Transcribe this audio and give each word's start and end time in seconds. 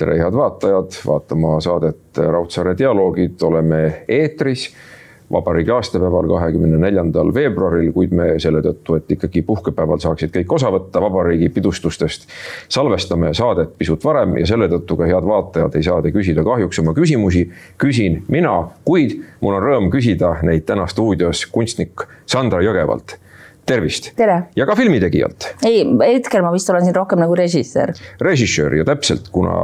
tere, 0.00 0.16
head 0.18 0.36
vaatajad, 0.36 0.96
vaatama 1.06 1.58
saadet 1.60 2.16
Raudsaare 2.16 2.72
dialoogid, 2.78 3.42
oleme 3.42 3.80
eetris 4.08 4.70
vabariigi 5.32 5.70
aastapäeval, 5.70 6.26
kahekümne 6.28 6.78
neljandal 6.80 7.30
veebruaril, 7.34 7.92
kuid 7.94 8.14
me 8.16 8.32
selle 8.42 8.62
tõttu, 8.64 8.96
et 8.98 9.12
ikkagi 9.14 9.44
puhkepäeval 9.46 10.00
saaksid 10.02 10.32
kõik 10.34 10.56
osa 10.56 10.72
võtta 10.74 11.02
vabariigi 11.04 11.52
pidustustest, 11.54 12.26
salvestame 12.68 13.34
saadet 13.36 13.76
pisut 13.78 14.04
varem 14.04 14.38
ja 14.40 14.48
selle 14.50 14.70
tõttu 14.72 14.96
ka 14.98 15.06
head 15.10 15.28
vaatajad 15.28 15.76
ei 15.78 15.86
saa 15.86 16.02
te 16.02 16.14
küsida 16.16 16.44
kahjuks 16.48 16.82
oma 16.82 16.96
küsimusi. 16.96 17.46
küsin 17.78 18.22
mina, 18.28 18.56
kuid 18.84 19.20
mul 19.40 19.60
on 19.60 19.66
rõõm 19.68 19.90
küsida 19.92 20.38
neid 20.42 20.66
täna 20.66 20.88
stuudios 20.90 21.46
kunstnik 21.52 22.08
Sandra 22.26 22.64
Jõgevalt 22.64 23.20
tervist. 23.70 24.10
ja 24.56 24.66
ka 24.66 24.76
filmitegijalt. 24.78 25.48
ei, 25.66 25.84
hetkel 26.02 26.44
ma 26.44 26.52
vist 26.54 26.70
olen 26.72 26.86
siin 26.86 26.96
rohkem 26.96 27.22
nagu 27.22 27.36
režissöör. 27.38 27.94
režissöör 28.20 28.80
ja 28.80 28.86
täpselt, 28.88 29.30
kuna 29.34 29.54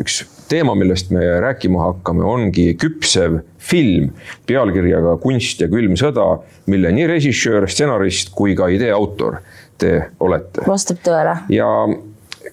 üks 0.00 0.22
teema, 0.50 0.74
millest 0.78 1.12
me 1.14 1.24
rääkima 1.44 1.86
hakkame, 1.88 2.24
ongi 2.28 2.72
küpsev 2.80 3.40
film 3.62 4.10
pealkirjaga 4.48 5.16
Kunst 5.22 5.62
ja 5.62 5.68
külm 5.72 5.96
sõda, 6.00 6.26
mille 6.70 6.92
nii 6.96 7.08
režissöör, 7.10 7.68
stsenarist 7.70 8.34
kui 8.36 8.56
ka 8.58 8.68
idee 8.72 8.92
autor 8.94 9.40
te 9.82 9.94
olete. 10.22 10.66
vastab 10.68 11.00
tõele. 11.04 11.38
ja 11.52 11.68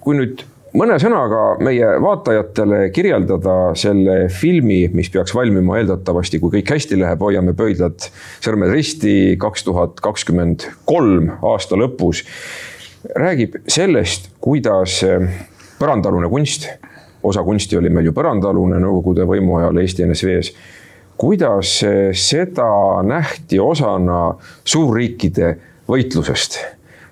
kui 0.04 0.18
nüüd 0.20 0.46
mõne 0.78 0.98
sõnaga 1.02 1.44
meie 1.64 1.88
vaatajatele 2.04 2.82
kirjeldada 2.94 3.56
selle 3.80 4.28
filmi, 4.34 4.84
mis 4.94 5.10
peaks 5.14 5.34
valmima 5.36 5.80
eeldatavasti, 5.80 6.40
kui 6.42 6.60
kõik 6.60 6.74
hästi 6.76 7.00
läheb, 7.00 7.22
hoiame 7.24 7.56
pöidlad 7.58 8.10
sõrmed 8.44 8.74
risti, 8.74 9.36
kaks 9.42 9.66
tuhat 9.68 10.02
kakskümmend 10.04 10.68
kolm 10.90 11.32
aasta 11.42 11.80
lõpus. 11.80 12.24
räägib 13.16 13.56
sellest, 13.68 14.30
kuidas 14.44 15.00
põrandaalune 15.80 16.30
kunst, 16.30 16.68
osa 17.24 17.44
kunsti 17.44 17.78
oli 17.78 17.90
meil 17.90 18.06
ju 18.06 18.14
põrandaalune 18.14 18.80
Nõukogude 18.80 19.26
võimu 19.28 19.58
ajal 19.60 19.78
Eesti 19.78 20.06
NSV-s 20.06 20.54
kuidas 21.20 21.82
seda 22.16 22.72
nähti 23.04 23.60
osana 23.60 24.36
suurriikide 24.64 25.56
võitlusest 25.88 26.60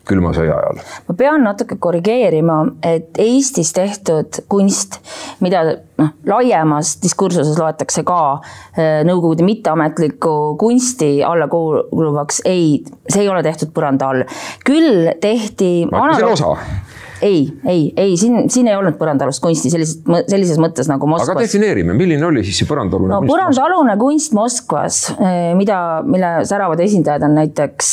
külma 0.07 0.33
sõja 0.35 0.57
ajal? 0.57 0.81
ma 1.07 1.15
pean 1.17 1.43
natuke 1.45 1.77
korrigeerima, 1.81 2.59
et 2.85 3.19
Eestis 3.21 3.73
tehtud 3.75 4.41
kunst, 4.51 4.99
mida 5.43 5.63
noh, 5.99 6.13
laiemas 6.27 6.97
diskursuses 7.03 7.57
loetakse 7.59 8.03
ka 8.07 8.19
äh, 8.33 9.01
Nõukogude 9.07 9.45
mitteametliku 9.47 10.55
kunsti 10.59 11.17
alla 11.25 11.49
kuuluvaks, 11.51 12.43
ei, 12.45 12.83
see 13.07 13.25
ei 13.25 13.31
ole 13.31 13.43
tehtud 13.45 13.73
põranda 13.75 14.11
all. 14.11 14.27
küll 14.65 15.11
tehti. 15.21 15.71
ma 15.91 16.07
ütlesin 16.07 16.31
osa 16.33 16.55
ei, 17.21 17.59
ei, 17.65 17.93
ei 17.97 18.17
siin, 18.17 18.49
siin 18.51 18.67
ei 18.69 18.75
olnud 18.77 18.97
põrandaalust 18.99 19.41
kunsti 19.43 19.71
sellises, 19.73 19.99
sellises 20.29 20.59
mõttes 20.61 20.89
nagu 20.89 21.09
Moskvas. 21.09 21.31
aga 21.33 21.45
defineerime, 21.45 21.95
milline 21.97 22.25
oli 22.27 22.43
siis 22.45 22.61
see 22.61 22.69
põrandaalune 22.69 23.11
no, 23.13 23.19
kunst? 23.23 23.31
põrandaalune 23.33 23.95
kunst 24.01 24.35
Moskvas, 24.37 24.99
eh, 25.15 25.51
mida, 25.57 25.79
mille 26.05 26.31
säravad 26.49 26.81
esindajad 26.83 27.25
on 27.27 27.37
näiteks 27.39 27.91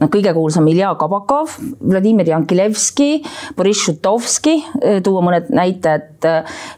noh, 0.00 0.10
kõige 0.12 0.34
kuulsam 0.36 0.68
Ilja 0.70 0.92
Kabakov, 1.00 1.56
Vladimir 1.80 2.30
Jankilevski, 2.30 3.10
Boriss 3.58 3.86
Šutovski, 3.88 4.56
eh, 4.80 4.98
tuua 5.04 5.24
mõned 5.26 5.50
näited, 5.54 6.08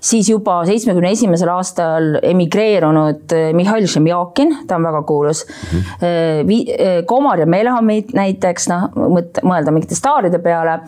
siis 0.02 0.28
juba 0.30 0.60
seitsmekümne 0.68 1.10
esimesel 1.16 1.50
aastal 1.52 2.12
emigreerunud 2.22 3.34
Mihhail 3.58 3.88
Šemjakin, 3.90 4.62
ta 4.70 4.78
on 4.78 4.86
väga 4.86 5.02
kuulus 5.08 5.42
mm. 5.48 5.80
-hmm. 6.02 7.06
Komar 7.06 7.40
ja 7.42 7.46
Melhamid 7.46 8.14
näiteks, 8.14 8.68
noh, 8.70 8.86
mõelda 9.42 9.74
mingite 9.74 9.98
staaride 9.98 10.38
peale 10.42 10.78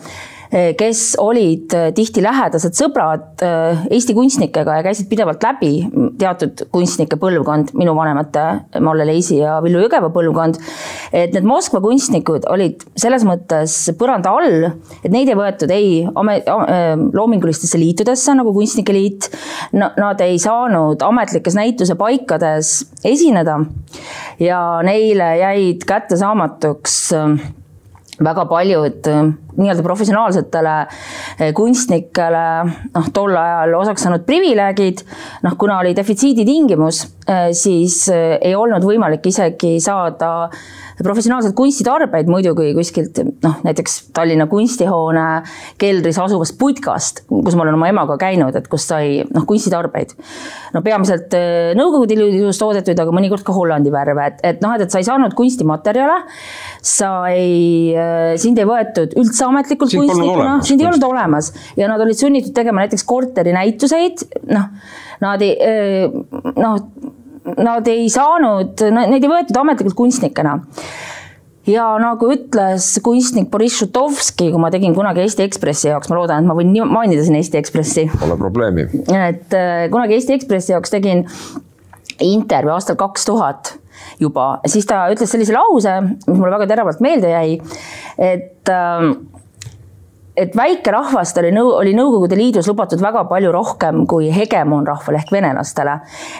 Eh, 0.44 0.44
kes 0.51 1.15
olid 1.21 1.73
eh, 1.75 1.89
tihti 1.95 2.23
lähedased 2.23 2.75
sõbrad 2.77 3.43
eh, 3.45 3.85
Eesti 3.95 4.15
kunstnikega 4.17 4.79
ja 4.79 4.85
käisid 4.85 5.09
pidevalt 5.09 5.43
läbi 5.43 5.71
teatud 6.19 6.65
kunstnike 6.73 7.17
põlvkond, 7.21 7.73
minu 7.77 7.95
vanemate 7.97 8.45
Malle 8.83 9.07
Leisi 9.07 9.39
ja 9.39 9.57
Villu 9.63 9.81
Jõgeva 9.85 10.11
põlvkond. 10.13 10.59
et 11.11 11.33
need 11.33 11.47
Moskva 11.47 11.81
kunstnikud 11.83 12.47
olid 12.51 12.83
selles 12.97 13.25
mõttes 13.27 13.77
põranda 13.99 14.33
all, 14.35 14.69
et 15.01 15.11
neid 15.11 15.29
ei 15.31 15.37
võetud 15.37 15.71
ei 15.73 15.89
loomingulistesse 17.15 17.79
liitudesse 17.79 18.35
nagu 18.35 18.53
Kunstnike 18.55 18.93
Liit. 18.93 19.29
Nad 19.75 20.21
ei 20.23 20.37
saanud 20.41 21.03
ametlikes 21.05 21.55
näituse 21.57 21.95
paikades 21.99 22.77
esineda 23.05 23.59
ja 24.39 24.61
neile 24.85 25.29
jäid 25.41 25.85
kättesaamatuks 25.87 26.97
väga 28.23 28.45
paljud 28.45 29.07
äh, 29.07 29.23
nii-öelda 29.57 29.83
professionaalsetele 29.83 30.75
äh, 30.79 31.51
kunstnikele 31.55 32.45
noh, 32.93 33.09
tol 33.13 33.35
ajal 33.35 33.75
osaks 33.81 34.05
saanud 34.05 34.25
privileegid, 34.27 35.03
noh, 35.43 35.57
kuna 35.59 35.79
oli 35.83 35.95
defitsiidi 35.97 36.45
tingimus, 36.47 37.03
äh, 37.27 37.49
siis 37.51 38.05
ei 38.13 38.55
olnud 38.55 38.85
võimalik 38.85 39.27
isegi 39.31 39.77
saada 39.83 40.49
professionaalseid 41.03 41.55
kunstitarbeid 41.57 42.29
muidugi 42.31 42.71
kuskilt 42.77 43.21
noh, 43.43 43.59
näiteks 43.65 43.97
Tallinna 44.15 44.47
kunstihoone 44.51 45.25
keldris 45.81 46.19
asuvast 46.21 46.57
putkast, 46.59 47.23
kus 47.29 47.57
ma 47.57 47.65
olen 47.65 47.79
oma 47.79 47.89
emaga 47.91 48.19
käinud, 48.21 48.55
et 48.55 48.69
kus 48.71 48.87
sai 48.91 49.21
noh, 49.29 49.47
kunstitarbeid. 49.47 50.15
no 50.75 50.83
peamiselt 50.85 51.33
Nõukogude 51.75 52.15
Liidus 52.19 52.59
toodetud, 52.61 52.99
aga 52.99 53.13
mõnikord 53.15 53.43
ka 53.45 53.53
Hollandi 53.55 53.91
värve, 53.93 54.29
et, 54.31 54.39
et 54.53 54.63
noh, 54.63 54.75
et, 54.75 54.85
et 54.85 54.93
sa 54.93 55.01
ei 55.01 55.07
saanud 55.07 55.35
kunstimaterjale, 55.37 56.21
sa 56.85 57.11
ei 57.33 57.95
Äh, 57.95 58.35
sind 58.41 58.59
ei 58.59 58.67
võetud 58.67 59.15
üldse 59.19 59.45
ametlikult 59.47 59.93
kunstnikuna, 59.95 60.57
sind 60.65 60.81
ei 60.81 60.89
olnud 60.89 61.05
olemas 61.07 61.51
ja 61.77 61.89
nad 61.91 62.01
olid 62.03 62.19
sunnitud 62.19 62.55
tegema 62.55 62.83
näiteks 62.83 63.05
korterinäituseid, 63.07 64.25
noh, 64.51 64.69
nad 65.23 65.43
ei, 65.45 65.55
äh, 65.55 66.15
noh, 66.59 66.77
nad 67.57 67.87
ei 67.91 68.07
saanud, 68.09 68.81
neid 68.95 69.23
ei 69.23 69.31
võetud 69.31 69.59
ametlikult 69.61 69.97
kunstnikena 69.97 70.57
ja 71.69 71.85
nagu 72.01 72.29
ütles 72.33 72.87
kunstnik 73.05 73.49
Boriss 73.53 73.79
Šutovski, 73.81 74.49
kui 74.53 74.61
ma 74.61 74.71
tegin 74.73 74.95
kunagi 74.97 75.23
Eesti 75.23 75.45
Ekspressi 75.45 75.89
jaoks, 75.89 76.09
ma 76.11 76.19
loodan, 76.19 76.43
et 76.43 76.49
ma 76.49 76.57
võin 76.57 76.73
mainida 76.89 77.25
siin 77.25 77.39
Eesti 77.39 77.59
Ekspressi. 77.61 78.05
Pole 78.21 78.37
probleemi. 78.39 78.87
et 79.13 79.55
äh, 79.57 79.87
kunagi 79.93 80.17
Eesti 80.17 80.37
Ekspressi 80.37 80.75
jaoks 80.75 80.93
tegin 80.93 81.25
intervjuu 82.21 82.75
aastal 82.75 82.99
kaks 82.99 83.25
tuhat 83.27 83.75
juba, 84.21 84.59
siis 84.69 84.85
ta 84.87 85.05
ütles 85.11 85.31
sellise 85.31 85.55
lause, 85.55 85.95
mis 86.27 86.37
mulle 86.37 86.53
väga 86.53 86.69
teravalt 86.69 87.01
meelde 87.03 87.33
jäi, 87.33 87.57
et 88.21 88.71
äh, 88.71 89.09
et 90.37 90.55
väikerahvast 90.57 91.37
oli 91.39 91.51
nõu-, 91.55 91.73
oli 91.79 91.93
Nõukogude 91.95 92.37
Liidus 92.37 92.67
lubatud 92.69 93.01
väga 93.03 93.23
palju 93.29 93.51
rohkem 93.55 94.03
kui 94.09 94.27
hegemoonrahvale 94.33 95.21
ehk 95.21 95.31
venelastele. 95.31 95.95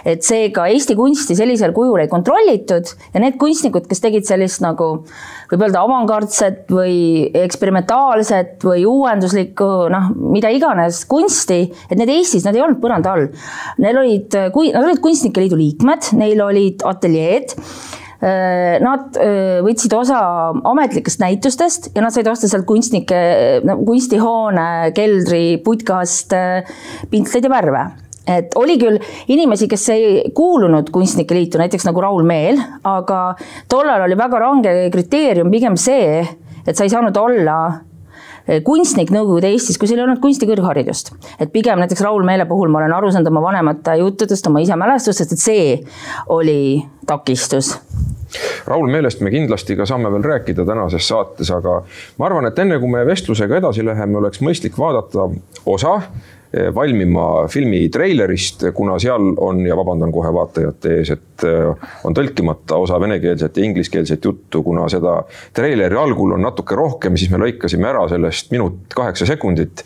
et 0.06 0.24
seega 0.24 0.68
Eesti 0.72 0.96
kunsti 0.96 1.36
sellisel 1.36 1.74
kujul 1.76 2.04
ei 2.04 2.12
kontrollitud 2.12 2.92
ja 3.14 3.24
need 3.24 3.40
kunstnikud, 3.42 3.88
kes 3.88 4.04
tegid 4.04 4.28
sellist 4.28 4.62
nagu 4.64 4.90
võib 5.52 5.66
öelda 5.68 5.84
avangardset 5.86 6.72
või 6.72 7.32
eksperimentaalset 7.46 8.64
või 8.66 8.86
uuenduslikku 8.90 9.70
noh, 9.94 10.10
mida 10.16 10.52
iganes 10.52 11.04
kunsti, 11.10 11.62
et 11.90 11.98
need 12.00 12.12
Eestis, 12.12 12.46
nad 12.46 12.56
ei 12.56 12.64
olnud 12.66 12.82
põranda 12.84 13.16
all. 13.16 13.30
Neil 13.82 14.02
olid, 14.02 14.40
kui 14.56 14.72
nad 14.74 14.84
olid 14.84 15.02
Kunstnike 15.04 15.44
Liidu 15.44 15.60
liikmed, 15.60 16.12
neil 16.20 16.42
olid 16.44 16.84
ateljeed 16.88 17.56
nad 18.82 19.20
äh, 19.22 19.60
võtsid 19.66 19.94
osa 19.98 20.20
ametlikest 20.72 21.22
näitustest 21.22 21.92
ja 21.96 22.06
nad 22.06 22.16
said 22.16 22.30
osta 22.32 22.50
sealt 22.50 22.66
kunstnike, 22.70 23.20
kunstihoone, 23.86 24.70
keldri, 24.98 25.46
putkast 25.66 26.34
pintleid 27.12 27.46
ja 27.46 27.54
värve. 27.54 27.86
Et 28.26 28.56
oli 28.58 28.80
küll 28.82 28.98
inimesi, 29.30 29.68
kes 29.70 29.84
ei 29.94 30.06
kuulunud 30.34 30.90
Kunstnike 30.94 31.36
Liitu, 31.38 31.60
näiteks 31.62 31.86
nagu 31.86 32.02
Raul 32.02 32.26
Meel, 32.26 32.58
aga 32.90 33.20
tollal 33.70 34.08
oli 34.08 34.18
väga 34.18 34.40
range 34.42 34.74
kriteerium 34.94 35.52
pigem 35.54 35.78
see, 35.78 36.24
et 36.66 36.74
sa 36.74 36.88
ei 36.88 36.90
saanud 36.90 37.18
olla 37.22 37.60
äh, 37.68 37.84
kunstnik 38.66 39.12
Nõukogude 39.14 39.50
Eestis, 39.54 39.80
kui 39.82 39.90
sul 39.90 40.00
ei 40.00 40.06
olnud 40.06 40.22
kunstikõrgharidust. 40.24 41.14
et 41.40 41.52
pigem 41.52 41.80
näiteks 41.82 42.02
Raul 42.06 42.24
Meele 42.24 42.46
puhul 42.46 42.70
ma 42.70 42.84
olen 42.84 42.94
aru 42.94 43.12
saanud 43.12 43.32
oma 43.32 43.42
vanemate 43.42 43.98
juttudest, 44.02 44.48
oma 44.48 44.62
isa 44.62 44.78
mälestustest, 44.78 45.34
et 45.34 45.40
see 45.40 45.80
oli 46.28 46.86
takistus 47.08 47.76
Raul 48.68 48.90
Meelest 48.92 49.22
me 49.22 49.32
kindlasti 49.32 49.76
ka 49.76 49.86
saame 49.86 50.12
veel 50.12 50.24
rääkida 50.24 50.66
tänases 50.66 51.08
saates, 51.08 51.52
aga 51.52 51.82
ma 52.18 52.26
arvan, 52.26 52.50
et 52.50 52.60
enne 52.60 52.80
kui 52.80 52.90
me 52.92 53.06
vestlusega 53.08 53.62
edasi 53.62 53.86
läheme, 53.86 54.18
oleks 54.18 54.42
mõistlik 54.44 54.78
vaadata 54.78 55.30
osa 55.66 56.00
Eh, 56.45 56.45
valmima 56.76 57.48
filmi 57.52 57.90
treilerist, 57.92 58.64
kuna 58.76 58.98
seal 59.02 59.34
on 59.44 59.60
ja 59.66 59.76
vabandan 59.78 60.12
kohe 60.14 60.32
vaatajate 60.34 60.94
ees, 61.00 61.12
et 61.16 61.46
eh, 61.48 61.88
on 62.08 62.16
tõlkimata 62.16 62.78
osa 62.82 63.00
venekeelset 63.02 63.58
ja 63.58 63.66
ingliskeelset 63.68 64.26
juttu, 64.26 64.62
kuna 64.64 64.88
seda 64.92 65.18
treileri 65.56 65.98
algul 66.00 66.36
on 66.38 66.46
natuke 66.46 66.78
rohkem, 66.78 67.18
siis 67.20 67.32
me 67.34 67.42
lõikasime 67.42 67.90
ära 67.90 68.06
sellest 68.12 68.52
minut 68.56 68.96
kaheksa 68.96 69.28
sekundit 69.30 69.84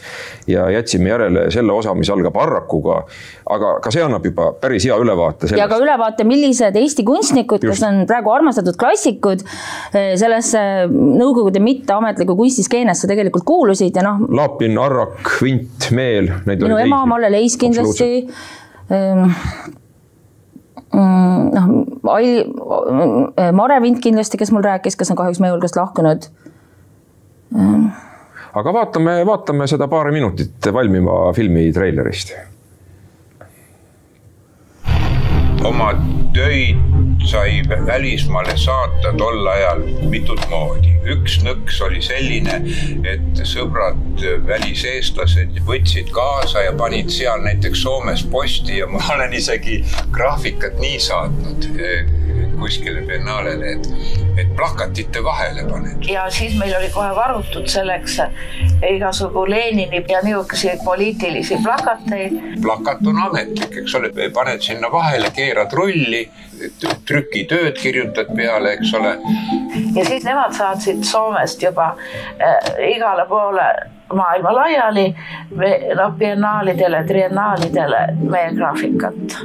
ja 0.49 0.67
jätsime 0.73 1.09
järele 1.09 1.47
selle 1.53 1.73
osa, 1.73 1.95
mis 1.97 2.11
algab 2.13 2.37
Arrakuga. 2.39 3.01
aga 3.49 3.69
ka 3.81 3.91
see 3.91 4.03
annab 4.05 4.25
juba 4.25 4.51
päris 4.61 4.85
hea 4.85 4.97
ülevaate 5.01 5.47
sellest. 5.47 5.61
ja 5.61 5.67
ka 5.71 5.79
ülevaate, 5.81 6.25
millised 6.27 6.75
Eesti 6.79 7.03
kunstnikud, 7.07 7.63
kes 7.65 7.81
on 7.87 8.03
praegu 8.09 8.31
armastatud 8.33 8.77
klassikud, 8.79 9.45
eh, 9.93 10.13
sellesse 10.19 10.59
Nõukogude 10.89 11.59
mitteametlikku 11.63 12.35
kunstiskeenesse 12.37 13.07
tegelikult 13.09 13.43
kuulusid 13.47 13.95
ja 13.95 14.03
noh. 14.05 14.21
Laapin, 14.35 14.77
Arrak, 14.79 15.31
Vint, 15.41 15.89
Meel, 15.95 16.29
need 16.45 16.58
minu 16.63 16.79
ema, 16.81 17.03
Malle 17.09 17.31
Leis 17.31 17.57
kindlasti. 17.59 18.09
Ehm, 18.89 19.23
mm, 20.93 21.49
noh, 21.55 22.13
Aili, 22.15 22.45
Mare 23.53 23.81
Vint 23.83 24.01
kindlasti, 24.03 24.39
kes 24.41 24.51
mul 24.55 24.65
rääkis, 24.65 24.97
kes 24.99 25.11
on 25.13 25.19
kahjuks 25.19 25.41
meie 25.43 25.53
hulgast 25.55 25.79
lahkunud. 25.79 26.29
Ehm. 27.55 27.89
aga 28.59 28.73
vaatame, 28.73 29.19
vaatame 29.25 29.67
seda 29.69 29.87
paari 29.89 30.11
minutit 30.13 30.71
valmiva 30.73 31.33
filmi 31.33 31.69
treilerist. 31.73 32.33
Oma 35.63 35.93
töid 36.33 36.77
sai 37.25 37.61
välismaale 37.85 38.57
saata 38.57 39.13
tol 39.17 39.47
ajal 39.47 39.81
mitut 40.09 40.41
moodi. 40.49 40.93
üks 41.09 41.39
nõks 41.41 41.79
oli 41.81 42.01
selline, 42.05 42.59
et 43.07 43.41
sõbrad 43.47 44.23
väliseestlased 44.45 45.57
võtsid 45.65 46.11
kaasa 46.13 46.67
ja 46.67 46.73
panid 46.77 47.09
seal 47.13 47.41
näiteks 47.47 47.81
Soomes 47.81 48.23
posti 48.31 48.77
ja 48.77 48.87
ma 48.87 49.01
olen 49.15 49.33
isegi 49.33 49.79
graafikat 50.13 50.77
nii 50.79 50.99
saatnud 51.01 51.69
eh, 51.79 52.11
kuskile 52.59 53.01
biennaalele, 53.07 53.71
et, 53.71 53.87
et 54.37 54.55
plakatite 54.55 55.23
vahele 55.23 55.63
paned. 55.69 56.05
ja 56.07 56.25
siis 56.29 56.55
meil 56.59 56.75
oli 56.77 56.89
kohe 56.93 57.09
varutud 57.15 57.67
selleks 57.71 58.19
igasugu 58.89 59.45
Lenini 59.49 60.03
ja 60.09 60.21
niisuguseid 60.23 60.83
poliitilisi 60.85 61.57
plakateid. 61.63 62.37
plakat 62.61 63.07
on 63.07 63.21
ametlik, 63.25 63.77
eks 63.83 63.95
ole, 63.95 64.11
paned 64.33 64.61
sinna 64.61 64.91
vahele, 64.91 65.31
keerad 65.49 65.73
rulli 65.73 66.23
trükitööd 67.09 67.77
kirjutad 67.79 68.29
peale, 68.35 68.75
eks 68.77 68.93
ole. 68.99 69.15
ja 69.95 70.05
siis 70.05 70.25
nemad 70.27 70.53
saatsid 70.57 71.05
Soomest 71.07 71.63
juba 71.63 71.93
äh, 71.95 72.59
igale 72.95 73.25
poole 73.29 73.69
maailma 74.13 74.53
laiali, 74.55 75.05
noh, 75.95 76.13
biennaalidele, 76.17 77.03
triennaalidele 77.07 78.07
meie 78.21 78.53
graafikat. 78.57 79.37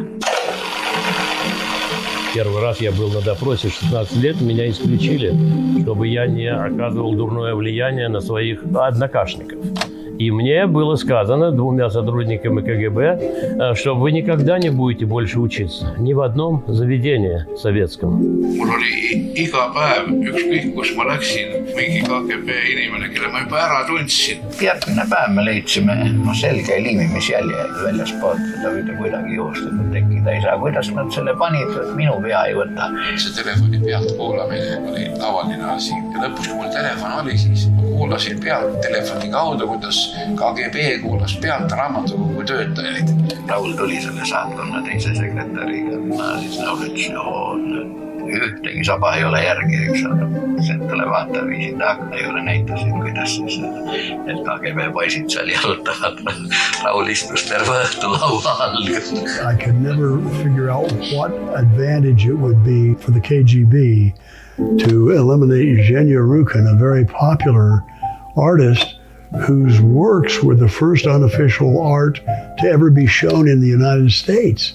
Первый 2.35 2.63
раз 2.63 2.81
я 2.81 2.91
был 2.91 3.13
на 3.13 3.21
допросе 3.21 3.69
16 3.69 4.17
лет, 4.17 4.41
меня 4.41 4.69
исключили, 4.69 5.33
чтобы 5.83 6.09
я 6.09 6.27
не 6.27 6.49
оказывал 6.49 7.15
дурное 7.15 7.55
влияние 7.55 8.09
на 8.09 8.21
своих 8.21 8.65
однокашников. 8.75 9.61
И 10.19 10.31
мне 10.31 10.67
было 10.67 10.97
сказано 10.97 11.51
двумя 11.51 11.91
сотрудниками 11.91 12.61
КГБ, 12.61 13.01
э, 13.01 13.75
что 13.75 13.95
вы 13.95 14.13
никогда 14.13 14.59
не 14.59 14.71
будете 14.71 15.07
больше 15.07 15.41
учиться 15.41 15.95
ни 15.99 16.13
в 16.13 16.21
одном 16.21 16.65
заведении 16.69 17.45
советском. 17.57 18.21
järgmine 24.65 25.05
päev 25.11 25.31
me 25.35 25.43
leidsime 25.45 25.95
noh, 26.25 26.35
selge 26.41 26.77
liimimisjälje 26.85 27.65
väljaspoolt, 27.83 28.43
seda 28.53 28.73
mitte 28.77 28.97
kuidagi 28.99 29.35
juhuslikult 29.39 29.91
tekkida 29.93 30.35
ei 30.35 30.43
saa. 30.45 30.59
kuidas 30.59 30.91
nad 30.97 31.11
selle 31.15 31.35
panid, 31.39 31.73
minu 31.99 32.15
pea 32.23 32.45
ei 32.49 32.55
võta. 32.59 32.89
see 33.17 33.35
telefoni 33.39 33.81
pealt 33.85 34.15
kuulamine 34.19 34.79
oli 34.91 35.09
tavaline 35.19 35.71
asi 35.75 35.93
ja 35.95 36.25
lõpuks, 36.25 36.49
kui 36.49 36.59
mul 36.61 36.71
telefon 36.75 37.19
oli, 37.21 37.39
siis 37.39 37.67
ma 37.75 37.83
kuulasin 37.91 38.41
pealt 38.45 38.81
telefoni 38.87 39.31
kaudu, 39.35 39.69
kuidas 39.75 40.04
KGB 40.39 41.03
kuulas 41.03 41.37
pealt 41.43 41.73
raamatukogu 41.73 42.45
töötajaid. 42.45 43.13
Raul 43.49 43.73
tuli 43.79 44.01
selle 44.03 44.27
saatkonna 44.29 44.83
teise 44.87 45.15
sekretäriga, 45.15 46.01
ma 46.09 46.33
siis 46.41 46.59
laulsin, 46.63 48.03
ühtegi 48.25 48.85
saba 48.85 49.15
ei 49.17 49.25
ole 49.25 49.41
järgi, 49.45 49.79
eks 49.89 50.05
ole. 50.09 50.29
Sentale 50.65 51.07
vaataja 51.11 51.45
viisid 51.49 51.83
akna 51.85 52.21
juurde, 52.21 52.43
näitasid, 52.47 52.93
kuidas 53.03 53.35
siis 53.37 53.59
need 53.61 54.41
KGB 54.47 54.89
poisid 54.97 55.29
seal 55.33 55.51
jalutavad. 55.53 56.23
Raul 56.85 57.11
istus 57.13 57.45
terve 57.51 57.77
õhtu 57.85 58.13
laua 58.15 58.57
all. 58.65 58.89
I 58.89 59.55
could 59.61 59.81
never 59.83 60.19
figure 60.43 60.71
out 60.71 60.93
what 61.13 61.33
advantage 61.59 62.27
it 62.27 62.39
would 62.39 62.65
be 62.65 62.95
for 63.05 63.11
the 63.11 63.21
KGB 63.21 64.15
to 64.57 65.11
eliminate 65.11 65.67
Eugenia 65.67 66.21
Rukin, 66.21 66.71
a 66.71 66.77
very 66.79 67.05
popular 67.05 67.85
artist 68.37 68.99
whose 69.47 69.81
works 69.81 70.43
were 70.43 70.55
the 70.55 70.69
first 70.69 71.07
unofficial 71.07 71.83
art 71.83 72.21
to 72.59 72.69
ever 72.69 72.91
be 72.91 73.07
shown 73.07 73.49
in 73.49 73.61
the 73.61 73.69
United 73.69 74.13
States. 74.13 74.75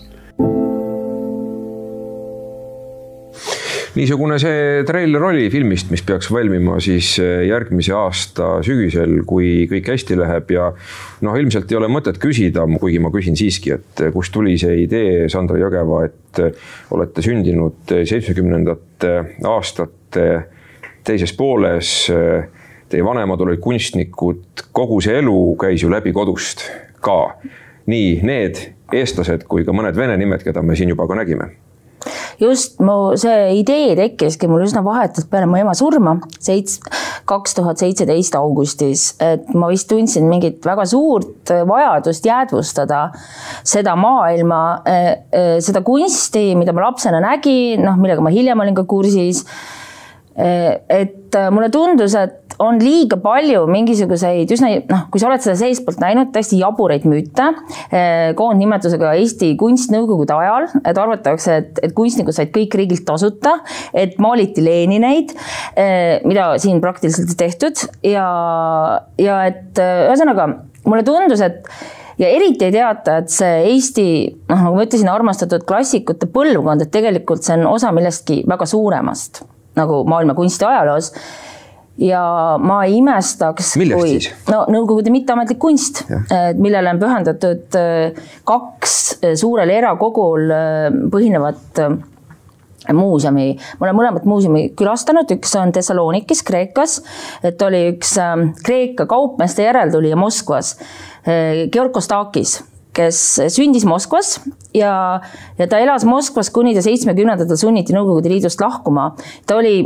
niisugune 4.00 4.38
see 4.40 4.84
treiler 4.88 5.24
oli 5.28 5.48
filmist, 5.52 5.90
mis 5.92 6.04
peaks 6.06 6.30
valmima 6.32 6.78
siis 6.84 7.16
eh, 7.20 7.42
järgmise 7.50 7.94
aasta 7.98 8.60
sügisel, 8.64 9.24
kui 9.28 9.66
kõik 9.72 9.90
hästi 9.92 10.16
läheb 10.20 10.54
ja 10.54 10.70
noh, 11.26 11.40
ilmselt 11.42 11.72
ei 11.72 11.80
ole 11.80 11.90
mõtet 11.92 12.20
küsida, 12.22 12.64
kuigi 12.80 13.02
ma 13.04 13.12
küsin 13.12 13.36
siiski, 13.40 13.74
et 13.76 14.04
kust 14.14 14.32
tuli 14.36 14.56
see 14.62 14.84
idee, 14.86 15.26
Sandra 15.32 15.60
Jõgeva, 15.60 16.06
et 16.08 16.44
olete 16.96 17.26
sündinud 17.26 17.90
seitsmekümnendate 17.90 19.16
aastate 19.50 20.30
teises 21.04 21.34
pooles 21.36 21.92
teie 22.90 23.06
vanemad 23.06 23.42
olid 23.46 23.62
kunstnikud, 23.64 24.66
kogu 24.76 25.00
see 25.04 25.20
elu 25.22 25.38
käis 25.62 25.84
ju 25.84 25.92
läbi 25.92 26.14
kodust 26.16 26.66
ka. 27.06 27.36
nii 27.90 28.20
need 28.22 28.60
eestlased 28.94 29.48
kui 29.50 29.64
ka 29.66 29.74
mõned 29.74 29.98
vene 29.98 30.18
nimed, 30.18 30.44
keda 30.46 30.62
me 30.62 30.76
siin 30.78 30.92
juba 30.92 31.08
ka 31.10 31.18
nägime 31.18 31.50
just 32.40 32.80
mu 32.80 33.16
see 33.20 33.60
idee 33.60 33.96
tekkiski 33.98 34.48
mul 34.48 34.64
üsna 34.64 34.84
vahetult 34.86 35.28
peale 35.32 35.50
mu 35.50 35.58
ema 35.60 35.74
surma, 35.76 36.16
seits-, 36.40 36.78
kaks 37.28 37.58
tuhat 37.58 37.82
seitseteist 37.82 38.38
augustis, 38.40 39.10
et 39.20 39.50
ma 39.54 39.68
vist 39.72 39.90
tundsin 39.90 40.30
mingit 40.30 40.64
väga 40.66 40.86
suurt 40.90 41.52
vajadust 41.68 42.30
jäädvustada 42.30 43.02
seda 43.68 43.98
maailma, 44.00 44.62
eh, 44.86 45.10
eh, 45.32 45.58
seda 45.66 45.84
kunsti, 45.86 46.54
mida 46.60 46.74
ma 46.74 46.88
lapsena 46.88 47.20
nägin, 47.26 47.84
noh, 47.84 48.00
millega 48.00 48.24
ma 48.24 48.32
hiljem 48.34 48.64
olin 48.64 48.80
ka 48.80 48.88
kursis 48.88 49.44
Eh, 50.40 50.76
et 50.88 51.36
mulle 51.52 51.68
tundus, 51.74 52.14
et 52.16 52.49
on 52.64 52.80
liiga 52.82 53.18
palju 53.24 53.64
mingisuguseid 53.72 54.52
üsna 54.54 54.72
noh, 54.90 55.06
kui 55.12 55.22
sa 55.22 55.30
oled 55.30 55.44
seda 55.44 55.56
seestpoolt 55.60 56.02
näinud, 56.04 56.32
täiesti 56.36 56.60
jaburaid 56.60 57.06
müüte 57.10 57.50
eh, 57.90 58.32
koondnimetusega 58.40 59.14
Eesti 59.20 59.54
kunst 59.60 59.94
nõukogude 59.94 60.36
ajal, 60.36 60.68
et 60.84 61.00
arvatakse, 61.00 61.60
et, 61.62 61.84
et 61.88 61.96
kunstnikud 61.98 62.36
said 62.36 62.52
kõik 62.56 62.76
riigilt 62.80 63.06
tasuta, 63.08 63.58
et 63.94 64.18
maaliti 64.22 64.64
Lenineid, 64.66 65.36
eh, 65.80 66.20
mida 66.28 66.52
siin 66.62 66.82
praktiliselt 66.84 67.32
ei 67.34 67.40
tehtud 67.46 67.86
ja, 68.06 68.28
ja 69.22 69.40
et 69.50 69.80
ühesõnaga 69.80 70.50
mulle 70.86 71.06
tundus, 71.08 71.44
et 71.46 71.64
ja 72.20 72.28
eriti 72.28 72.68
ei 72.68 72.76
teata, 72.76 73.22
et 73.22 73.32
see 73.32 73.62
Eesti, 73.72 74.08
noh, 74.50 74.66
nagu 74.66 74.76
ma 74.76 74.88
ütlesin, 74.88 75.12
armastatud 75.12 75.64
klassikute 75.68 76.28
põlvkond, 76.34 76.84
et 76.84 76.92
tegelikult 76.92 77.46
see 77.46 77.56
on 77.60 77.70
osa 77.72 77.94
millestki 77.96 78.42
väga 78.50 78.68
suuremast 78.70 79.44
nagu 79.80 80.02
maailma 80.10 80.36
kunstiajaloos 80.36 81.14
ja 82.00 82.22
ma 82.62 82.82
ei 82.88 82.98
imestaks, 83.00 83.74
kui 83.76 84.14
siis? 84.16 84.30
no 84.50 84.64
Nõukogude 84.72 85.12
mitteametlik 85.14 85.60
kunst, 85.62 86.06
millele 86.60 86.94
on 86.94 87.02
pühendatud 87.02 87.80
äh, 87.80 88.22
kaks 88.48 88.96
äh, 89.20 89.36
suurel 89.40 89.72
erakogul 89.74 90.48
äh, 90.54 90.88
põhinevat 91.12 91.84
muuseumi, 92.96 93.52
ma 93.78 93.86
olen 93.86 93.98
mõlemat 93.98 94.26
muuseumi 94.26 94.70
külastanud, 94.80 95.30
üks 95.36 95.52
on 95.60 95.74
Thessalonikis, 95.76 96.42
Kreekas, 96.48 96.96
et 97.46 97.62
oli 97.62 97.84
üks 97.92 98.16
Kreeka 98.66 99.06
kaupmeeste 99.10 99.68
järeltulija 99.68 100.18
Moskvas, 100.18 100.74
Georg 101.70 101.94
Kostakis 101.94 102.56
kes 103.00 103.20
sündis 103.56 103.86
Moskvas 103.88 104.38
ja, 104.76 104.94
ja 105.60 105.68
ta 105.70 105.80
elas 105.80 106.06
Moskvas, 106.08 106.52
kuni 106.54 106.76
ta 106.76 106.84
seitsmekümnendatel 106.86 107.60
sunniti 107.60 107.96
Nõukogude 107.96 108.32
Liidust 108.32 108.62
lahkuma. 108.62 109.14
ta 109.48 109.60
oli 109.60 109.78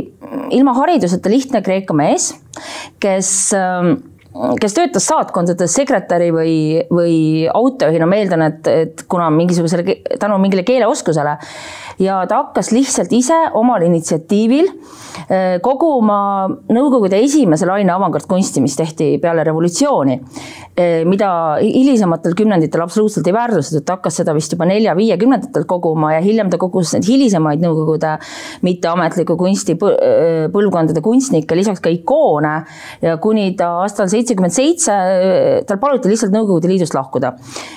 ilma 0.54 0.74
hariduseta 0.80 1.30
lihtne 1.30 1.62
Kreeka 1.64 1.94
mees, 1.96 2.32
kes 3.02 3.30
ähm, 3.58 3.96
kes 4.60 4.74
töötas 4.74 5.06
saatkondades 5.06 5.76
sekretäri 5.76 6.30
või, 6.34 6.56
või 6.90 7.16
autojuhina, 7.46 8.08
ma 8.10 8.18
eeldan, 8.18 8.42
et, 8.48 8.70
et 8.70 9.04
kuna 9.10 9.28
mingisugusele, 9.34 10.00
tänu 10.18 10.38
mingile 10.42 10.66
keeleoskusele. 10.66 11.36
Ja 12.02 12.24
ta 12.26 12.40
hakkas 12.42 12.72
lihtsalt 12.74 13.12
ise 13.14 13.36
omal 13.54 13.84
initsiatiivil 13.86 14.66
eh, 14.66 15.60
koguma 15.62 16.16
Nõukogude 16.74 17.20
esimese 17.22 17.68
laine 17.68 17.92
avangardkunsti, 17.94 18.62
mis 18.64 18.74
tehti 18.74 19.06
peale 19.22 19.44
revolutsiooni, 19.46 20.16
eh, 20.74 21.04
mida 21.06 21.28
hilisematel 21.60 22.34
kümnenditel 22.34 22.82
absoluutselt 22.82 23.28
ei 23.30 23.36
väärtustatud, 23.36 23.84
ta 23.86 23.98
hakkas 23.98 24.18
seda 24.20 24.34
vist 24.34 24.56
juba 24.56 24.66
nelja-viiekümnendatel 24.70 25.68
koguma 25.70 26.16
ja 26.16 26.24
hiljem 26.24 26.50
ta 26.50 26.58
kogus 26.58 26.96
neid 26.96 27.06
hilisemaid 27.06 27.62
Nõukogude 27.62 28.16
mitteametliku 28.66 29.38
kunsti 29.38 29.78
eh, 29.78 30.48
põlvkondade 30.54 31.04
kunstnikke, 31.04 31.54
lisaks 31.54 31.84
ka 31.84 31.92
ikoone. 31.94 32.56
Ja 33.04 33.16
kuni 33.22 33.52
ta 33.58 33.70
aastal 33.84 34.10
seitsekümmend 34.24 34.54
seitse, 34.54 34.94
tal 35.68 35.78
paluti 35.82 36.10
lihtsalt 36.10 36.32
Nõukogude 36.34 36.68
Liidust 36.70 36.94
lahkuda 36.96 37.34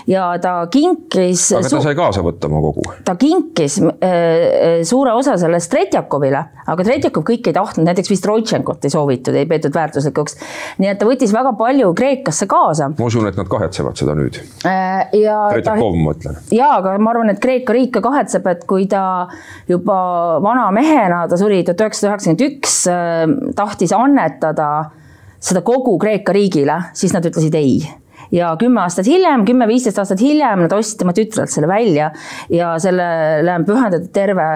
ja 0.09 0.29
ta 0.41 0.53
kinkis. 0.71 1.49
aga 1.57 1.69
ta 1.69 1.81
sai 1.83 1.95
kaasa 1.97 2.23
võtta 2.25 2.47
oma 2.49 2.61
kogu? 2.63 2.85
ta 3.05 3.17
kinkis 3.19 3.77
äh, 3.83 4.79
suure 4.87 5.13
osa 5.17 5.35
sellest 5.39 5.71
Tretjakovile, 5.73 6.43
aga 6.71 6.87
Tretjakov 6.87 7.25
kõike 7.27 7.51
ei 7.51 7.57
tahtnud, 7.57 7.87
näiteks 7.89 8.11
vist 8.13 8.27
Roitšenkot 8.27 8.87
ei 8.87 8.93
soovitud, 8.93 9.35
ei 9.35 9.47
peetud 9.49 9.75
väärtuslikuks. 9.75 10.37
nii 10.81 10.91
et 10.93 11.01
ta 11.01 11.09
võttis 11.09 11.33
väga 11.35 11.53
palju 11.59 11.91
Kreekasse 11.97 12.47
kaasa. 12.49 12.91
ma 12.97 13.09
usun, 13.11 13.27
et 13.29 13.39
nad 13.39 13.51
kahetsevad 13.51 13.99
seda 13.99 14.15
nüüd 14.17 14.39
äh,. 14.63 15.07
ja. 15.19 15.39
Tretjakov, 15.51 15.95
ma 15.97 16.11
mõtlen. 16.11 16.39
ja, 16.55 16.71
aga 16.79 16.95
ma 16.97 17.13
arvan, 17.15 17.33
et 17.35 17.41
Kreeka 17.43 17.75
riik 17.75 17.93
ka 17.97 18.03
kahetseb, 18.07 18.47
et 18.53 18.63
kui 18.69 18.87
ta 18.91 19.03
juba 19.67 19.97
vana 20.43 20.69
mehena, 20.75 21.25
ta 21.27 21.39
suri 21.39 21.63
tuhat 21.67 21.87
üheksasada 21.87 22.13
üheksakümmend 22.13 22.45
üks, 22.47 22.79
tahtis 23.57 23.93
annetada 23.95 24.69
seda 25.39 25.61
kogu 25.65 25.97
Kreeka 26.01 26.35
riigile, 26.35 26.81
siis 26.97 27.13
nad 27.15 27.25
ütlesid 27.25 27.55
ei. 27.57 27.79
Ja 28.31 28.49
kümme 28.59 28.81
aastat 28.83 29.07
hiljem, 29.07 29.45
kümme-viisteist 29.47 29.99
aastat 30.01 30.19
hiljem 30.19 30.65
nad 30.65 30.73
ostsid 30.75 30.99
tema 30.99 31.13
tütrelt 31.15 31.51
selle 31.51 31.67
välja 31.69 32.09
ja 32.51 32.73
sellele 32.81 33.53
on 33.55 33.65
pühendatud 33.67 34.09
terve 34.15 34.47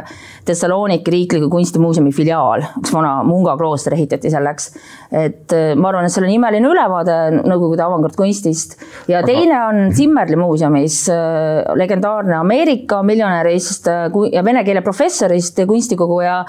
Thessaloniki 0.46 1.14
riikliku 1.14 1.48
kunstimuuseumi 1.52 2.12
filiaal, 2.16 2.66
üks 2.82 2.92
vana 2.92 3.14
Munga 3.24 3.56
klooster 3.60 3.96
ehitati 3.96 4.32
selleks. 4.34 4.72
et 5.12 5.56
äh, 5.56 5.72
ma 5.76 5.92
arvan, 5.92 6.08
et 6.08 6.14
seal 6.14 6.28
on 6.28 6.34
imeline 6.36 6.68
ülevaade 6.68 7.18
Nõukogude 7.38 7.86
avangardkunstist 7.86 8.76
ja 9.12 9.24
teine 9.24 9.62
on 9.70 9.96
Zimmerli 9.96 10.40
muuseumis 10.40 11.06
äh, 11.14 11.72
legendaarne 11.80 12.36
Ameerika 12.42 13.02
miljonärist 13.08 13.88
äh, 13.88 14.10
ja 14.34 14.44
vene 14.44 14.66
keele 14.68 14.84
professorist 14.84 15.64
ja 15.64 15.68
kunstikoguja 15.70 16.42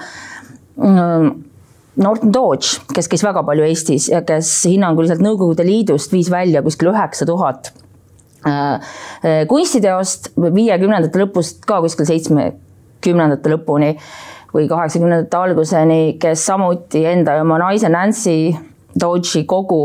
Norton 1.95 2.33
Dodge, 2.33 2.79
kes 2.95 3.09
käis 3.11 3.23
väga 3.25 3.43
palju 3.45 3.65
Eestis 3.67 4.09
ja 4.09 4.23
kes 4.25 4.49
hinnanguliselt 4.65 5.21
Nõukogude 5.21 5.65
Liidust 5.67 6.13
viis 6.13 6.31
välja 6.33 6.63
kuskil 6.65 6.89
üheksa 6.89 7.27
tuhat 7.29 7.69
äh, 8.47 8.81
äh, 9.21 9.43
kunstiteost 9.49 10.31
viiekümnendate 10.41 11.21
lõpust 11.21 11.61
ka 11.69 11.81
kuskil 11.85 12.09
seitsmekümnendate 12.09 13.53
lõpuni 13.53 13.93
või 14.53 14.67
kaheksakümnendate 14.69 15.37
alguseni, 15.37 16.01
kes 16.21 16.45
samuti 16.49 17.05
enda 17.09 17.37
ja 17.37 17.45
oma 17.45 17.59
naise 17.61 17.89
Nancy 17.93 18.53
Dodge'i 18.99 19.45
kogu 19.49 19.81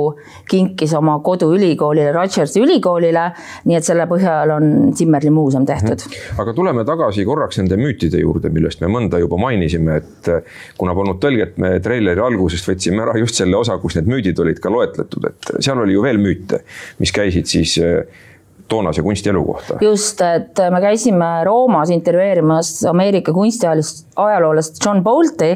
kinkis 0.51 0.93
oma 0.99 1.19
koduülikoolile, 1.25 2.13
Rodgersi 2.13 2.61
ülikoolile, 2.61 3.25
nii 3.69 3.79
et 3.79 3.87
selle 3.87 4.05
põhjal 4.11 4.53
on 4.57 4.69
Zimmerli 4.97 5.33
muuseum 5.35 5.67
tehtud. 5.69 6.05
Mhm. 6.05 6.41
aga 6.43 6.55
tuleme 6.55 6.85
tagasi 6.89 7.25
korraks 7.25 7.61
nende 7.63 7.79
müütide 7.81 8.21
juurde, 8.23 8.53
millest 8.55 8.83
me 8.85 8.93
mõnda 8.93 9.21
juba 9.23 9.41
mainisime, 9.41 10.01
et 10.03 10.31
kuna 10.79 10.95
polnud 10.95 11.21
tõlget, 11.23 11.57
me 11.57 11.77
treileri 11.85 12.21
algusest 12.21 12.69
võtsime 12.69 13.05
ära 13.07 13.17
just 13.19 13.41
selle 13.41 13.57
osa, 13.57 13.79
kus 13.83 13.99
need 13.99 14.11
müüdid 14.11 14.41
olid 14.45 14.61
ka 14.63 14.73
loetletud, 14.73 15.29
et 15.31 15.53
seal 15.59 15.81
oli 15.83 15.97
ju 15.97 16.05
veel 16.05 16.21
müüte, 16.23 16.63
mis 16.99 17.13
käisid 17.15 17.49
siis 17.51 17.77
eh, 17.83 18.03
toonase 18.69 19.03
kunstielu 19.03 19.45
kohta. 19.45 19.79
just, 19.81 20.21
et 20.21 20.61
me 20.71 20.81
käisime 20.81 21.45
Roomas 21.45 21.91
intervjueerimas 21.91 22.85
Ameerika 22.91 23.33
kunstiajaloolast 23.33 24.85
John 24.85 25.03
Bolti 25.05 25.55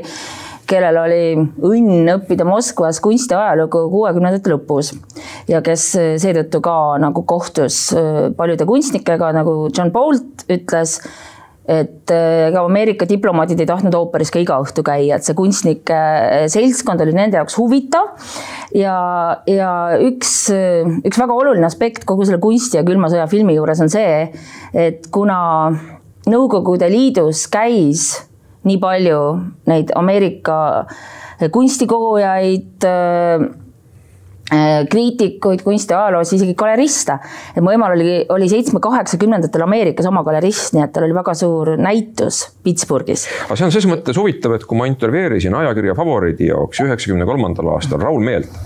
kellel 0.73 0.99
oli 1.02 1.25
õnn 1.37 2.12
õppida 2.17 2.47
Moskvas 2.49 3.00
kunstiajalugu 3.05 3.85
kuuekümnendate 3.93 4.52
lõpus 4.55 4.93
ja 5.50 5.61
kes 5.64 5.91
seetõttu 6.23 6.62
ka 6.64 6.76
nagu 7.02 7.25
kohtus 7.29 7.85
äh, 7.97 8.31
paljude 8.37 8.67
kunstnikega, 8.69 9.33
nagu 9.37 9.67
John 9.75 9.93
Bolt 9.95 10.47
ütles 10.52 10.99
et 11.71 12.11
äh, 12.11 12.49
ega 12.49 12.64
Ameerika 12.67 13.07
diplomaadid 13.07 13.61
ei 13.62 13.69
tahtnud 13.69 13.95
ooperis 13.95 14.33
ka 14.35 14.41
iga 14.43 14.57
õhtu 14.64 14.83
käia, 14.87 15.19
et 15.19 15.26
see 15.26 15.37
kunstnike 15.38 15.99
äh, 15.99 16.47
seltskond 16.52 17.05
oli 17.05 17.14
nende 17.17 17.38
jaoks 17.38 17.59
huvitav. 17.61 18.11
ja, 18.75 18.97
ja 19.47 19.71
üks, 20.02 20.35
üks 21.05 21.23
väga 21.23 21.37
oluline 21.37 21.69
aspekt 21.69 22.07
kogu 22.09 22.26
selle 22.26 22.43
kunsti 22.43 22.81
ja 22.81 22.87
külma 22.87 23.12
sõja 23.12 23.29
filmi 23.31 23.59
juures 23.59 23.85
on 23.85 23.93
see, 23.93 24.29
et 24.73 25.11
kuna 25.14 25.41
Nõukogude 26.23 26.87
Liidus 26.87 27.49
käis 27.50 28.12
nii 28.69 28.78
palju 28.83 29.19
neid 29.71 29.90
Ameerika 29.99 30.59
kunstikogujaid 31.52 32.87
äh, 32.87 33.45
äh, 34.52 34.87
kriitikuid 34.90 35.64
kunstiajaloos, 35.66 36.33
isegi 36.37 36.54
galeriste. 36.59 37.19
et 37.57 37.62
mu 37.64 37.73
emal 37.75 37.97
oli, 37.97 38.21
oli 38.28 38.49
seitsme-kaheksakümnendatel 38.52 39.66
Ameerikas 39.66 40.07
oma 40.11 40.23
galerist, 40.26 40.76
nii 40.76 40.85
et 40.85 40.95
tal 40.95 41.09
oli 41.09 41.16
väga 41.16 41.35
suur 41.38 41.75
näitus 41.81 42.45
Pittsburghis. 42.62 43.26
aga 43.47 43.59
see 43.59 43.69
on 43.69 43.75
ses 43.75 43.88
mõttes 43.90 44.19
huvitav, 44.21 44.57
et 44.59 44.66
kui 44.69 44.78
ma 44.78 44.87
intervjueerisin 44.90 45.57
ajakirja 45.62 45.97
Favoriidi 45.99 46.52
jaoks 46.52 46.85
üheksakümne 46.87 47.26
kolmandal 47.28 47.75
aastal 47.75 48.02
Raul 48.04 48.23
Meelt, 48.23 48.61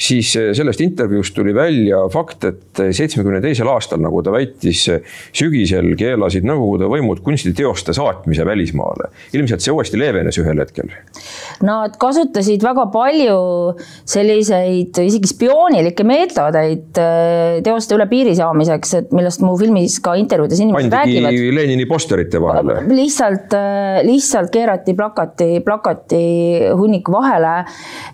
siis 0.00 0.32
eh, 0.38 0.50
sellest 0.56 0.80
intervjuust 0.84 1.34
tuli 1.36 1.54
välja 1.54 2.00
fakt, 2.12 2.46
et 2.48 2.82
seitsmekümne 2.96 3.40
teisel 3.44 3.68
aastal, 3.70 4.00
nagu 4.02 4.22
ta 4.24 4.32
väitis, 4.34 4.86
sügisel 5.36 5.92
keelasid 5.98 6.46
Nõukogude 6.50 6.88
võimud 6.90 7.20
kunstiteoste 7.24 7.92
saatmise 7.94 8.46
välismaale. 8.46 9.10
ilmselt 9.36 9.62
see 9.62 9.74
uuesti 9.74 10.00
leevenes 10.00 10.38
ühel 10.40 10.62
hetkel. 10.62 10.90
Nad 11.66 11.98
kasutasid 12.00 12.64
väga 12.64 12.86
palju 12.92 13.36
selliseid 14.08 14.98
isegi 15.04 15.30
spioonilikke 15.30 16.06
meetodeid 16.08 17.00
eh, 17.00 17.60
teoste 17.66 17.98
üle 17.98 18.08
piiri 18.10 18.34
saamiseks, 18.38 18.94
et 19.02 19.14
millest 19.16 19.44
mu 19.44 19.56
filmis 19.60 19.98
ka 20.02 20.16
intervjuudes 20.20 20.64
inimesed 20.64 20.90
Pandigi 20.90 21.20
räägivad. 21.26 21.58
Lenini 21.60 21.86
posterite 21.90 22.40
vahele. 22.42 22.80
lihtsalt, 22.88 23.52
eh, 23.58 24.00
lihtsalt 24.08 24.52
keerati 24.54 24.96
plakati, 24.96 25.50
plakati 25.64 26.24
hunniku 26.78 27.12
vahele 27.12 27.54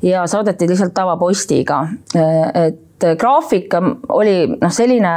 ja 0.03 0.27
saadeti 0.31 0.69
lihtsalt 0.71 0.95
tavapostiga 0.97 1.76
graafika. 1.85 2.67
et 2.67 3.07
graafika 3.21 3.83
oli 4.17 4.37
noh, 4.57 4.73
selline 4.73 5.15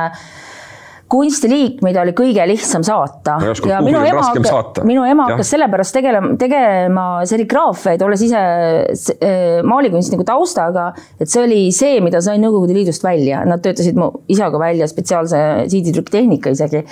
kunstiliik, 1.09 1.79
mida 1.85 2.03
oli 2.03 2.13
kõige 2.17 2.43
lihtsam 2.51 2.83
saata. 2.85 3.39
ja 3.65 3.79
minu 3.81 4.01
ema, 4.05 4.27
minu 4.85 5.05
ema 5.09 5.25
hakkas 5.31 5.53
sellepärast 5.55 5.95
tegelema, 5.97 6.35
tegema 6.39 7.05
serigraafiaid, 7.29 8.03
olles 8.05 8.23
ise 8.27 8.41
äh, 9.17 9.61
maalikunstniku 9.65 10.25
taustaga, 10.27 10.91
et 11.17 11.31
see 11.31 11.41
oli 11.43 11.61
see, 11.75 11.97
mida 12.05 12.21
sai 12.25 12.37
Nõukogude 12.41 12.77
Liidust 12.77 13.03
välja, 13.03 13.41
nad 13.49 13.63
töötasid 13.65 13.97
mu 13.99 14.11
isaga 14.29 14.61
välja 14.61 14.87
spetsiaalse 14.89 15.41
siiditrükktehnika 15.71 16.53
isegi 16.53 16.83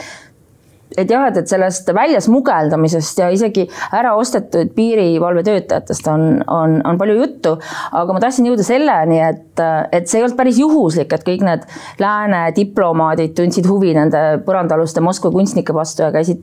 et 0.97 1.11
jah, 1.11 1.27
et, 1.29 1.37
et 1.37 1.49
sellest 1.49 1.89
välja 1.93 2.19
smugeldamisest 2.23 3.21
ja 3.21 3.29
isegi 3.33 3.67
ära 3.93 4.15
ostetud 4.17 4.71
piirivalvetöötajatest 4.75 6.07
on, 6.09 6.25
on, 6.49 6.79
on 6.87 6.97
palju 6.97 7.17
juttu, 7.19 7.53
aga 7.91 8.15
ma 8.15 8.21
tahtsin 8.23 8.49
jõuda 8.49 8.65
selleni, 8.65 9.19
et, 9.21 9.61
et 9.93 10.09
see 10.09 10.19
ei 10.19 10.25
olnud 10.25 10.37
päris 10.39 10.57
juhuslik, 10.61 11.13
et 11.13 11.25
kõik 11.27 11.45
need 11.45 11.67
lääne 12.01 12.41
diplomaadid 12.57 13.35
tundsid 13.37 13.69
huvi 13.69 13.93
nende 13.97 14.23
põrandaaluste 14.47 15.03
Moskva 15.05 15.31
kunstnike 15.35 15.75
vastu 15.75 16.05
ja 16.05 16.09
käisid, 16.15 16.41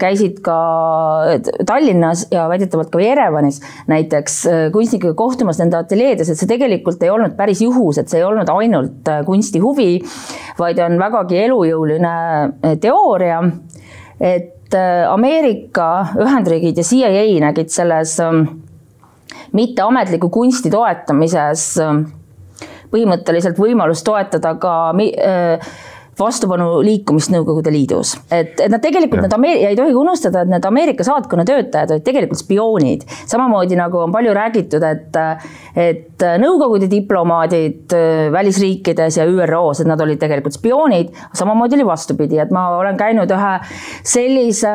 käisid 0.00 0.42
ka 0.44 0.58
Tallinnas 1.66 2.26
ja 2.32 2.46
väidetavalt 2.52 2.92
ka 2.92 3.00
Jerevanis 3.02 3.62
näiteks 3.90 4.42
kunstnikega 4.74 5.16
kohtumas 5.18 5.60
nende 5.62 5.80
ateljeedes, 5.80 6.28
et 6.28 6.40
see 6.40 6.50
tegelikult 6.50 7.02
ei 7.04 7.12
olnud 7.12 7.36
päris 7.38 7.64
juhus, 7.64 7.98
et 8.00 8.12
see 8.12 8.20
ei 8.20 8.28
olnud 8.28 8.52
ainult 8.52 9.08
kunsti 9.26 9.62
huvi, 9.64 9.90
vaid 10.60 10.80
on 10.84 11.00
vägagi 11.00 11.40
elujõuline 11.46 12.14
teooria 12.82 13.40
et 14.20 14.74
äh, 14.74 15.08
Ameerika 15.08 16.12
Ühendriigid 16.20 16.78
ja 16.78 16.84
CIA 16.84 17.24
nägid 17.40 17.72
selles 17.72 18.18
ähm, 18.20 18.44
mitteametliku 19.56 20.28
kunsti 20.28 20.70
toetamises 20.70 21.64
ähm, 21.80 22.04
põhimõtteliselt 22.90 23.58
võimalust 23.58 24.04
toetada 24.06 24.54
ka 24.60 24.74
äh, 24.92 25.72
vastupanu 26.20 26.80
liikumist 26.84 27.32
Nõukogude 27.32 27.72
Liidus. 27.72 28.14
et, 28.30 28.58
et 28.60 28.70
nad 28.72 28.82
tegelikult, 28.82 29.22
need 29.24 29.34
Ameeri-, 29.36 29.64
ei 29.70 29.78
tohi 29.78 29.94
unustada, 29.96 30.44
et 30.44 30.52
need 30.52 30.66
Ameerika 30.68 31.06
saatkonna 31.06 31.44
töötajad 31.48 31.94
olid 31.96 32.06
tegelikult 32.06 32.42
spioonid. 32.42 33.06
samamoodi 33.30 33.78
nagu 33.78 34.02
on 34.04 34.12
palju 34.14 34.34
räägitud, 34.36 34.86
et, 34.86 35.20
et 35.76 36.26
Nõukogude 36.40 36.90
diplomaadid 36.90 37.94
äh, 37.96 38.28
välisriikides 38.32 39.16
ja 39.20 39.26
ÜRO-s, 39.26 39.80
et 39.82 39.88
nad 39.88 40.00
olid 40.00 40.20
tegelikult 40.20 40.56
spioonid, 40.56 41.14
samamoodi 41.36 41.78
oli 41.78 41.86
vastupidi, 41.88 42.38
et 42.42 42.52
ma 42.54 42.68
olen 42.76 42.98
käinud 43.00 43.30
ühe 43.34 43.52
sellise 44.04 44.74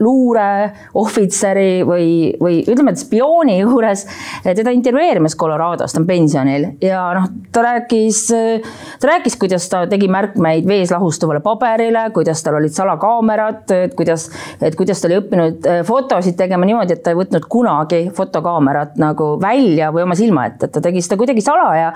luureohvitseri 0.00 1.82
või, 1.86 2.06
või 2.40 2.60
ütleme, 2.64 2.94
et 2.94 3.02
spiooni 3.02 3.58
juures 3.60 4.06
teda 4.44 4.72
intervjueerimas 4.74 5.36
Colorado's, 5.38 5.92
ta 5.92 6.00
on 6.00 6.06
pensionil. 6.08 6.66
Ja 6.84 7.02
noh, 7.16 7.28
ta 7.52 7.64
rääkis, 7.66 8.22
ta 9.00 9.10
rääkis, 9.12 9.36
kuidas 9.40 9.68
ta 9.72 9.84
tegi 9.90 10.08
märkmeid 10.12 10.68
vees 10.68 10.92
lahustuvale 10.94 11.42
paberile, 11.44 12.06
kuidas 12.16 12.42
tal 12.46 12.58
olid 12.60 12.74
salakaamerad, 12.76 13.66
et 13.76 13.96
kuidas, 13.98 14.28
et 14.60 14.78
kuidas 14.78 15.02
ta 15.02 15.10
oli 15.10 15.20
õppinud 15.20 15.68
äh, 15.68 15.82
fotosid 15.86 16.38
tegema 16.40 16.68
niimoodi, 16.68 16.96
et 16.96 17.04
ta 17.04 17.14
ei 17.14 17.20
võtnud 17.20 17.46
kunagi 17.50 18.02
fotokaamerat 18.16 18.96
nagu 19.00 19.34
välja 19.42 19.92
või 19.94 20.06
oma 20.06 20.18
silma 20.18 20.48
ette, 20.50 20.68
et 20.68 20.76
ta 20.76 20.82
tegi 20.84 21.04
seda 21.04 21.20
kuidagi 21.20 21.44
salaja 21.44 21.92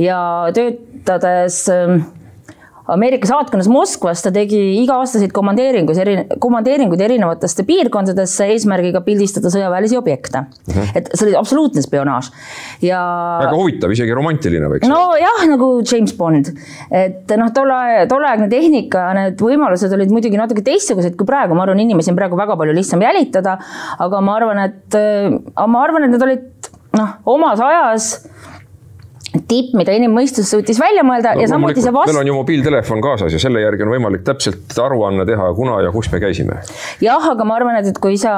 ja 0.00 0.18
töötades 0.56 1.64
Ameerika 2.90 3.28
saatkonnas 3.30 3.68
Moskvas 3.70 4.24
ta 4.24 4.32
tegi 4.34 4.58
iga-aastaseid 4.80 5.30
komandeeringus, 5.34 5.98
eri, 6.02 6.16
komandeeringuid 6.42 7.00
erinevatesse 7.06 7.62
piirkondadesse 7.68 8.48
eesmärgiga 8.54 9.04
pildistada 9.06 9.52
sõjaväelisi 9.54 9.98
objekte 9.98 10.42
mm. 10.42 10.72
-hmm. 10.72 10.88
et 10.98 11.10
see 11.14 11.28
oli 11.28 11.36
absoluutne 11.38 11.84
spionaaž 11.84 12.32
ja. 12.82 13.02
väga 13.44 13.54
huvitav, 13.54 13.94
isegi 13.94 14.16
romantiline 14.18 14.70
võiks 14.72 14.88
olla. 14.88 14.98
nojah, 14.98 15.44
nagu 15.52 15.70
James 15.92 16.16
Bond, 16.18 16.50
et 16.90 17.36
noh, 17.38 17.52
tolle, 17.54 18.06
tolleaegne 18.10 18.50
tehnika, 18.50 19.06
need 19.18 19.46
võimalused 19.46 19.94
olid 19.94 20.10
muidugi 20.10 20.40
natuke 20.40 20.66
teistsugused 20.66 21.14
kui 21.18 21.28
praegu, 21.28 21.54
ma 21.54 21.66
arvan, 21.66 21.84
inimesi 21.86 22.10
on 22.10 22.18
praegu 22.18 22.38
väga 22.40 22.58
palju 22.58 22.74
lihtsam 22.74 23.02
jälitada, 23.04 23.58
aga 24.02 24.20
ma 24.26 24.36
arvan, 24.40 24.64
et, 24.66 24.98
ma 25.54 25.86
arvan, 25.86 26.08
et 26.08 26.16
need 26.16 26.26
olid 26.26 26.70
noh, 26.98 27.16
omas 27.30 27.62
ajas 27.62 28.12
tipp, 29.32 29.72
mida 29.78 29.94
inimmõistus 29.96 30.50
suutis 30.52 30.76
välja 30.80 31.04
mõelda 31.06 31.32
no, 31.36 31.40
ja 31.40 31.48
samuti 31.48 31.80
see 31.80 31.92
vast-. 31.94 32.10
meil 32.12 32.20
on 32.20 32.28
ju 32.28 32.34
mobiiltelefon 32.36 33.00
kaasas 33.04 33.32
ja 33.32 33.40
selle 33.40 33.62
järgi 33.62 33.86
on 33.86 33.92
võimalik 33.94 34.24
täpselt 34.26 34.74
aruanne 34.82 35.24
teha, 35.28 35.46
kuna 35.56 35.78
ja 35.84 35.92
kus 35.94 36.10
me 36.12 36.20
käisime. 36.20 36.58
jah, 37.00 37.28
aga 37.32 37.46
ma 37.48 37.56
arvan, 37.56 37.78
et, 37.80 37.88
et 37.92 38.00
kui 38.02 38.18
sa, 38.20 38.34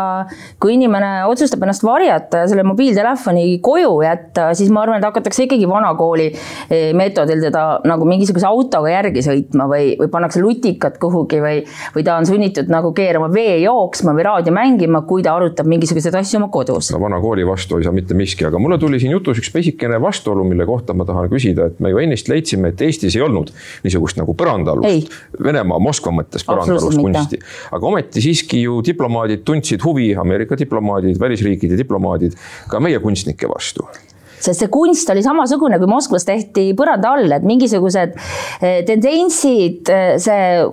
kui 0.62 0.76
inimene 0.76 1.24
otsustab 1.30 1.64
ennast 1.66 1.84
varjata 1.86 2.44
ja 2.44 2.50
selle 2.50 2.66
mobiiltelefoni 2.68 3.58
koju 3.64 3.96
jätta, 4.04 4.50
siis 4.58 4.70
ma 4.74 4.84
arvan, 4.84 5.00
et 5.00 5.08
hakatakse 5.08 5.48
ikkagi 5.48 5.66
vanakooli 5.70 6.28
eh, 6.30 6.92
meetodil 6.96 7.42
teda 7.48 7.64
nagu 7.88 8.06
mingisuguse 8.08 8.46
autoga 8.48 8.92
järgi 8.92 9.24
sõitma 9.26 9.66
või, 9.70 9.94
või 9.98 10.12
pannakse 10.12 10.42
lutikad 10.44 11.00
kuhugi 11.02 11.42
või, 11.42 11.64
või 11.96 12.06
ta 12.06 12.20
on 12.20 12.28
sunnitud 12.28 12.70
nagu 12.70 12.94
keerama 12.94 13.30
vee 13.34 13.58
jooksma 13.64 14.14
või 14.14 14.28
raadio 14.28 14.54
mängima, 14.54 15.02
kui 15.08 15.26
ta 15.26 15.34
arutab 15.34 15.66
mingisuguseid 15.70 16.14
asju 16.22 16.38
oma 16.38 16.52
kodus. 16.54 16.92
no 16.94 17.02
vana 17.02 17.18
kooli 17.22 17.46
vastu 17.48 17.80
ei 17.80 17.88
saa 17.88 17.94
mitte 17.96 18.14
miski, 18.14 18.46
aga 18.46 18.62
mulle 18.62 18.78
tuli 18.78 19.02
siin 19.02 19.16
jutus 19.16 19.42
üks 19.42 19.50
pisikene 19.54 19.98
vastuolu, 20.02 20.46
mille 20.46 20.66
kohta 20.68 20.84
kohta 20.85 20.97
ma 20.97 21.07
tahan 21.09 21.31
küsida, 21.33 21.69
et 21.73 21.81
me 21.81 21.91
ju 21.93 22.00
ennist 22.03 22.29
leidsime, 22.29 22.73
et 22.73 22.85
Eestis 22.85 23.17
ei 23.17 23.25
olnud 23.25 23.53
niisugust 23.85 24.21
nagu 24.21 24.37
põrandaalust, 24.37 25.12
Venemaa, 25.43 25.81
Moskva 25.83 26.12
mõttes 26.14 26.45
põrandaalust 26.47 27.00
kunsti. 27.00 27.41
aga 27.73 27.91
ometi 27.91 28.25
siiski 28.25 28.62
ju 28.64 28.81
diplomaadid 28.85 29.45
tundsid 29.45 29.85
huvi, 29.85 30.12
Ameerika 30.14 30.59
diplomaadid, 30.61 31.19
välisriikide 31.21 31.79
diplomaadid 31.81 32.37
ka 32.69 32.81
meie 32.81 33.00
kunstnike 33.03 33.49
vastu 33.50 33.88
sest 34.44 34.64
see 34.64 34.70
kunst 34.72 35.10
oli 35.12 35.22
samasugune, 35.24 35.78
kui 35.80 35.88
Moskvas 35.90 36.26
tehti 36.28 36.70
põranda 36.76 37.14
all, 37.14 37.32
et 37.36 37.44
mingisugused 37.46 38.14
eh, 38.60 38.80
tendentsid, 38.86 39.90
eh, 39.92 40.14
see, 40.22 40.64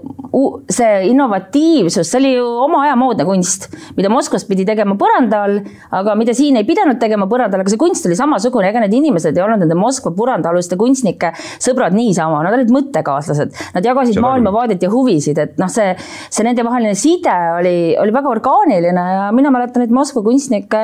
see 0.72 0.92
innovatiivsus, 1.12 2.08
see 2.08 2.20
oli 2.22 2.34
ju 2.36 2.48
oma 2.66 2.84
aja 2.86 2.98
moodne 3.00 3.26
kunst, 3.28 3.70
mida 3.98 4.12
Moskvas 4.14 4.46
pidi 4.50 4.66
tegema 4.68 4.98
põranda 5.00 5.44
all, 5.48 5.60
aga 5.98 6.16
mida 6.20 6.36
siin 6.38 6.60
ei 6.60 6.68
pidanud 6.68 7.00
tegema 7.02 7.28
põranda 7.32 7.58
all, 7.58 7.66
aga 7.66 7.74
see 7.74 7.82
kunst 7.82 8.08
oli 8.10 8.18
samasugune, 8.20 8.70
ega 8.72 8.84
need 8.84 8.96
inimesed 9.00 9.38
ei 9.38 9.46
olnud 9.46 9.64
nende 9.64 9.78
Moskva 9.80 10.14
põrandaaluste 10.18 10.78
kunstnike 10.80 11.34
sõbrad 11.62 11.96
niisama, 11.96 12.42
nad 12.46 12.58
olid 12.58 12.72
mõttekaaslased, 12.74 13.56
nad 13.76 13.88
jagasid 13.88 14.20
maailmavaadet 14.24 14.84
ja 14.84 14.92
huvisid, 14.92 15.40
et 15.42 15.58
noh, 15.62 15.72
see, 15.72 15.94
see 16.30 16.48
nendevaheline 16.48 16.96
side 17.00 17.38
oli, 17.58 17.76
oli 18.02 18.16
väga 18.16 18.32
orgaaniline 18.32 19.08
ja 19.16 19.28
mina 19.36 19.52
mäletan 19.54 19.86
neid 19.86 19.94
Moskva 19.96 20.24
kunstnikke 20.26 20.84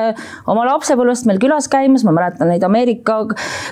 oma 0.49 0.65
lapsepõlvest 0.67 1.27
meil 1.29 1.41
külas 1.41 1.69
käimas, 1.71 2.05
ma 2.07 2.15
mäletan 2.15 2.51
neid 2.51 2.63
Ameerika 2.63 2.76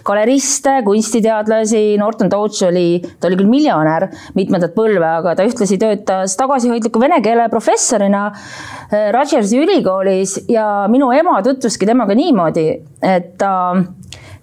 galeriste, 0.05 0.79
kunstiteadlasi, 0.85 1.97
Norton 2.01 2.29
Touch 2.31 2.65
oli, 2.67 3.01
ta 3.19 3.29
oli 3.29 3.39
küll 3.39 3.51
miljonär 3.51 4.07
mitmendat 4.37 4.75
põlve, 4.77 5.05
aga 5.21 5.35
ta 5.37 5.45
ühtlasi 5.47 5.79
töötas 5.81 6.37
tagasihoidliku 6.39 7.01
vene 7.01 7.21
keele 7.25 7.47
professorina 7.53 8.27
äh, 8.31 9.11
Rutgersi 9.15 9.59
ülikoolis 9.61 10.37
ja 10.51 10.85
minu 10.91 11.11
ema 11.15 11.41
tutvuski 11.45 11.87
temaga 11.89 12.17
niimoodi, 12.17 12.67
et 13.05 13.35
ta 13.41 13.53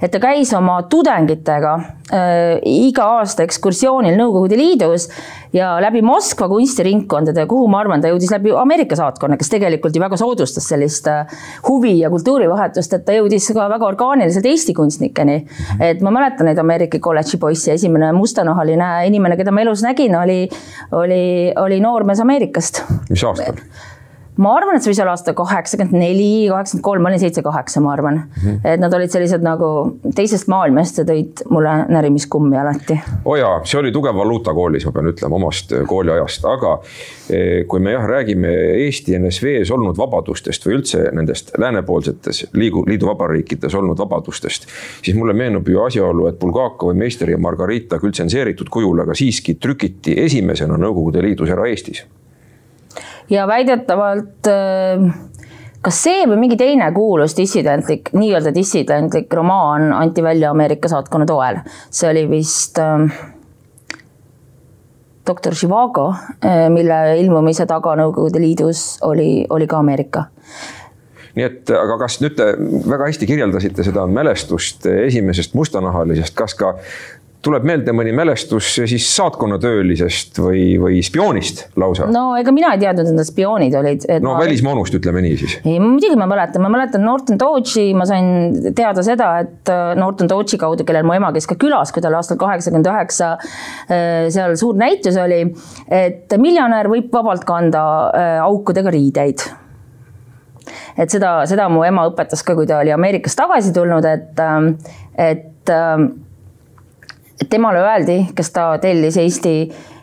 et 0.02 0.10
ta 0.10 0.20
käis 0.22 0.50
oma 0.58 0.80
tudengitega 0.90 1.72
äh, 1.78 2.58
iga 2.66 3.06
aasta 3.18 3.44
ekskursioonil 3.46 4.16
Nõukogude 4.18 4.58
Liidus 4.58 5.06
ja 5.54 5.76
läbi 5.82 6.02
Moskva 6.04 6.48
kunstiringkondade, 6.50 7.44
kuhu 7.50 7.68
ma 7.70 7.82
arvan, 7.82 8.02
ta 8.02 8.10
jõudis 8.10 8.32
läbi 8.32 8.54
Ameerika 8.56 8.98
saatkonna, 8.98 9.38
kes 9.40 9.52
tegelikult 9.52 9.96
ju 9.96 10.02
väga 10.02 10.18
soodustas 10.20 10.66
sellist 10.72 11.06
äh, 11.10 11.30
huvi 11.68 11.94
ja 12.00 12.10
kultuurivahetust, 12.12 12.98
et 12.98 13.06
ta 13.06 13.16
jõudis 13.16 13.48
ka 13.54 13.68
väga 13.72 13.88
orgaaniliselt 13.92 14.48
Eesti 14.50 14.74
kunstnikeni. 14.76 15.38
et 15.80 16.02
ma 16.02 16.14
mäletan 16.14 16.50
neid 16.50 16.58
Ameerika 16.58 16.98
kolledži 17.02 17.38
poisse, 17.38 17.72
esimene 17.78 18.12
mustanahaline 18.16 18.92
inimene, 19.06 19.38
keda 19.38 19.54
ma 19.54 19.62
elus 19.62 19.86
nägin, 19.86 20.16
oli, 20.18 20.42
oli, 20.98 21.24
oli 21.56 21.80
noormees 21.80 22.20
Ameerikast. 22.20 22.84
mis 23.10 23.24
aastal? 23.24 23.62
Ma 24.42 24.56
arvan, 24.56 24.76
et 24.76 24.84
see 24.84 24.92
võis 24.92 25.00
olla 25.02 25.14
aasta 25.16 25.34
kaheksakümmend 25.36 25.98
neli, 25.98 26.30
kaheksakümmend 26.50 26.84
kolm, 26.86 27.04
ma 27.04 27.10
olin 27.10 27.22
seitse-kaheksa, 27.22 27.82
ma 27.84 27.92
arvan 27.94 28.18
mm. 28.20 28.38
-hmm. 28.42 28.60
et 28.72 28.80
nad 28.80 28.94
olid 28.96 29.12
sellised 29.12 29.44
nagu 29.44 29.68
teisest 30.16 30.48
maailmast 30.52 30.98
ja 31.02 31.04
tõid 31.08 31.44
mulle 31.50 31.74
närimiskummi 31.92 32.58
alati. 32.58 32.98
oo 33.24 33.34
oh 33.34 33.38
jaa, 33.38 33.60
see 33.64 33.80
oli 33.80 33.92
tugev 33.92 34.16
valuuta 34.16 34.54
koolis, 34.54 34.86
ma 34.86 34.92
pean 34.92 35.10
ütlema, 35.12 35.38
omast 35.38 35.72
eh, 35.72 35.84
kooliajast, 35.88 36.46
aga 36.48 36.72
eh, 37.30 37.66
kui 37.68 37.80
me 37.80 37.94
jah, 37.94 38.06
räägime 38.08 38.52
Eesti 38.86 39.18
NSV-s 39.18 39.70
olnud 39.70 39.98
vabadustest 39.98 40.66
või 40.66 40.78
üldse 40.78 41.04
nendest 41.12 41.52
läänepoolsetes 41.58 42.46
liigu, 42.52 42.84
liiduvabariikides 42.88 43.74
olnud 43.74 43.98
vabadustest, 43.98 44.66
siis 45.02 45.16
mulle 45.16 45.36
meenub 45.36 45.68
ju 45.68 45.84
asjaolu, 45.84 46.26
et 46.30 46.38
Bulgakovi 46.40 46.98
meister 46.98 47.30
ja 47.30 47.38
Margarita 47.38 48.00
küll 48.02 48.16
tsenseeritud 48.16 48.72
kujul, 48.72 49.04
aga 49.04 49.14
siiski 49.14 49.54
trükiti 49.54 50.16
esimesena 50.24 50.80
Nõukogude 50.82 51.22
Liidus 51.22 51.50
ära 51.52 51.68
Eestis 51.68 52.02
ja 53.30 53.46
väidetavalt 53.48 54.48
äh, 54.50 55.12
kas 55.82 56.02
see 56.04 56.26
või 56.30 56.38
mingi 56.44 56.58
teine 56.60 56.88
kuulus 56.94 57.36
dissidentlik, 57.36 58.12
nii-öelda 58.14 58.54
dissidentlik 58.54 59.32
romaan 59.34 59.90
anti 59.96 60.22
välja 60.22 60.50
Ameerika 60.50 60.88
saatkonna 60.88 61.26
toel. 61.26 61.62
see 61.90 62.10
oli 62.10 62.28
vist 62.30 62.78
äh, 62.78 63.06
doktor 65.26 65.54
Živago, 65.54 66.12
äh, 66.44 66.68
mille 66.70 67.18
ilmumise 67.18 67.66
taga 67.66 67.96
Nõukogude 67.98 68.40
Liidus 68.40 68.98
oli, 69.02 69.46
oli 69.50 69.66
ka 69.66 69.82
Ameerika 69.82 70.28
nii 71.32 71.44
et, 71.46 71.70
aga 71.72 71.96
kas 72.02 72.18
nüüd 72.20 72.34
te 72.36 72.50
väga 72.60 73.06
hästi 73.08 73.26
kirjeldasite 73.30 73.84
seda 73.86 74.04
mälestust 74.06 74.84
esimesest 74.86 75.54
mustanahalisest, 75.56 76.34
kas 76.36 76.54
ka 76.58 76.74
tuleb 77.42 77.64
meelde 77.66 77.92
mõni 77.96 78.12
mälestus 78.14 78.68
siis 78.78 79.06
saatkonnatöölisest 79.16 80.38
või, 80.42 80.62
või 80.80 81.00
spioonist 81.04 81.64
lausa? 81.80 82.06
no 82.12 82.36
ega 82.38 82.54
mina 82.54 82.72
ei 82.76 82.82
teadnud, 82.84 83.10
et 83.10 83.18
nad 83.18 83.28
spioonid 83.28 83.74
olid. 83.78 84.06
no 84.22 84.36
ma... 84.36 84.42
välismoonust, 84.44 84.96
ütleme 84.98 85.24
nii 85.24 85.38
siis. 85.40 85.56
ei, 85.64 85.78
muidugi 85.82 86.18
ma 86.18 86.28
mäletan, 86.30 86.62
ma 86.62 86.70
mäletan 86.72 87.04
Norton 87.06 87.40
Dodge'i, 87.40 87.90
ma 87.98 88.06
sain 88.08 88.72
teada 88.78 89.04
seda, 89.06 89.32
et 89.42 89.72
äh, 89.72 89.92
Norton 89.98 90.30
Dodge'i 90.30 90.60
kaudu, 90.60 90.86
kellel 90.88 91.06
mu 91.08 91.16
ema 91.16 91.32
käis 91.34 91.48
ka 91.50 91.58
külas, 91.60 91.94
kui 91.94 92.04
tal 92.04 92.16
aastal 92.18 92.38
kaheksakümmend 92.40 92.90
üheksa 92.92 93.34
äh, 93.34 94.30
seal 94.32 94.56
suur 94.60 94.78
näitus 94.78 95.18
oli, 95.20 95.42
et 95.90 96.38
miljonär 96.38 96.90
võib 96.92 97.10
vabalt 97.14 97.46
kanda 97.48 97.84
äh, 98.06 98.36
aukudega 98.46 98.94
riideid 98.94 99.48
et 100.94 101.10
seda, 101.10 101.40
seda 101.50 101.66
mu 101.72 101.82
ema 101.82 102.06
õpetas 102.10 102.44
ka, 102.46 102.54
kui 102.54 102.68
ta 102.70 102.78
oli 102.84 102.92
Ameerikast 102.94 103.40
tagasi 103.40 103.72
tulnud, 103.74 104.06
et, 104.06 104.42
et 105.18 105.72
temale 107.50 107.82
öeldi, 107.82 108.18
kes 108.36 108.52
ta 108.54 108.68
tellis 108.82 109.16
Eesti 109.20 109.56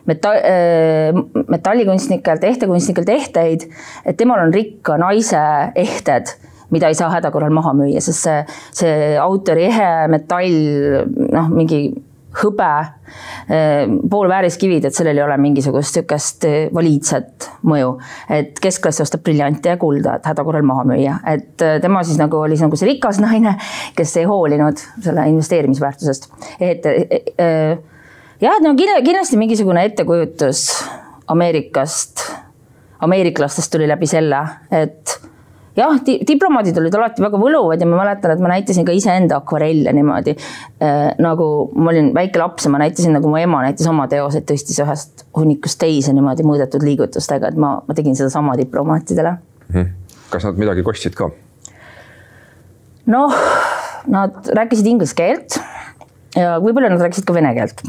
meta-, 0.09 0.35
äh, 0.35 1.23
metallikunstnikelt, 1.47 2.43
ehtekunstnikelt 2.43 3.09
ehteid, 3.09 3.65
et 4.05 4.17
temal 4.17 4.45
on 4.47 4.53
rikka 4.53 4.97
naise 5.01 5.41
ehted 5.75 6.35
mida 6.69 6.89
ei 6.89 6.97
saa 6.97 7.09
häda 7.09 7.31
korral 7.33 7.53
maha 7.53 7.73
müüa, 7.73 8.01
sest 8.03 8.27
see, 8.27 8.41
see 8.77 9.15
autori 9.17 9.65
ehe 9.69 9.89
metall, 10.11 10.59
noh, 11.33 11.49
mingi 11.49 11.87
hõbe, 12.37 12.71
eh, 13.49 13.87
poolvääriskivid, 14.09 14.85
et 14.85 14.95
sellel 14.95 15.17
ei 15.17 15.23
ole 15.23 15.37
mingisugust 15.41 15.97
niisugust 15.97 16.45
eh, 16.45 16.69
valiidset 16.73 17.49
mõju. 17.65 17.97
et 18.29 18.59
keskklass 18.61 19.01
ostab 19.01 19.23
briljanti 19.23 19.69
ja 19.69 19.77
kulda, 19.77 20.15
et 20.15 20.25
häda 20.25 20.43
korral 20.43 20.63
maha 20.63 20.85
müüa, 20.85 21.19
et 21.25 21.61
eh, 21.61 21.79
tema 21.81 22.03
siis 22.03 22.19
nagu 22.21 22.37
oli 22.37 22.57
nagu 22.59 22.75
see 22.75 22.89
rikas 22.91 23.19
naine, 23.25 23.55
kes 23.95 24.17
ei 24.17 24.27
hoolinud 24.29 24.77
selle 25.01 25.27
investeerimisväärtusest. 25.33 26.29
et 26.59 26.85
jah, 28.41 28.59
no 28.61 28.75
kindlasti 28.75 29.37
mingisugune 29.37 29.85
ettekujutus 29.85 30.67
Ameerikast, 31.29 32.23
ameeriklastest 33.05 33.71
tuli 33.71 33.87
läbi 33.87 34.07
selle, 34.09 34.39
et 34.73 35.28
jah, 35.79 35.95
diplomaadid 36.27 36.77
olid 36.81 36.95
alati 36.99 37.23
väga 37.23 37.39
võluvad 37.41 37.81
ja 37.81 37.87
ma 37.89 37.99
mäletan, 38.01 38.33
et 38.35 38.43
ma 38.43 38.51
näitasin 38.51 38.87
ka 38.87 38.95
iseenda 38.95 39.39
akvarelle 39.39 39.93
niimoodi 39.95 40.35
äh,. 40.35 40.97
nagu 41.21 41.49
ma 41.75 41.93
olin 41.93 42.11
väike 42.15 42.41
laps 42.41 42.67
ja 42.67 42.73
ma 42.73 42.81
näitasin, 42.83 43.15
nagu 43.17 43.31
mu 43.31 43.39
ema 43.39 43.63
näitas 43.65 43.87
oma 43.91 44.07
teoseid, 44.11 44.47
tõstis 44.49 44.81
ühest 44.83 45.25
hunnikust 45.37 45.79
teise 45.81 46.13
niimoodi 46.15 46.45
mõõdetud 46.47 46.85
liigutustega, 46.85 47.53
et 47.53 47.59
ma, 47.59 47.77
ma 47.85 47.97
tegin 47.97 48.17
sedasama 48.19 48.57
diplomaatidele 48.59 49.35
mm. 49.35 49.73
-hmm. 49.75 50.19
kas 50.33 50.49
nad 50.49 50.61
midagi 50.61 50.85
kostsid 50.85 51.17
ka? 51.17 51.31
noh, 53.09 53.39
nad 54.07 54.53
rääkisid 54.61 54.93
inglise 54.93 55.17
keelt 55.17 55.59
ja 56.37 56.59
võib-olla 56.61 56.91
nad 56.93 57.01
rääkisid 57.07 57.25
ka 57.25 57.33
vene 57.33 57.55
keelt 57.57 57.87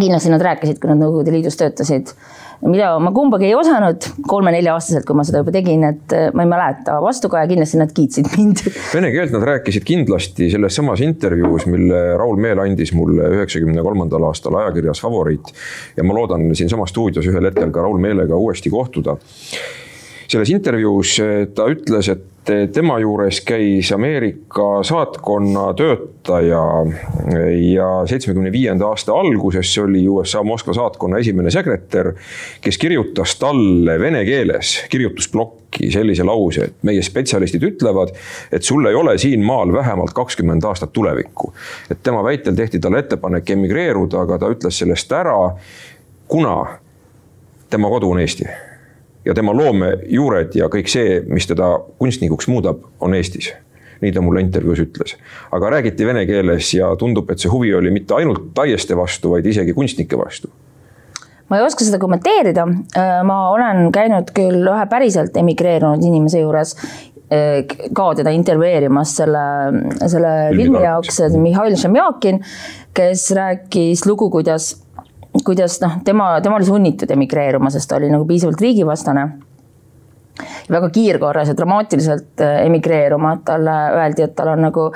kindlasti 0.00 0.30
nad 0.32 0.42
rääkisid, 0.42 0.78
kui 0.80 0.90
nad 0.90 1.00
Nõukogude 1.02 1.34
Liidus 1.34 1.58
töötasid 1.60 2.14
mida 2.62 2.92
ma 3.02 3.10
kumbagi 3.14 3.48
ei 3.48 3.54
osanud 3.58 4.06
kolme-nelja-aastaselt, 4.28 5.06
kui 5.08 5.18
ma 5.18 5.24
seda 5.26 5.42
juba 5.42 5.54
tegin, 5.54 5.84
et 5.88 6.14
äh, 6.16 6.28
ma 6.36 6.46
ei 6.46 6.50
mäleta, 6.50 6.98
vastukaja 7.02 7.48
kindlasti 7.50 7.80
nad 7.80 7.92
kiitsid 7.96 8.30
mind. 8.36 8.64
Vene 8.94 9.12
keelt 9.14 9.34
nad 9.34 9.46
rääkisid 9.48 9.86
kindlasti 9.88 10.50
selles 10.52 10.78
samas 10.78 11.02
intervjuus, 11.04 11.66
mille 11.70 12.02
Raul 12.20 12.40
Meel 12.42 12.62
andis 12.62 12.94
mulle 12.96 13.30
üheksakümne 13.38 13.82
kolmandal 13.84 14.28
aastal 14.30 14.58
ajakirjas 14.62 15.02
Favoriit. 15.02 15.54
ja 15.96 16.04
ma 16.06 16.14
loodan 16.16 16.50
siinsamas 16.56 16.92
stuudios 16.94 17.26
ühel 17.26 17.50
hetkel 17.50 17.74
ka 17.74 17.82
Raul 17.82 17.98
Meelega 18.02 18.38
uuesti 18.38 18.70
kohtuda 18.70 19.16
selles 20.32 20.52
intervjuus 20.52 21.16
ta 21.54 21.66
ütles, 21.68 22.08
et 22.08 22.28
tema 22.74 22.96
juures 22.98 23.38
käis 23.46 23.92
Ameerika 23.94 24.82
saatkonna 24.82 25.68
töötaja 25.78 26.62
ja 27.72 27.88
seitsmekümne 28.06 28.52
viienda 28.52 28.88
aasta 28.88 29.14
alguses, 29.14 29.70
oli 29.78 30.08
USA 30.08 30.42
Moskva 30.42 30.74
saatkonna 30.74 31.20
esimene 31.22 31.50
sekretär, 31.54 32.12
kes 32.60 32.78
kirjutas 32.78 33.36
talle 33.38 33.98
vene 34.00 34.24
keeles 34.26 34.74
kirjutusplokki 34.90 35.92
sellise 35.94 36.26
lause, 36.26 36.66
et 36.66 36.82
meie 36.82 37.04
spetsialistid 37.04 37.62
ütlevad, 37.68 38.10
et 38.52 38.66
sul 38.66 38.90
ei 38.90 38.98
ole 38.98 39.14
siin 39.22 39.44
maal 39.46 39.72
vähemalt 39.72 40.16
kakskümmend 40.16 40.64
aastat 40.64 40.92
tulevikku. 40.92 41.52
et 41.90 42.02
tema 42.02 42.24
väitel 42.24 42.58
tehti 42.58 42.80
talle 42.80 43.04
ettepanek 43.04 43.50
emigreeruda, 43.50 44.26
aga 44.26 44.38
ta 44.38 44.50
ütles 44.50 44.82
sellest 44.82 45.12
ära, 45.12 45.38
kuna 46.28 46.58
tema 47.70 47.88
kodu 47.88 48.10
on 48.10 48.20
Eesti 48.20 48.71
ja 49.24 49.34
tema 49.34 49.54
loomejuured 49.56 50.56
ja 50.58 50.68
kõik 50.72 50.90
see, 50.90 51.20
mis 51.26 51.46
teda 51.46 51.74
kunstnikuks 51.98 52.48
muudab, 52.50 52.82
on 53.00 53.14
Eestis 53.14 53.52
nii 54.02 54.12
ta 54.12 54.22
mulle 54.24 54.42
intervjuus 54.42 54.82
ütles. 54.82 55.14
aga 55.52 55.70
räägiti 55.76 56.06
vene 56.06 56.26
keeles 56.26 56.72
ja 56.74 56.90
tundub, 56.98 57.30
et 57.30 57.42
see 57.42 57.50
huvi 57.52 57.72
oli 57.74 57.92
mitte 57.94 58.16
ainult 58.18 58.50
taieste 58.54 58.96
vastu, 58.98 59.30
vaid 59.36 59.46
isegi 59.46 59.74
kunstnike 59.76 60.18
vastu. 60.18 60.50
ma 61.48 61.60
ei 61.60 61.66
oska 61.66 61.84
seda 61.84 62.00
kommenteerida. 62.00 62.66
Äh, 62.96 63.22
ma 63.28 63.38
olen 63.52 63.90
käinud 63.92 64.32
küll 64.34 64.66
ühe 64.66 64.86
päriselt 64.90 65.36
emigreerunud 65.36 66.02
inimese 66.02 66.40
juures 66.42 66.74
äh, 66.74 67.62
ka 67.94 68.08
teda 68.18 68.32
intervjueerimas 68.34 69.16
selle, 69.20 69.44
selle 70.06 70.32
filmi 70.56 70.82
jaoks, 70.82 71.20
Mihhail 71.36 71.76
Šemjakin, 71.76 72.40
kes 72.96 73.30
rääkis 73.36 74.06
lugu, 74.08 74.30
kuidas 74.32 74.72
kuidas 75.44 75.80
noh, 75.80 75.96
tema, 76.04 76.34
tema 76.40 76.56
oli 76.56 76.68
sunnitud 76.68 77.10
emigreeruma, 77.10 77.70
sest 77.70 77.88
ta 77.88 77.96
oli 77.96 78.10
nagu 78.12 78.26
piisavalt 78.28 78.60
riigivastane 78.60 79.26
väga 80.72 80.88
kiirkorras 80.92 81.50
ja 81.50 81.56
dramaatiliselt 81.56 82.40
äh, 82.40 82.62
emigreeruma, 82.66 83.34
et 83.36 83.44
talle 83.46 83.74
öeldi, 83.98 84.24
et 84.24 84.34
tal 84.36 84.52
on 84.54 84.64
nagu 84.64 84.86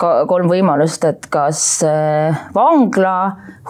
ka 0.00 0.12
kolm 0.30 0.50
võimalust, 0.50 1.04
et 1.08 1.26
kas 1.32 1.60
äh, 1.86 2.44
vangla, 2.54 3.14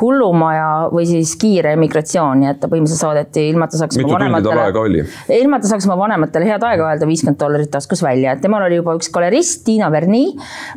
hullumaja 0.01 0.91
või 0.93 1.07
siis 1.09 1.35
kiire 1.41 1.75
emigratsioon, 1.79 2.43
nii 2.43 2.51
et 2.51 2.61
ta 2.61 2.71
põhimõtteliselt 2.71 3.07
saadeti 3.07 3.47
ilma, 3.51 3.69
et 3.69 3.75
ta 3.75 3.81
saaks. 3.81 3.99
mitu 4.01 4.11
tundi 4.11 4.43
tal 4.49 4.63
aega 4.67 4.83
oli? 4.83 5.05
ilma, 5.39 5.59
et 5.59 5.67
ta 5.67 5.73
saaks 5.73 5.89
oma 5.89 5.99
vanematele 6.03 6.49
head 6.51 6.67
aega 6.69 6.89
öelda, 6.91 7.09
viiskümmend 7.09 7.41
dollarit 7.41 7.73
taskus 7.73 8.03
välja, 8.05 8.35
et 8.35 8.45
temal 8.45 8.67
oli 8.67 8.81
juba 8.81 8.97
üks 8.99 9.11
galerist, 9.15 9.63
Tiina 9.65 9.91
Verni 9.95 10.27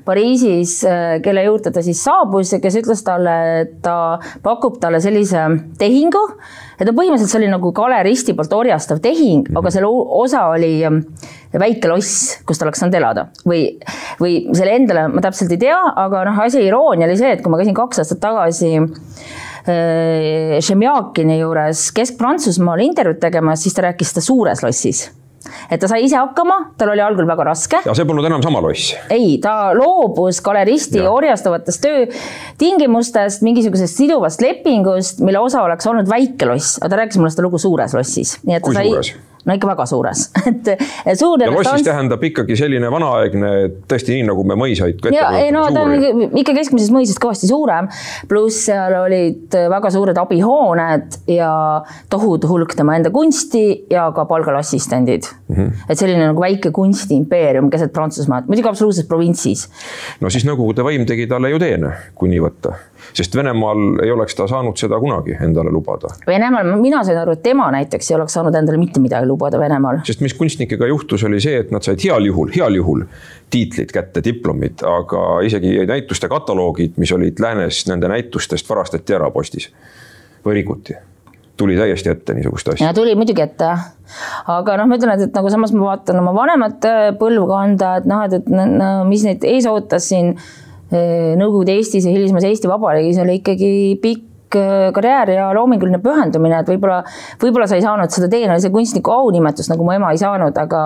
Pariisis, 0.05 0.79
äh, 0.87 1.17
kelle 1.25 1.43
juurde 1.47 1.73
ta 1.75 1.83
siis 1.85 2.03
saabus 2.05 2.55
ja 2.55 2.61
kes 2.63 2.79
ütles 2.83 3.03
talle, 3.07 3.35
et 3.65 3.75
ta 3.83 3.97
pakub 4.45 4.79
talle 4.81 5.01
sellise 5.03 5.49
tehingu 5.81 6.23
et 6.77 6.85
no 6.85 6.93
põhimõtteliselt 6.97 7.33
see 7.33 7.39
oli 7.41 7.49
nagu 7.51 7.71
galeristi 7.75 8.35
poolt 8.37 8.53
orjastav 8.53 9.01
tehing 9.03 9.43
mm, 9.43 9.51
-hmm. 9.51 9.59
aga 9.61 9.73
selle 9.73 9.89
osa 10.21 10.45
oli 10.53 10.71
ähm, 10.85 11.01
väike 11.53 11.89
loss, 11.91 12.37
kus 12.45 12.59
ta 12.59 12.67
oleks 12.67 12.79
saanud 12.83 12.97
elada 12.99 13.27
või, 13.45 13.61
või 14.21 14.39
selle 14.53 14.77
endale 14.77 15.07
ma 15.13 15.23
täpselt 15.25 15.51
ei 15.51 15.61
tea, 15.67 15.79
aga 16.05 16.25
noh, 16.29 16.41
asja 16.45 16.61
iroonia 16.63 17.07
oli 17.09 17.17
see, 17.17 17.33
et 17.35 17.43
kui 17.43 17.51
ma 17.53 17.61
käisin 17.61 17.77
kaks 17.77 18.03
aastat 18.03 18.21
tagasi 18.23 18.73
äh, 18.77 20.57
Šemjakini 20.63 21.39
juures 21.41 21.89
Kesk-Prantsusmaal 21.97 22.83
intervjuud 22.85 23.21
tegemas, 23.21 23.63
siis 23.63 23.73
ta 23.77 23.89
rääkis 23.89 24.13
seda 24.13 24.25
suures 24.29 24.63
lossis 24.63 25.07
et 25.71 25.79
ta 25.81 25.89
sai 25.89 26.03
ise 26.05 26.17
hakkama, 26.19 26.57
tal 26.79 26.91
oli 26.93 27.03
algul 27.03 27.27
väga 27.29 27.47
raske. 27.49 27.81
ja 27.85 27.95
see 27.97 28.07
polnud 28.07 28.27
enam 28.29 28.43
sama 28.45 28.61
loss? 28.63 28.93
ei, 29.13 29.37
ta 29.43 29.73
loobus 29.77 30.41
galeristi 30.45 31.01
ja. 31.03 31.11
orjastavatest 31.13 31.85
töötingimustest, 31.85 33.45
mingisugusest 33.47 34.01
siduvast 34.01 34.43
lepingust, 34.43 35.23
mille 35.25 35.41
osa 35.43 35.63
oleks 35.67 35.87
olnud 35.87 36.09
väike 36.09 36.49
loss, 36.49 36.77
aga 36.81 36.93
ta 36.93 37.01
rääkis 37.03 37.21
mulle 37.21 37.33
seda 37.33 37.47
lugu 37.47 37.61
suures 37.61 37.97
lossis. 37.97 38.37
kui 38.43 38.77
sai... 38.77 38.91
suures? 38.91 39.15
No 39.47 39.55
ikka 39.55 39.69
väga 39.69 39.85
suures 39.89 40.27
et 41.09 41.19
suur 41.19 41.41
ja 41.41 41.49
lossis 41.51 41.85
tähendab 41.87 42.23
ikkagi 42.27 42.57
selline 42.59 42.89
vanaaegne, 42.91 43.51
tõesti 43.89 44.17
nii, 44.17 44.25
nagu 44.29 44.43
me 44.47 44.57
mõisaid. 44.59 45.05
ja 45.13 45.29
ei 45.39 45.51
no 45.55 45.65
ta 45.73 45.85
on 45.85 45.95
ikka 46.41 46.55
keskmisest 46.57 46.93
mõisast 46.95 47.21
kõvasti 47.23 47.49
suurem, 47.49 47.89
pluss 48.29 48.67
seal 48.67 48.95
olid 48.99 49.57
väga 49.71 49.91
suured 49.93 50.19
abihooned 50.21 51.19
ja 51.31 51.51
tohutu 52.11 52.51
hulk 52.51 52.75
tema 52.77 52.97
enda 52.99 53.11
kunsti 53.13 53.63
ja 53.91 54.09
ka 54.15 54.27
palgal 54.29 54.59
assistendid 54.59 55.29
mm. 55.47 55.55
-hmm. 55.55 55.87
et 55.89 55.99
selline 55.99 56.27
nagu 56.29 56.43
väike 56.43 56.71
kunstiimpeerium 56.75 57.71
keset 57.73 57.93
Prantsusmaad, 57.93 58.47
muidugi 58.51 58.69
absoluutses 58.69 59.07
provintsis. 59.07 59.67
no 60.21 60.29
siis 60.29 60.45
Nõukogude 60.47 60.83
võim 60.85 61.05
tegi 61.07 61.27
talle 61.27 61.49
ju 61.51 61.59
teene, 61.59 61.93
kui 62.15 62.29
nii 62.31 62.43
võtta 62.43 62.75
sest 63.13 63.35
Venemaal 63.35 64.03
ei 64.03 64.11
oleks 64.11 64.35
ta 64.35 64.47
saanud 64.47 64.77
seda 64.79 64.99
kunagi 64.99 65.37
endale 65.43 65.71
lubada. 65.73 66.13
Venemaal, 66.27 66.73
mina 66.81 67.03
sain 67.07 67.19
aru, 67.21 67.37
et 67.37 67.43
tema 67.45 67.69
näiteks 67.73 68.11
ei 68.11 68.15
oleks 68.17 68.37
saanud 68.37 68.55
endale 68.55 68.79
mitte 68.81 69.01
midagi 69.03 69.29
lubada 69.29 69.59
Venemaal. 69.59 70.01
sest 70.07 70.23
mis 70.25 70.33
kunstnikega 70.37 70.87
juhtus, 70.87 71.23
oli 71.23 71.41
see, 71.43 71.57
et 71.63 71.71
nad 71.71 71.85
said 71.85 72.03
heal 72.03 72.25
juhul, 72.25 72.51
heal 72.55 72.75
juhul 72.75 73.05
tiitlid 73.53 73.91
kätte, 73.95 74.23
diplomid, 74.23 74.83
aga 74.83 75.41
isegi 75.47 75.77
näituste 75.87 76.29
kataloogid, 76.31 76.97
mis 76.97 77.11
olid 77.15 77.39
läänes 77.39 77.85
nende 77.87 78.09
näitustest, 78.11 78.69
varastati 78.69 79.15
ära 79.15 79.31
postis 79.31 79.71
või 80.45 80.59
rikuti 80.61 80.97
tuli 81.57 81.77
täiesti 81.77 82.09
ette 82.09 82.33
niisugust 82.37 82.67
asja. 82.73 82.93
tuli 82.93 83.15
muidugi 83.17 83.41
ette 83.41 83.71
aga 84.53 84.77
noh, 84.77 84.87
ma 84.89 84.97
ütlen, 84.99 85.15
et, 85.15 85.27
et 85.27 85.35
nagu 85.35 85.49
samas 85.51 85.73
ma 85.75 85.89
vaatan 85.91 86.21
oma 86.21 86.33
vanemat 86.35 86.87
põlvkonda, 87.19 87.95
et 88.01 88.07
noh, 88.09 88.23
et, 88.27 88.37
et 88.37 88.51
no, 88.53 88.91
mis 89.09 89.25
neid 89.27 89.45
ees 89.47 89.67
ootas 89.69 90.09
siin 90.11 90.35
Nõukogude 90.87 91.75
Eestis 91.75 92.05
ja 92.07 92.13
hilisemas 92.15 92.45
Eesti 92.47 92.69
Vabariigis 92.71 93.17
oli 93.19 93.41
ikkagi 93.41 93.69
pikk 93.99 94.55
äh, 94.55 94.85
karjäär 94.95 95.33
ja 95.33 95.47
loominguline 95.55 95.99
pühendumine, 95.99 96.61
et 96.61 96.69
võib-olla, 96.71 97.01
võib-olla 97.41 97.65
sa 97.67 97.75
ei 97.75 97.83
saanud 97.83 98.13
seda 98.13 98.29
teenalise 98.31 98.69
kunstniku 98.71 99.11
aunimetust, 99.11 99.67
nagu 99.73 99.83
mu 99.83 99.91
ema 99.91 100.13
ei 100.15 100.21
saanud, 100.21 100.55
aga 100.55 100.83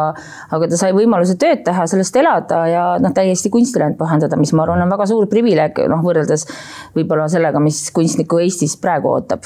aga 0.58 0.70
ta 0.72 0.80
sai 0.80 0.96
võimaluse 0.98 1.36
tööd 1.42 1.62
teha, 1.68 1.86
sellest 1.92 2.18
elada 2.18 2.64
ja 2.72 2.86
noh, 3.04 3.14
täiesti 3.14 3.52
kunstile 3.54 3.92
end 3.92 4.00
pühendada, 4.00 4.40
mis 4.42 4.54
ma 4.58 4.66
arvan, 4.66 4.82
on 4.82 4.96
väga 4.96 5.06
suur 5.12 5.30
privileeg, 5.30 5.84
noh, 5.92 6.02
võrreldes 6.02 6.48
võib-olla 6.96 7.28
sellega, 7.30 7.62
mis 7.62 7.84
kunstnikku 7.94 8.42
Eestis 8.42 8.74
praegu 8.82 9.12
ootab. 9.12 9.46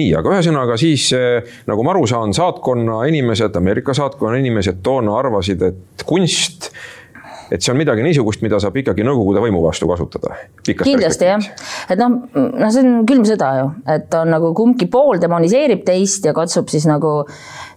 nii, 0.00 0.14
aga 0.16 0.32
ühesõnaga 0.38 0.78
siis 0.80 1.10
äh, 1.18 1.58
nagu 1.68 1.84
ma 1.84 1.92
aru 1.92 2.06
saan, 2.08 2.32
saatkonna 2.36 3.02
inimesed, 3.12 3.60
Ameerika 3.60 3.92
saatkonna 4.00 4.40
inimesed 4.40 4.80
toona 4.80 5.18
arvasid, 5.20 5.68
et 5.68 6.08
kunst 6.08 6.72
et 7.50 7.62
see 7.62 7.72
on 7.72 7.78
midagi 7.80 8.04
niisugust, 8.06 8.42
mida 8.46 8.60
saab 8.62 8.76
ikkagi 8.80 9.04
Nõukogude 9.06 9.42
võimu 9.42 9.62
vastu 9.64 9.88
kasutada. 9.90 10.36
kindlasti 10.66 11.30
jah, 11.30 11.48
et 11.90 11.98
noh, 12.00 12.20
noh, 12.34 12.70
see 12.70 12.84
on 12.84 13.06
külm 13.08 13.24
sõda 13.28 13.50
ju, 13.58 13.70
et 13.96 14.14
on 14.18 14.30
nagu 14.30 14.52
kumbki 14.56 14.86
pool 14.90 15.20
demoniseerib 15.22 15.82
teist 15.86 16.26
ja 16.28 16.34
katsub 16.36 16.70
siis 16.72 16.86
nagu 16.90 17.24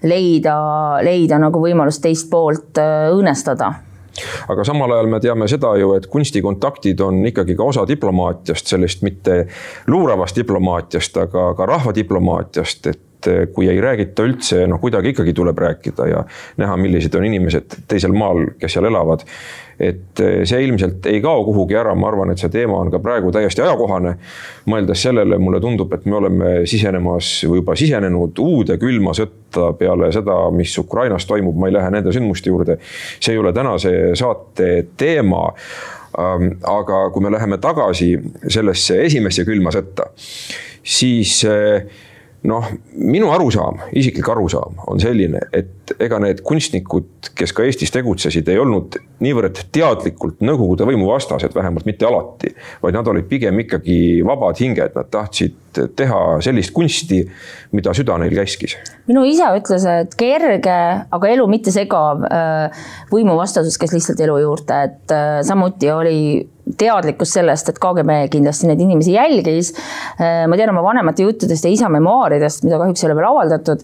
leida, 0.03 0.57
leida 1.05 1.39
nagu 1.41 1.63
võimalust 1.63 2.03
teist 2.03 2.29
poolt 2.31 2.81
äh, 2.81 3.09
õõnestada. 3.13 3.73
Aga 4.53 4.61
samal 4.67 4.91
ajal 4.93 5.07
me 5.09 5.19
teame 5.23 5.47
seda 5.49 5.71
ju, 5.79 5.95
et 5.97 6.05
kunstikontaktid 6.11 6.99
on 7.01 7.23
ikkagi 7.25 7.55
ka 7.57 7.65
osa 7.71 7.87
diplomaatiast, 7.89 8.69
sellest 8.75 9.01
mitte 9.01 9.39
luuravast 9.89 10.37
diplomaatiast, 10.37 11.17
aga 11.23 11.47
ka 11.57 11.65
rahvadiplomaatiast, 11.71 12.91
et 12.93 13.01
kui 13.53 13.69
ei 13.71 13.81
räägita 13.81 14.25
üldse, 14.27 14.63
noh, 14.67 14.81
kuidagi 14.81 15.13
ikkagi 15.13 15.33
tuleb 15.33 15.59
rääkida 15.59 16.07
ja 16.09 16.23
näha, 16.61 16.77
millised 16.77 17.15
on 17.15 17.27
inimesed 17.27 17.83
teisel 17.87 18.15
maal, 18.17 18.53
kes 18.59 18.77
seal 18.77 18.89
elavad 18.91 19.25
et 19.79 20.19
eh, 20.21 20.43
see 20.47 20.61
ilmselt 20.67 21.05
ei 21.09 21.21
kao 21.23 21.43
kuhugi 21.47 21.77
ära, 21.77 21.93
ma 21.97 22.09
arvan, 22.09 22.33
et 22.33 22.41
see 22.41 22.51
teema 22.53 22.77
on 22.81 22.91
ka 22.93 22.99
praegu 23.03 23.31
täiesti 23.33 23.63
ajakohane. 23.63 24.15
mõeldes 24.69 25.01
sellele, 25.07 25.37
mulle 25.41 25.59
tundub, 25.61 25.93
et 25.93 26.05
me 26.05 26.15
oleme 26.19 26.51
sisenemas 26.69 27.31
või 27.47 27.61
juba 27.61 27.75
sisenenud 27.79 28.39
uude 28.39 28.77
külma 28.81 29.15
sõtta 29.17 29.71
peale 29.79 30.11
seda, 30.15 30.37
mis 30.55 30.77
Ukrainas 30.79 31.25
toimub, 31.29 31.57
ma 31.57 31.67
ei 31.67 31.77
lähe 31.77 31.91
nende 31.91 32.13
sündmuste 32.13 32.49
juurde. 32.53 32.77
see 33.19 33.33
ei 33.33 33.41
ole 33.41 33.53
tänase 33.53 34.15
saate 34.19 34.87
teema 34.97 35.49
aga 36.13 36.97
kui 37.09 37.23
me 37.25 37.31
läheme 37.33 37.57
tagasi 37.57 38.11
sellesse 38.47 38.99
esimesse 39.01 39.45
külma 39.47 39.71
sõtta, 39.73 40.11
siis 40.83 41.39
eh, 41.49 41.87
noh, 42.43 42.67
minu 42.93 43.31
arusaam, 43.33 43.79
isiklik 43.95 44.29
arusaam 44.29 44.79
on 44.87 44.99
selline, 44.99 45.41
et 45.55 45.82
ega 45.99 46.19
need 46.23 46.41
kunstnikud, 46.45 47.31
kes 47.35 47.53
ka 47.55 47.65
Eestis 47.67 47.91
tegutsesid, 47.93 48.47
ei 48.49 48.59
olnud 48.61 48.97
niivõrd 49.23 49.65
teadlikult 49.75 50.43
Nõukogude 50.43 50.87
võimu 50.87 51.09
vastased, 51.09 51.53
vähemalt 51.55 51.87
mitte 51.87 52.07
alati, 52.07 52.53
vaid 52.83 52.97
nad 52.97 53.09
olid 53.11 53.27
pigem 53.29 53.59
ikkagi 53.63 53.97
vabad 54.27 54.59
hinged, 54.63 54.95
nad 54.95 55.11
tahtsid 55.13 55.59
teha 55.97 56.19
sellist 56.45 56.73
kunsti, 56.75 57.23
mida 57.73 57.93
süda 57.97 58.17
neil 58.21 58.35
käskis. 58.37 58.77
minu 59.09 59.23
isa 59.27 59.49
ütles, 59.57 59.85
et 59.89 60.15
kerge, 60.19 60.79
aga 61.17 61.31
elu 61.33 61.47
mitte 61.51 61.73
segav 61.73 62.23
äh, 62.29 62.83
võimuvastasus 63.11 63.79
käis 63.81 63.95
lihtsalt 63.95 64.21
elu 64.23 64.39
juurde, 64.45 64.81
et 64.89 65.15
äh, 65.15 65.39
samuti 65.47 65.91
oli 65.91 66.19
teadlikkus 66.79 67.33
sellest, 67.35 67.69
et 67.69 67.79
KGB 67.81 68.29
kindlasti 68.31 68.69
neid 68.69 68.81
inimesi 68.81 69.15
jälgis. 69.17 69.73
ma 70.47 70.57
tean 70.57 70.71
oma 70.71 70.83
vanemate 70.85 71.25
juttudest 71.25 71.65
ja 71.67 71.71
isa 71.73 71.89
memuaaridest, 71.91 72.63
mida 72.63 72.79
kahjuks 72.79 73.03
ei 73.03 73.09
ole 73.09 73.17
veel 73.17 73.27
avaldatud, 73.27 73.83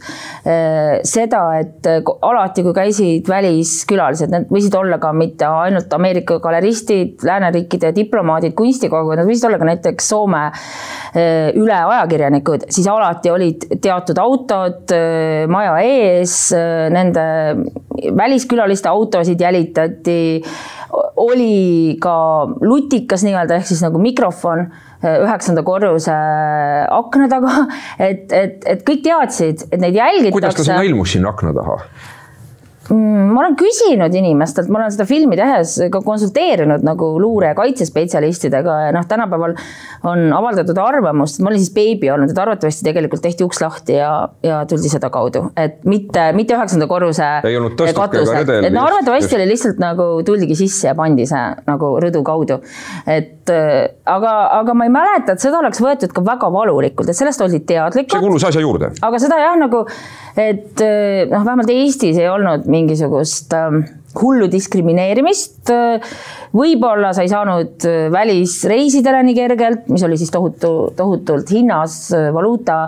seda, 1.03 1.41
et 1.59 1.88
alati, 2.21 2.63
kui 2.65 2.73
käisid 2.75 3.29
väliskülalised, 3.29 4.31
need 4.33 4.49
võisid 4.53 4.75
olla 4.79 4.99
ka 5.01 5.11
mitte 5.15 5.47
ainult 5.47 5.93
Ameerika 5.95 6.39
galeristid, 6.43 7.19
lääneriikide 7.25 7.93
diplomaadid, 7.95 8.55
kunstikogud, 8.57 9.19
nad 9.19 9.29
võisid 9.29 9.49
olla 9.49 9.59
ka 9.61 9.69
näiteks 9.69 10.09
Soome 10.09 10.43
üle 11.59 11.75
ajakirjanikud, 11.75 12.67
siis 12.73 12.87
alati 12.89 13.31
olid 13.33 13.67
teatud 13.81 14.17
autod 14.21 14.93
maja 15.51 15.77
ees, 15.85 16.35
nende 16.93 17.25
väliskülaliste 18.17 18.89
autosid 18.89 19.41
jälitati. 19.41 20.41
Oli 21.21 21.97
ka 22.01 22.13
lutikas 22.65 23.23
nii-öelda 23.25 23.59
ehk 23.59 23.67
siis 23.69 23.83
nagu 23.85 24.01
mikrofon. 24.01 24.59
eh, 24.65 24.88
üheksanda 25.03 25.63
korruse 25.63 26.15
akna 26.91 27.29
taga, 27.31 27.65
et, 27.99 28.31
et, 28.35 28.63
et 28.67 28.85
kõik 28.87 29.03
teadsid, 29.05 29.67
et 29.71 29.79
neid 29.79 29.95
jälgitakse. 29.95 30.35
kuidas 30.35 30.59
ta 30.59 30.67
sinna 30.67 30.85
ilmus 30.87 31.15
sinna 31.15 31.31
akna 31.33 31.53
taha? 31.55 31.79
Mm, 32.89 33.33
ma 33.35 33.43
olen 33.43 33.55
küsinud 33.59 34.15
inimestelt, 34.17 34.69
ma 34.73 34.79
olen 34.79 34.93
seda 34.93 35.05
filmi 35.05 35.37
tehes 35.37 35.75
ka 35.93 36.01
konsulteerinud 36.01 36.81
nagu 36.85 37.11
luure 37.21 37.51
ja 37.51 37.57
kaitsespetsialistidega 37.57 38.77
ja 38.87 38.93
noh, 38.95 39.05
tänapäeval 39.09 39.53
on 40.09 40.23
avaldatud 40.33 40.77
arvamust, 40.81 41.41
ma 41.43 41.51
olin 41.51 41.61
siis 41.61 41.73
beebi 41.75 42.09
olnud, 42.09 42.31
et 42.33 42.41
arvatavasti 42.41 42.87
tegelikult 42.87 43.21
tehti 43.21 43.45
uks 43.45 43.61
lahti 43.61 43.99
ja, 43.99 44.13
ja 44.45 44.63
tuldi 44.69 44.89
sedakaudu, 44.89 45.43
et 45.59 45.83
mitte, 45.89 46.31
mitte 46.37 46.57
üheksanda 46.57 46.87
korruse. 46.89 47.27
ei 47.45 47.59
olnud 47.59 47.77
tõstust 47.77 48.17
ega 48.23 48.39
redel. 48.39 48.69
et 48.71 48.73
no 48.73 48.87
arvatavasti 48.87 49.37
oli 49.37 49.49
lihtsalt 49.51 49.81
nagu 49.83 50.07
tuldigi 50.25 50.57
sisse 50.57 50.89
ja 50.89 50.95
pandi 50.97 51.27
see 51.29 51.43
nagu 51.69 51.91
rõdu 52.01 52.23
kaudu. 52.25 52.57
et 53.05 53.53
aga, 53.53 54.33
aga 54.61 54.73
ma 54.77 54.87
ei 54.89 54.93
mäleta, 54.93 55.35
et 55.35 55.45
seda 55.45 55.61
oleks 55.61 55.81
võetud 55.83 56.15
ka 56.15 56.25
väga 56.25 56.49
valulikult, 56.53 57.09
et 57.09 57.17
sellest 57.17 57.45
oldi 57.45 57.61
teadlikud. 57.69 58.17
see 58.17 58.25
kuulus 58.25 58.49
asja 58.49 58.65
juurde. 58.65 58.91
aga 59.05 59.21
seda 59.21 59.37
jah, 59.41 59.55
nagu 59.61 59.85
et 60.39 60.81
eh, 60.83 61.25
noh, 61.29 61.43
vähemalt 61.43 61.71
Eestis 61.73 62.17
ei 62.19 62.29
olnud 62.29 62.67
mingisugust 62.79 63.53
ähm, 63.57 63.83
hullu 64.17 64.49
diskrimineerimist. 64.51 65.69
võib-olla 66.55 67.13
sa 67.13 67.25
ei 67.25 67.31
saanud 67.31 67.87
äh, 67.87 68.09
välisreisidele 68.13 69.23
nii 69.27 69.37
kergelt, 69.37 69.87
mis 69.93 70.03
oli 70.07 70.17
siis 70.17 70.33
tohutu, 70.33 70.91
tohutult 70.97 71.51
hinnas 71.53 72.01
äh, 72.15 72.29
valuuta 72.33 72.85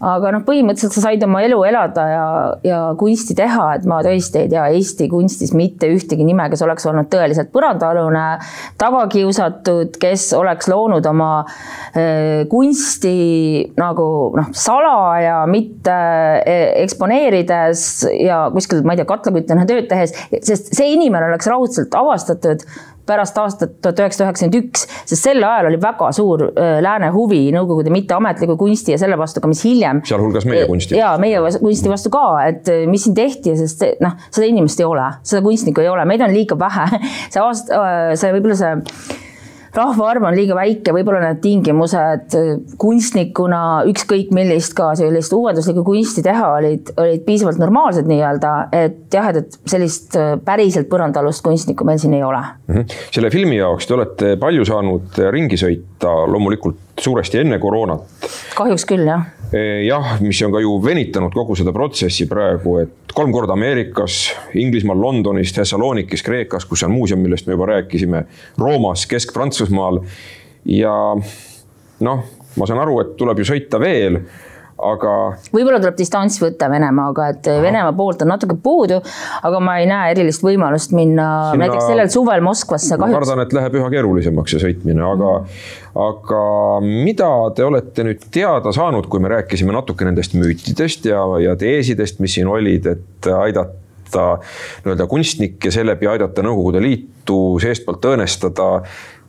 aga 0.00 0.32
noh, 0.34 0.44
põhimõtteliselt 0.46 0.94
sa 0.96 1.02
said 1.04 1.24
oma 1.26 1.42
elu 1.44 1.58
elada 1.68 2.04
ja, 2.08 2.26
ja 2.64 2.78
kunsti 3.00 3.36
teha, 3.36 3.66
et 3.76 3.86
ma 3.88 4.00
tõesti 4.04 4.44
ei 4.44 4.50
tea 4.52 4.66
Eesti 4.76 5.08
kunstis 5.12 5.52
mitte 5.56 5.90
ühtegi 5.92 6.24
nime, 6.24 6.46
kes 6.52 6.64
oleks 6.64 6.86
olnud 6.88 7.10
tõeliselt 7.12 7.52
põrandaalune, 7.52 8.24
tagakiusatud, 8.80 9.98
kes 10.00 10.30
oleks 10.38 10.70
loonud 10.72 11.06
oma 11.10 11.30
äh, 11.42 12.46
kunsti 12.50 13.16
nagu 13.80 14.06
noh, 14.38 14.52
salaja, 14.56 15.42
mitte 15.50 15.96
äh, 15.96 16.70
eksponeerides 16.84 17.84
ja 18.16 18.46
kuskil, 18.54 18.80
ma 18.86 18.96
ei 18.96 19.02
tea, 19.02 19.10
katlakütena 19.10 19.68
tööd 19.68 19.90
tehes, 19.90 20.16
sest 20.40 20.72
see 20.76 20.94
inimene 20.94 21.28
oleks 21.28 21.50
raudselt 21.50 21.94
avastatud 21.98 22.64
pärast 23.06 23.38
aastat 23.40 23.78
tuhat 23.82 24.02
üheksasada 24.02 24.28
üheksakümmend 24.28 24.58
üks, 24.60 24.86
sest 25.08 25.28
sel 25.28 25.42
ajal 25.44 25.70
oli 25.70 25.80
väga 25.82 26.10
suur 26.16 26.46
lääne 26.84 27.10
huvi 27.14 27.40
Nõukogude 27.54 27.92
mitteametliku 27.94 28.56
kunsti 28.60 28.94
ja 28.94 29.00
selle 29.00 29.18
vastu 29.18 29.42
ka, 29.42 29.50
mis 29.50 29.62
hiljem. 29.66 30.02
sealhulgas 30.06 30.46
meie 30.48 30.66
kunsti. 30.68 30.98
ja 30.98 31.14
meie 31.22 31.40
kunsti 31.60 31.90
vastu 31.92 32.12
ka, 32.14 32.24
et 32.46 32.70
mis 32.90 33.06
siin 33.06 33.16
tehti, 33.16 33.56
sest 33.58 33.86
noh, 34.04 34.18
seda 34.30 34.46
inimest 34.50 34.80
ei 34.82 34.88
ole, 34.88 35.08
seda 35.26 35.42
kunstnikku 35.46 35.82
ei 35.84 35.90
ole, 35.90 36.04
meid 36.08 36.22
on 36.24 36.34
liiga 36.34 36.58
vähe. 36.60 37.00
see 37.32 37.42
aasta, 37.42 37.82
see 38.20 38.36
võib-olla 38.36 38.58
see 38.60 39.26
rahvaarv 39.76 40.26
on 40.28 40.36
liiga 40.36 40.56
väike, 40.58 40.94
võib-olla 40.94 41.20
need 41.24 41.40
tingimused 41.44 42.36
kunstnikuna 42.80 43.62
ükskõik 43.90 44.32
millist 44.34 44.74
ka 44.78 44.90
sellist 44.98 45.34
uuenduslikku 45.36 45.84
kunsti 45.86 46.24
teha 46.26 46.52
olid, 46.58 46.92
olid 47.00 47.24
piisavalt 47.26 47.60
normaalsed 47.62 48.08
nii-öelda, 48.10 48.54
et 48.76 49.14
jah, 49.14 49.30
et, 49.30 49.42
et 49.44 49.72
sellist 49.74 50.16
äh, 50.18 50.34
päriselt 50.44 50.90
põrandaalust 50.90 51.44
kunstnikku 51.46 51.86
meil 51.88 52.00
siin 52.02 52.14
ei 52.18 52.24
ole 52.26 52.40
mm. 52.40 52.74
-hmm. 52.74 52.98
selle 53.14 53.30
filmi 53.30 53.60
jaoks 53.60 53.86
te 53.86 53.96
olete 53.98 54.36
palju 54.40 54.66
saanud 54.68 55.20
ringi 55.30 55.58
sõita, 55.60 56.14
loomulikult 56.30 56.89
suuresti 57.00 57.42
enne 57.42 57.58
koroonat. 57.58 58.08
kahjuks 58.54 58.86
küll, 58.88 59.06
jah 59.08 59.28
Eh, 59.50 59.82
jah, 59.82 60.20
mis 60.22 60.38
on 60.46 60.52
ka 60.54 60.60
ju 60.62 60.76
venitanud 60.78 61.34
kogu 61.34 61.56
seda 61.58 61.72
protsessi 61.74 62.28
praegu, 62.30 62.76
et 62.84 63.14
kolm 63.14 63.32
korda 63.34 63.56
Ameerikas, 63.56 64.28
Inglismaal, 64.62 65.00
Londonis, 65.02 65.50
Thessalonikis, 65.56 66.22
Kreekas, 66.22 66.68
kus 66.70 66.84
on 66.86 66.92
muuseum, 66.94 67.18
millest 67.24 67.48
me 67.48 67.56
juba 67.56 67.66
rääkisime, 67.72 68.20
Roomas, 68.62 69.08
Kesk-Prantsusmaal 69.10 69.98
ja 70.70 70.94
noh, 72.06 72.22
ma 72.54 72.70
saan 72.70 72.82
aru, 72.84 73.00
et 73.02 73.16
tuleb 73.18 73.42
ju 73.42 73.48
sõita 73.50 73.82
veel 73.82 74.20
aga. 74.92 75.14
võib-olla 75.54 75.80
tuleb 75.82 75.98
distants 75.98 76.38
võtta 76.42 76.70
Venemaaga, 76.72 77.28
et 77.34 77.50
Aha. 77.50 77.62
Venemaa 77.64 77.92
poolt 77.96 78.24
on 78.24 78.32
natuke 78.32 78.56
puudu, 78.62 79.00
aga 79.46 79.60
ma 79.64 79.76
ei 79.80 79.88
näe 79.90 80.14
erilist 80.14 80.44
võimalust 80.44 80.94
minna 80.96 81.28
Sinna... 81.50 81.64
näiteks 81.64 81.86
sellel 81.90 82.10
suvel 82.12 82.44
Moskvasse 82.44 82.96
kahjuks. 82.96 83.14
ma 83.14 83.20
kardan, 83.20 83.44
et 83.44 83.54
läheb 83.56 83.78
üha 83.80 83.92
keerulisemaks 83.94 84.56
see 84.56 84.64
sõitmine, 84.64 85.04
aga 85.06 85.32
mm., 85.40 85.78
aga 86.00 86.42
mida 86.84 87.30
te 87.56 87.66
olete 87.66 88.06
nüüd 88.06 88.26
teada 88.32 88.72
saanud, 88.74 89.08
kui 89.10 89.22
me 89.22 89.32
rääkisime 89.32 89.74
natuke 89.74 90.06
nendest 90.06 90.36
müütidest 90.38 91.08
ja, 91.10 91.24
ja 91.42 91.56
teesidest, 91.58 92.20
mis 92.22 92.36
siin 92.38 92.50
olid, 92.50 92.86
et 92.86 93.30
aidata 93.34 94.26
nii-öelda 94.84 95.06
kunstnikke 95.10 95.70
seeläbi 95.70 96.08
aidata 96.10 96.42
Nõukogude 96.42 96.82
Liitu 96.82 97.58
seestpoolt 97.62 98.06
õõnestada. 98.10 98.70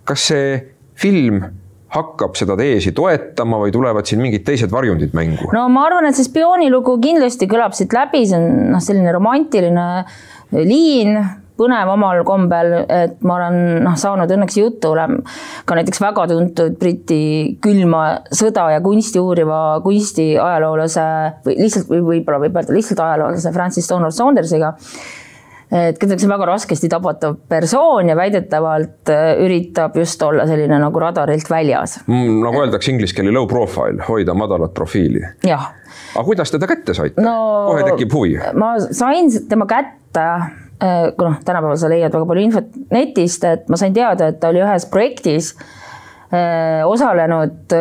kas 0.06 0.30
see 0.32 0.56
film 0.98 1.44
hakkab 1.92 2.38
seda 2.40 2.56
teesi 2.60 2.94
toetama 2.96 3.60
või 3.62 3.74
tulevad 3.76 4.08
siin 4.08 4.22
mingid 4.24 4.46
teised 4.48 4.72
varjundid 4.72 5.16
mängu? 5.18 5.52
no 5.56 5.68
ma 5.74 5.86
arvan, 5.90 6.08
et 6.10 6.18
see 6.18 6.30
spioonilugu 6.30 6.98
kindlasti 7.04 7.50
kõlab 7.52 7.76
siit 7.78 7.94
läbi, 7.96 8.24
see 8.28 8.40
on 8.40 8.74
noh, 8.76 8.84
selline 8.84 9.14
romantiline 9.16 9.88
liin, 10.56 11.20
põnev 11.62 11.92
omal 11.94 12.24
kombel, 12.28 12.74
et 12.90 13.20
ma 13.28 13.38
olen 13.38 13.84
noh, 13.86 13.96
saanud 14.00 14.32
õnneks 14.34 14.58
juttu, 14.58 14.94
olen 14.96 15.20
ka 15.68 15.78
näiteks 15.78 16.02
väga 16.02 16.26
tuntud 16.32 16.78
Briti 16.80 17.22
külma 17.64 18.04
sõda 18.34 18.70
ja 18.74 18.84
kunsti 18.84 19.22
uuriva 19.22 19.62
kunstiajaloolase 19.86 21.08
või 21.46 21.58
lihtsalt 21.60 21.92
või 21.92 22.06
võib-olla 22.08 22.42
võib 22.46 22.62
öelda 22.62 22.78
lihtsalt 22.78 23.04
ajaloolase 23.06 23.54
Francis 23.56 23.90
Donald 23.92 24.16
Saundersiga 24.16 24.74
et 25.72 26.04
on 26.04 26.30
väga 26.34 26.46
raskesti 26.50 26.90
tabatav 26.92 27.38
persoon 27.50 28.10
ja 28.12 28.16
väidetavalt 28.20 29.10
äh, 29.10 29.28
üritab 29.46 29.96
just 29.96 30.22
olla 30.24 30.46
selline 30.48 30.80
nagu 30.82 31.00
radarilt 31.00 31.50
väljas 31.50 32.00
mm,. 32.08 32.42
nagu 32.44 32.64
öeldakse 32.64 32.92
inglise 32.92 33.16
keeli 33.16 33.32
low 33.32 33.48
profile, 33.48 34.04
hoida 34.08 34.36
madalat 34.36 34.74
profiili. 34.74 35.24
jah. 35.48 35.70
aga 36.16 36.26
kuidas 36.28 36.52
teda 36.52 36.68
kätte 36.68 36.96
saite 36.98 37.24
no,? 37.24 37.36
kohe 37.70 37.86
tekib 37.88 38.14
huvi. 38.14 38.36
ma 38.54 38.74
sain 38.92 39.32
tema 39.50 39.68
kätte 39.70 40.26
äh, 40.28 41.08
kui 41.16 41.30
noh, 41.30 41.40
tänapäeval 41.46 41.80
sa 41.80 41.92
leiad 41.92 42.12
väga 42.20 42.28
palju 42.34 42.50
infot 42.50 42.82
netist, 42.92 43.48
et 43.48 43.72
ma 43.72 43.80
sain 43.80 43.96
teada, 43.96 44.28
et 44.32 44.42
ta 44.44 44.52
oli 44.52 44.64
ühes 44.66 44.90
projektis 44.92 45.54
äh, 46.36 46.84
osalenud 46.88 47.80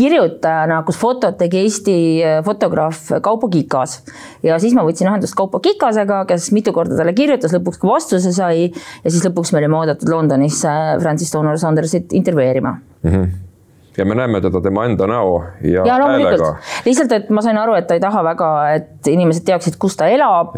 kirjutajana, 0.00 0.80
kus 0.88 0.98
fotot 1.00 1.36
tegi 1.40 1.60
Eesti 1.64 1.96
äh, 2.24 2.38
fotograaf 2.46 3.02
Kaupo 3.24 3.50
Kikas. 3.52 4.00
ja 4.46 4.58
siis 4.62 4.76
ma 4.76 4.84
võtsin 4.86 5.10
ühendust 5.10 5.36
Kaupo 5.38 5.60
Kikasega, 5.64 6.24
kes 6.30 6.50
mitu 6.56 6.74
korda 6.76 6.96
talle 6.98 7.14
kirjutas, 7.16 7.54
lõpuks 7.56 7.82
ka 7.82 7.90
vastuse 7.90 8.32
sai 8.36 8.70
ja 8.70 9.10
siis 9.10 9.22
lõpuks 9.28 9.52
me 9.52 9.62
olime 9.62 9.80
oodatud 9.82 10.10
Londonisse 10.12 10.72
Francis 11.02 11.32
Donald 11.36 11.62
Saundersit 11.62 12.16
intervjueerima 12.16 12.76
mm. 12.78 13.12
-hmm 13.12 13.49
ja 13.96 14.04
me 14.04 14.14
näeme 14.14 14.40
teda 14.40 14.60
tema 14.60 14.84
enda 14.84 15.06
näo 15.06 15.44
ja, 15.62 15.82
ja 15.86 15.96
häälega. 15.98 16.50
lihtsalt, 16.84 17.12
et 17.12 17.30
ma 17.30 17.42
sain 17.42 17.58
aru, 17.58 17.74
et 17.78 17.86
ta 17.88 17.96
ei 17.96 18.02
taha 18.02 18.22
väga, 18.24 18.50
et 18.76 19.10
inimesed 19.10 19.44
teaksid, 19.48 19.76
kus 19.82 19.96
ta 19.98 20.06
elab. 20.10 20.54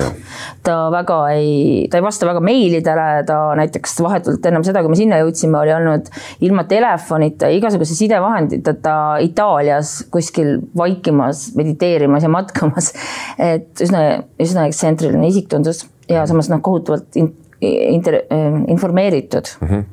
ta 0.66 0.76
väga 0.92 1.18
ei, 1.36 1.88
ta 1.90 1.98
ei 2.00 2.04
vasta 2.04 2.28
väga 2.28 2.42
meilidele, 2.44 3.06
ta 3.26 3.38
näiteks 3.58 3.96
vahetult 4.04 4.46
ennem 4.46 4.64
seda, 4.66 4.82
kui 4.84 4.92
me 4.92 4.98
sinna 4.98 5.20
jõudsime, 5.22 5.58
oli 5.62 5.74
olnud 5.76 6.10
ilma 6.44 6.66
telefonita, 6.68 7.48
igasuguse 7.52 7.96
sidevahenditeta 7.98 8.96
Itaalias 9.24 9.94
kuskil 10.12 10.58
vaikimas, 10.76 11.50
mediteerimas 11.56 12.26
ja 12.26 12.32
matkamas. 12.32 12.92
et 13.38 13.80
üsna, 13.80 14.22
üsna 14.42 14.68
ekstsentriline 14.68 15.28
isik 15.32 15.48
tundus 15.52 15.86
ja 16.10 16.26
samas 16.28 16.50
noh, 16.52 16.60
kohutavalt 16.64 17.16
in, 17.16 17.32
inter, 17.62 18.22
informeeritud 18.68 19.54
mm. 19.60 19.68
-hmm. 19.68 19.84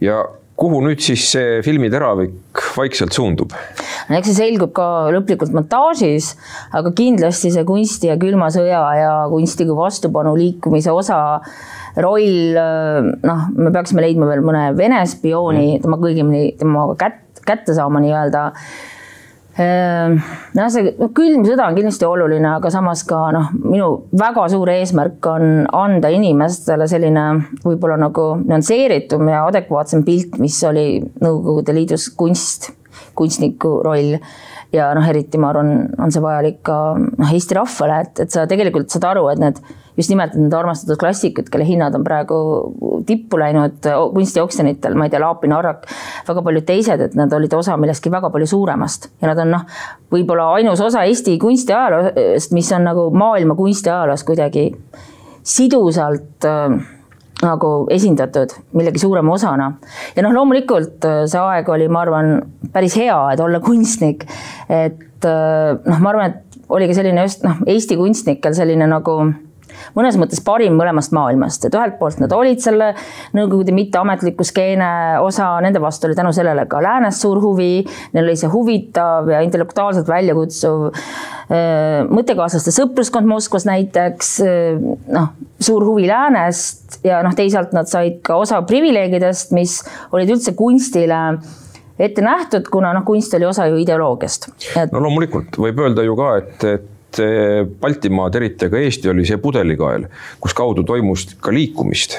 ja 0.00 0.24
kuhu 0.58 0.80
nüüd 0.82 1.02
siis 1.02 1.24
see 1.32 1.58
filmi 1.66 1.90
teravik 1.92 2.62
vaikselt 2.76 3.14
suundub? 3.14 3.54
no 4.08 4.18
eks 4.18 4.30
see 4.30 4.38
selgub 4.40 4.72
ka 4.76 4.86
lõplikult 5.14 5.54
montaažis, 5.54 6.32
aga 6.74 6.92
kindlasti 6.98 7.52
see 7.54 7.64
kunsti 7.68 8.10
ja 8.10 8.18
külma 8.20 8.50
sõja 8.54 8.82
ja 8.98 9.12
kunsti 9.30 9.68
kui 9.68 9.78
vastupanu 9.78 10.34
liikumise 10.38 10.94
osa 10.94 11.20
roll, 11.98 12.58
noh, 13.26 13.48
me 13.58 13.72
peaksime 13.74 14.04
leidma 14.04 14.28
veel 14.30 14.44
mõne 14.46 14.68
Vene 14.78 15.00
spiooni, 15.08 15.78
mm. 15.78 15.82
tema 15.84 15.98
kõigemini 16.02 16.54
temaga 16.60 16.94
kätt, 17.06 17.42
kätte 17.46 17.74
saama 17.76 18.02
nii-öelda 18.04 18.48
noh, 19.58 20.68
see 20.70 20.92
külm 21.16 21.42
sõda 21.46 21.66
on 21.66 21.76
kindlasti 21.76 22.06
oluline, 22.06 22.46
aga 22.58 22.70
samas 22.70 23.02
ka 23.08 23.20
noh, 23.34 23.48
minu 23.58 23.88
väga 24.18 24.46
suur 24.52 24.70
eesmärk 24.70 25.26
on 25.30 25.64
anda 25.74 26.10
inimestele 26.14 26.86
selline 26.90 27.24
võib-olla 27.64 27.98
nagu 28.04 28.28
nüansseeritum 28.44 29.26
ja 29.32 29.44
adekvaatsem 29.48 30.04
pilt, 30.06 30.38
mis 30.42 30.60
oli 30.68 30.86
Nõukogude 31.24 31.74
Liidus 31.74 32.08
kunst, 32.18 32.70
kunstniku 33.18 33.78
roll. 33.86 34.16
Ja 34.74 34.90
noh, 34.92 35.06
eriti 35.08 35.40
ma 35.40 35.48
arvan, 35.50 35.88
on 35.96 36.12
see 36.12 36.22
vajalik 36.22 36.60
ka 36.66 36.78
noh, 36.98 37.30
Eesti 37.32 37.56
rahvale, 37.56 38.02
et, 38.04 38.24
et 38.26 38.34
sa 38.34 38.44
tegelikult 38.50 38.92
saad 38.92 39.06
aru, 39.10 39.26
et 39.32 39.40
need 39.40 39.62
just 39.98 40.12
nimelt 40.12 40.36
need 40.38 40.54
armastatud 40.54 41.00
klassikud, 41.00 41.50
kelle 41.52 41.66
hinnad 41.68 41.96
on 41.98 42.06
praegu 42.06 42.38
tippu 43.08 43.40
läinud 43.40 43.84
kunstioksjonitel, 44.14 44.96
ma 44.98 45.08
ei 45.08 45.12
tea, 45.12 45.20
Laapin, 45.22 45.52
Arrak, 45.56 45.84
väga 46.28 46.44
paljud 46.46 46.66
teised, 46.68 47.02
et 47.08 47.18
nad 47.18 47.32
olid 47.34 47.54
osa 47.58 47.76
millestki 47.80 48.12
väga 48.14 48.30
palju 48.34 48.48
suuremast 48.54 49.10
ja 49.18 49.32
nad 49.32 49.42
on 49.42 49.52
noh, 49.56 49.66
võib-olla 50.14 50.52
ainus 50.58 50.80
osa 50.84 51.04
Eesti 51.08 51.36
kunstiajaloost, 51.42 52.54
mis 52.56 52.72
on 52.76 52.88
nagu 52.88 53.08
maailma 53.14 53.58
kunstiajaloos 53.58 54.24
kuidagi 54.28 54.70
sidusalt 55.48 56.44
äh, 56.44 56.78
nagu 57.42 57.70
esindatud 57.94 58.52
millegi 58.76 58.98
suurema 58.98 59.32
osana. 59.32 59.72
ja 60.16 60.24
noh, 60.26 60.34
loomulikult 60.34 61.04
äh, 61.06 61.22
see 61.30 61.40
aeg 61.40 61.68
oli, 61.72 61.88
ma 61.88 62.04
arvan, 62.06 62.32
päris 62.72 62.98
hea, 62.98 63.18
et 63.32 63.40
olla 63.40 63.60
kunstnik. 63.64 64.26
et 64.68 65.24
äh, 65.24 65.78
noh, 65.84 66.00
ma 66.02 66.12
arvan, 66.12 66.34
et 66.34 66.62
oli 66.68 66.88
ka 66.88 66.98
selline 66.98 67.24
just 67.26 67.46
noh, 67.46 67.62
Eesti 67.66 67.96
kunstnikel 68.00 68.56
selline 68.56 68.88
nagu 68.90 69.20
mõnes 69.96 70.18
mõttes 70.20 70.42
parim 70.44 70.76
mõlemast 70.78 71.14
maailmast, 71.16 71.66
et 71.68 71.76
ühelt 71.76 71.98
poolt 72.00 72.20
nad 72.22 72.32
olid 72.34 72.62
selle 72.62 72.92
Nõukogude 73.36 73.74
mitteametliku 73.76 74.44
skeene 74.46 74.88
osa, 75.22 75.50
nende 75.64 75.80
vastu 75.82 76.08
oli 76.08 76.16
tänu 76.18 76.32
sellele 76.34 76.64
ka 76.70 76.80
läänes 76.82 77.20
suur 77.22 77.40
huvi, 77.42 77.82
neil 78.14 78.24
oli 78.24 78.36
see 78.38 78.50
huvitav 78.52 79.28
ja 79.32 79.42
intellektuaalselt 79.44 80.08
väljakutsuv 80.08 80.88
äh, 80.88 82.08
mõttekaaslaste 82.08 82.74
sõpruskond 82.74 83.28
Moskvas 83.28 83.68
näiteks, 83.68 84.34
äh, 84.44 84.82
noh, 85.14 85.30
suur 85.60 85.86
huvi 85.86 86.08
läänest 86.08 87.00
ja 87.06 87.22
noh, 87.26 87.36
teisalt 87.36 87.74
nad 87.76 87.90
said 87.90 88.20
ka 88.26 88.38
osa 88.40 88.60
privileegidest, 88.66 89.54
mis 89.56 89.80
olid 90.12 90.36
üldse 90.36 90.54
kunstile 90.58 91.22
ette 91.98 92.22
nähtud, 92.22 92.68
kuna 92.70 92.92
noh, 92.94 93.04
kunst 93.06 93.34
oli 93.34 93.48
osa 93.48 93.66
ju 93.70 93.80
ideoloogiast. 93.82 94.48
Et.... 94.76 94.92
no 94.92 95.02
loomulikult. 95.02 95.58
Võib 95.58 95.82
öelda 95.82 96.04
ju 96.06 96.14
ka, 96.18 96.30
et, 96.42 96.68
et 96.68 96.94
Baltimaad, 97.80 98.34
eriti 98.36 98.68
aga 98.68 98.80
Eesti 98.84 99.08
oli 99.08 99.24
see 99.26 99.38
pudelikael, 99.40 100.04
kus 100.42 100.54
kaudu 100.56 100.84
toimus 100.86 101.24
ka 101.40 101.52
liikumist, 101.54 102.18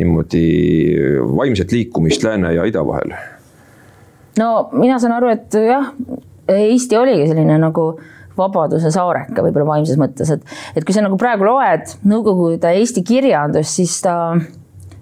niimoodi 0.00 0.44
vaimset 1.38 1.72
liikumist 1.72 2.24
lääne 2.26 2.52
ja 2.56 2.66
ida 2.68 2.84
vahel. 2.86 3.14
no 4.38 4.68
mina 4.72 4.98
saan 4.98 5.16
aru, 5.18 5.30
et 5.32 5.54
jah, 5.54 5.92
Eesti 6.48 6.96
oligi 6.96 7.28
selline 7.30 7.58
nagu 7.62 7.90
vabaduse 8.38 8.90
saareka 8.94 9.42
võib-olla 9.44 9.74
vaimses 9.74 9.98
mõttes, 10.00 10.30
et, 10.34 10.42
et 10.76 10.86
kui 10.86 10.94
sa 10.94 11.02
nagu 11.04 11.18
praegu 11.20 11.46
loed 11.46 11.94
Nõukogude 12.08 12.70
Eesti 12.80 13.02
kirjandust, 13.06 13.78
siis 13.80 13.98
ta 14.04 14.14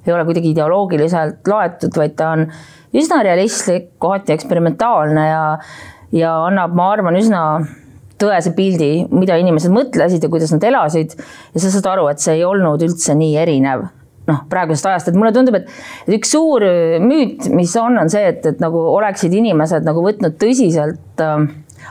ei 0.07 0.15
ole 0.15 0.25
kuidagi 0.29 0.53
ideoloogiliselt 0.55 1.49
laetud, 1.51 1.97
vaid 1.99 2.15
ta 2.19 2.31
on 2.37 2.47
üsna 2.97 3.23
realistlik, 3.27 3.95
kohati 4.03 4.35
eksperimentaalne 4.37 5.27
ja, 5.29 5.43
ja 6.15 6.37
annab, 6.47 6.77
ma 6.79 6.91
arvan, 6.95 7.19
üsna 7.19 7.43
tõese 8.21 8.55
pildi, 8.57 9.07
mida 9.13 9.37
inimesed 9.41 9.73
mõtlesid 9.75 10.25
ja 10.25 10.33
kuidas 10.33 10.55
nad 10.55 10.65
elasid. 10.65 11.15
ja 11.55 11.61
sa 11.61 11.71
saad 11.71 11.93
aru, 11.93 12.09
et 12.13 12.23
see 12.23 12.39
ei 12.39 12.45
olnud 12.49 12.83
üldse 12.87 13.17
nii 13.19 13.37
erinev 13.43 13.87
noh, 14.27 14.41
praegusest 14.51 14.89
ajast, 14.91 15.11
et 15.11 15.19
mulle 15.19 15.31
tundub, 15.35 15.55
et 15.55 16.17
üks 16.17 16.33
suur 16.35 16.65
müüt, 17.03 17.47
mis 17.55 17.75
on, 17.79 17.99
on 18.01 18.11
see, 18.11 18.25
et, 18.33 18.43
et 18.49 18.63
nagu 18.63 18.81
oleksid 18.97 19.35
inimesed 19.39 19.87
nagu 19.87 20.03
võtnud 20.03 20.35
tõsiselt 20.41 21.23
äh, 21.23 21.47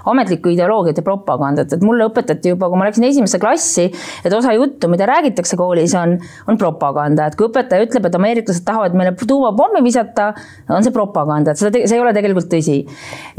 ametlikku 0.06 0.52
ideoloogiat 0.54 1.00
ja 1.02 1.06
propagandat, 1.06 1.74
et 1.74 1.84
mulle 1.86 2.08
õpetati 2.10 2.54
juba, 2.54 2.70
kui 2.72 2.80
ma 2.80 2.90
läksin 2.90 3.08
esimesse 3.08 3.40
klassi, 3.42 3.88
et 4.26 4.34
osa 4.34 4.54
juttu, 4.56 4.90
mida 4.92 5.08
räägitakse 5.10 5.58
koolis, 5.60 5.96
on, 6.00 6.18
on 6.50 6.60
propaganda, 6.62 7.30
et 7.30 7.38
kui 7.40 7.50
õpetaja 7.50 7.88
ütleb, 7.88 8.08
et 8.10 8.18
ameeriklased 8.20 8.66
tahavad 8.68 8.96
meile 8.98 9.16
tuumapommi 9.20 9.84
visata, 9.86 10.32
on 10.70 10.86
see 10.86 10.94
propaganda, 10.96 11.54
et 11.54 11.62
seda, 11.62 11.84
see 11.86 11.98
ei 11.98 12.04
ole 12.04 12.14
tegelikult 12.16 12.50
tõsi. 12.52 12.82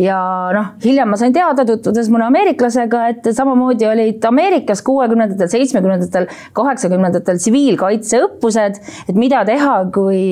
ja 0.02 0.18
noh, 0.54 0.72
hiljem 0.84 1.12
ma 1.12 1.18
sain 1.20 1.34
teada, 1.34 1.66
tutvudes 1.68 2.10
mõne 2.12 2.28
ameeriklasega, 2.30 3.02
et 3.14 3.30
samamoodi 3.36 3.88
olid 3.88 4.24
Ameerikas 4.26 4.82
kuuekümnendatel, 4.86 5.48
seitsmekümnendatel, 5.52 6.26
kaheksakümnendatel 6.56 7.38
tsiviilkaitseõppused, 7.40 8.80
et 9.06 9.18
mida 9.18 9.42
teha, 9.48 9.76
kui 9.94 10.22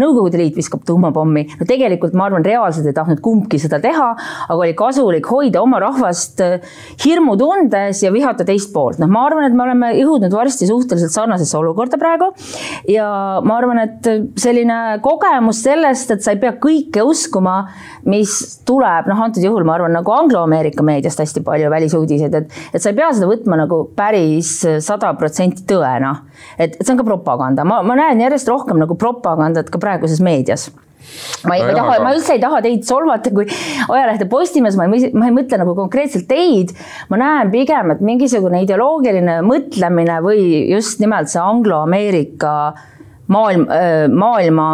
Nõukogude 0.00 0.40
Liit 0.40 0.56
viskab 0.58 0.84
tuumapommi. 0.86 1.46
no 1.60 1.68
tegelikult 1.68 2.14
ma 2.16 2.28
arvan, 2.28 2.44
reaalselt 2.46 2.86
ei 2.88 2.96
tahtnud 2.96 3.20
kumbki 3.24 3.60
seda 3.62 3.80
teha, 3.82 4.08
aga 4.46 4.58
oli 4.58 4.74
kasulik 4.78 5.28
hoida 5.36 5.62
oma 5.62 5.80
rahvast 5.82 6.40
äh, 6.44 6.64
hirmutundes 7.04 8.02
ja 8.02 8.12
vihata 8.14 8.46
teist 8.48 8.72
poolt. 8.74 9.00
noh, 9.02 9.10
ma 9.10 9.26
arvan, 9.28 9.48
et 9.48 9.56
me 9.56 9.64
oleme 9.66 9.92
jõudnud 9.98 10.32
varsti 10.32 10.68
suhteliselt 10.68 11.14
sarnasesse 11.14 11.58
olukorda 11.58 11.98
praegu. 12.00 12.30
ja 12.90 13.08
ma 13.44 13.58
arvan, 13.60 13.82
et 13.84 14.10
selline 14.40 14.78
kogemus 15.04 15.62
sellest, 15.66 16.14
et 16.14 16.24
sa 16.24 16.34
ei 16.34 16.40
pea 16.42 16.54
kõike 16.62 17.04
uskuma, 17.06 17.58
mis 18.08 18.38
tuleb, 18.68 19.10
noh, 19.10 19.22
antud 19.26 19.44
juhul 19.44 19.66
ma 19.66 19.76
arvan 19.78 19.94
nagu 19.96 20.14
Anglo-Ameerika 20.14 20.84
meediast 20.86 21.20
hästi 21.22 21.44
palju 21.46 21.70
välisuudiseid, 21.72 22.40
et, 22.40 22.58
et 22.72 22.82
sa 22.82 22.92
ei 22.92 22.98
pea 22.98 23.12
seda 23.14 23.30
võtma 23.30 23.60
nagu 23.62 23.82
päris 23.96 24.58
sada 24.84 25.12
protsenti 25.18 25.66
tõena. 25.68 26.14
et, 26.58 26.74
et 26.74 26.82
see 26.82 26.94
on 26.94 27.02
ka 27.02 27.06
propaganda, 27.06 27.66
ma, 27.68 27.82
ma 27.86 27.98
näen 27.98 28.20
järjest 28.24 28.48
rohkem 28.50 28.80
nagu 28.82 28.98
propagandat 28.98 29.70
ka 29.72 29.82
praeguses 29.82 30.22
meedias 30.24 30.70
ma 31.46 31.56
ei, 31.56 31.62
ma 31.62 31.70
ei 31.70 31.76
taha, 31.76 31.98
ma 32.04 32.14
üldse 32.16 32.36
ei 32.36 32.42
taha 32.42 32.62
teid 32.64 32.86
solvata 32.88 33.32
kui 33.34 33.46
ajalehte 33.48 34.28
Postimees, 34.30 34.78
ma 34.78 34.88
ei, 34.88 35.12
ma 35.14 35.28
ei 35.28 35.36
mõtle 35.36 35.60
nagu 35.62 35.76
konkreetselt 35.78 36.28
teid. 36.30 36.74
ma 37.12 37.20
näen 37.20 37.52
pigem, 37.54 37.94
et 37.94 38.02
mingisugune 38.04 38.62
ideoloogiline 38.64 39.38
mõtlemine 39.46 40.18
või 40.24 40.42
just 40.72 41.00
nimelt 41.02 41.32
see 41.32 41.42
Anglo-Ameerika 41.42 42.56
maailm, 43.32 43.66
maailma 44.14 44.68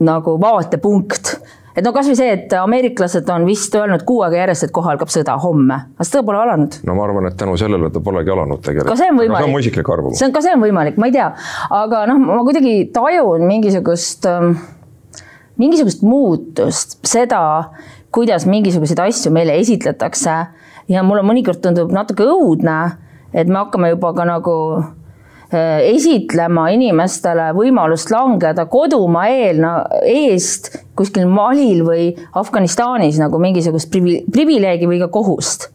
nagu 0.00 0.36
vaatepunkt 0.40 1.36
et 1.76 1.86
no 1.86 1.92
kasvõi 1.94 2.16
see, 2.18 2.32
et 2.34 2.54
ameeriklased 2.56 3.28
on 3.32 3.46
vist 3.48 3.74
öelnud 3.78 4.02
kuu 4.08 4.20
aega 4.26 4.42
järjest, 4.42 4.66
et 4.66 4.74
kohe 4.74 4.90
algab 4.92 5.12
sõda 5.12 5.36
homme, 5.42 5.78
aga 5.94 6.06
sõda 6.06 6.24
pole 6.26 6.40
alanud. 6.42 6.80
no 6.86 6.96
ma 6.98 7.06
arvan, 7.06 7.30
et 7.30 7.38
tänu 7.40 7.56
sellele 7.60 7.92
ta 7.94 8.02
polegi 8.04 8.34
alanud 8.34 8.62
tegelikult. 8.64 8.90
ka 8.90 8.98
see 8.98 9.12
on 9.12 9.20
võimalik. 9.20 9.38
see 9.38 9.48
on 9.48 9.54
mu 9.54 9.62
isiklik 9.62 9.92
arvamus. 9.94 10.18
see 10.18 10.28
on, 10.28 10.34
ka 10.34 10.44
see 10.44 10.56
on 10.56 10.64
võimalik, 10.64 10.98
ma 11.00 11.10
ei 11.10 11.16
tea, 11.16 11.30
aga 11.78 12.04
noh, 12.10 12.20
ma 12.26 12.40
kuidagi 12.48 12.74
tajun 12.94 13.46
mingisugust 13.48 14.28
äh, 14.30 14.50
mingisugust 15.60 16.04
muutust, 16.06 16.98
seda, 17.06 17.42
kuidas 18.14 18.46
mingisuguseid 18.50 19.02
asju 19.04 19.32
meile 19.34 19.58
esitletakse. 19.60 20.38
Ja 20.90 21.04
mulle 21.06 21.22
mõnikord 21.26 21.60
tundub 21.62 21.92
natuke 21.94 22.26
õudne, 22.26 22.78
et 23.30 23.46
me 23.46 23.60
hakkame 23.60 23.92
juba 23.92 24.10
ka 24.16 24.26
nagu 24.26 24.54
äh, 24.80 25.84
esitlema 25.92 26.66
inimestele 26.74 27.50
võimalust 27.54 28.10
langeda 28.10 28.66
kodumaa 28.70 29.28
eelna, 29.30 29.74
eest 30.02 30.72
kuskil 30.98 31.30
Malil 31.30 31.84
või 31.86 32.08
Afganistanis 32.40 33.20
nagu 33.22 33.38
mingisugust 33.42 33.92
privi-, 33.92 34.24
privileegi 34.32 34.90
või 34.90 34.98
ka 35.04 35.10
kohust. 35.12 35.70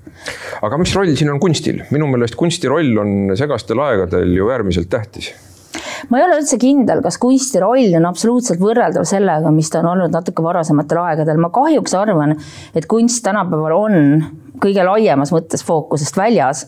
Aga 0.66 0.78
mis 0.82 0.94
roll 0.96 1.16
siin 1.16 1.32
on 1.32 1.40
kunstil? 1.40 1.84
minu 1.94 2.08
meelest 2.12 2.36
kunsti 2.40 2.72
roll 2.72 2.98
on 3.00 3.36
segastel 3.38 3.80
aegadel 3.84 4.32
ju 4.36 4.48
äärmiselt 4.52 4.90
tähtis 4.90 5.32
ma 6.10 6.20
ei 6.20 6.28
ole 6.28 6.40
üldse 6.42 6.60
kindel, 6.62 7.04
kas 7.06 7.20
kunsti 7.22 7.62
roll 7.64 8.00
on 8.00 8.10
absoluutselt 8.10 8.62
võrreldav 8.62 9.08
sellega, 9.10 9.52
mis 9.56 9.70
ta 9.72 9.82
on 9.84 9.94
olnud 9.96 10.16
natuke 10.16 10.44
varasematel 10.46 11.04
aegadel. 11.04 11.42
ma 11.42 11.52
kahjuks 11.54 11.96
arvan, 11.98 12.36
et 12.76 12.90
kunst 12.92 13.24
tänapäeval 13.26 13.78
on 13.78 14.02
kõige 14.62 14.84
laiemas 14.88 15.32
mõttes 15.34 15.64
fookusest 15.66 16.18
väljas. 16.18 16.66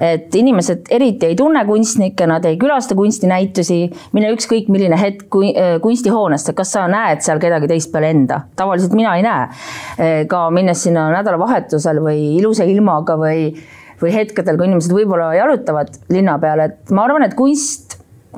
et 0.00 0.34
inimesed 0.34 0.90
eriti 0.90 1.30
ei 1.30 1.36
tunne 1.36 1.64
kunstnikke, 1.68 2.26
nad 2.26 2.44
ei 2.44 2.58
külasta 2.60 2.96
kunstinäitusi, 2.98 3.80
mine 4.16 4.32
ükskõik 4.34 4.68
milline 4.72 4.98
hetk 5.00 5.40
äh, 5.42 5.76
kunstihoonest, 5.82 6.52
kas 6.56 6.72
sa 6.76 6.86
näed 6.90 7.24
seal 7.26 7.40
kedagi 7.42 7.68
teist 7.70 7.92
peale 7.92 8.10
enda, 8.14 8.40
tavaliselt 8.56 8.94
mina 8.96 9.16
ei 9.16 9.24
näe. 9.26 9.48
Äh, 9.96 10.20
ka 10.30 10.46
minnes 10.50 10.82
sinna 10.86 11.08
nädalavahetusel 11.14 12.00
või 12.04 12.36
ilusa 12.38 12.64
ilmaga 12.68 13.18
või 13.20 13.50
või 13.96 14.12
hetkedel, 14.12 14.58
kui 14.58 14.68
inimesed 14.68 14.92
võib-olla 14.92 15.30
jalutavad 15.38 15.94
linna 16.12 16.34
peal, 16.40 16.60
et 16.66 16.92
ma 16.92 17.06
arvan, 17.06 17.24
et 17.24 17.36
kunst 17.38 17.85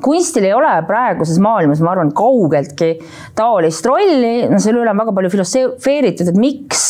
kunstil 0.03 0.47
ei 0.47 0.53
ole 0.55 0.71
praeguses 0.87 1.41
maailmas, 1.43 1.81
ma 1.85 1.93
arvan, 1.95 2.13
kaugeltki 2.15 2.95
taolist 3.37 3.85
rolli, 3.89 4.47
no 4.51 4.61
selle 4.61 4.83
üle 4.83 4.93
on 4.93 5.03
väga 5.03 5.15
palju 5.17 5.33
filosofeeritud, 5.35 6.31
et 6.31 6.39
miks 6.39 6.87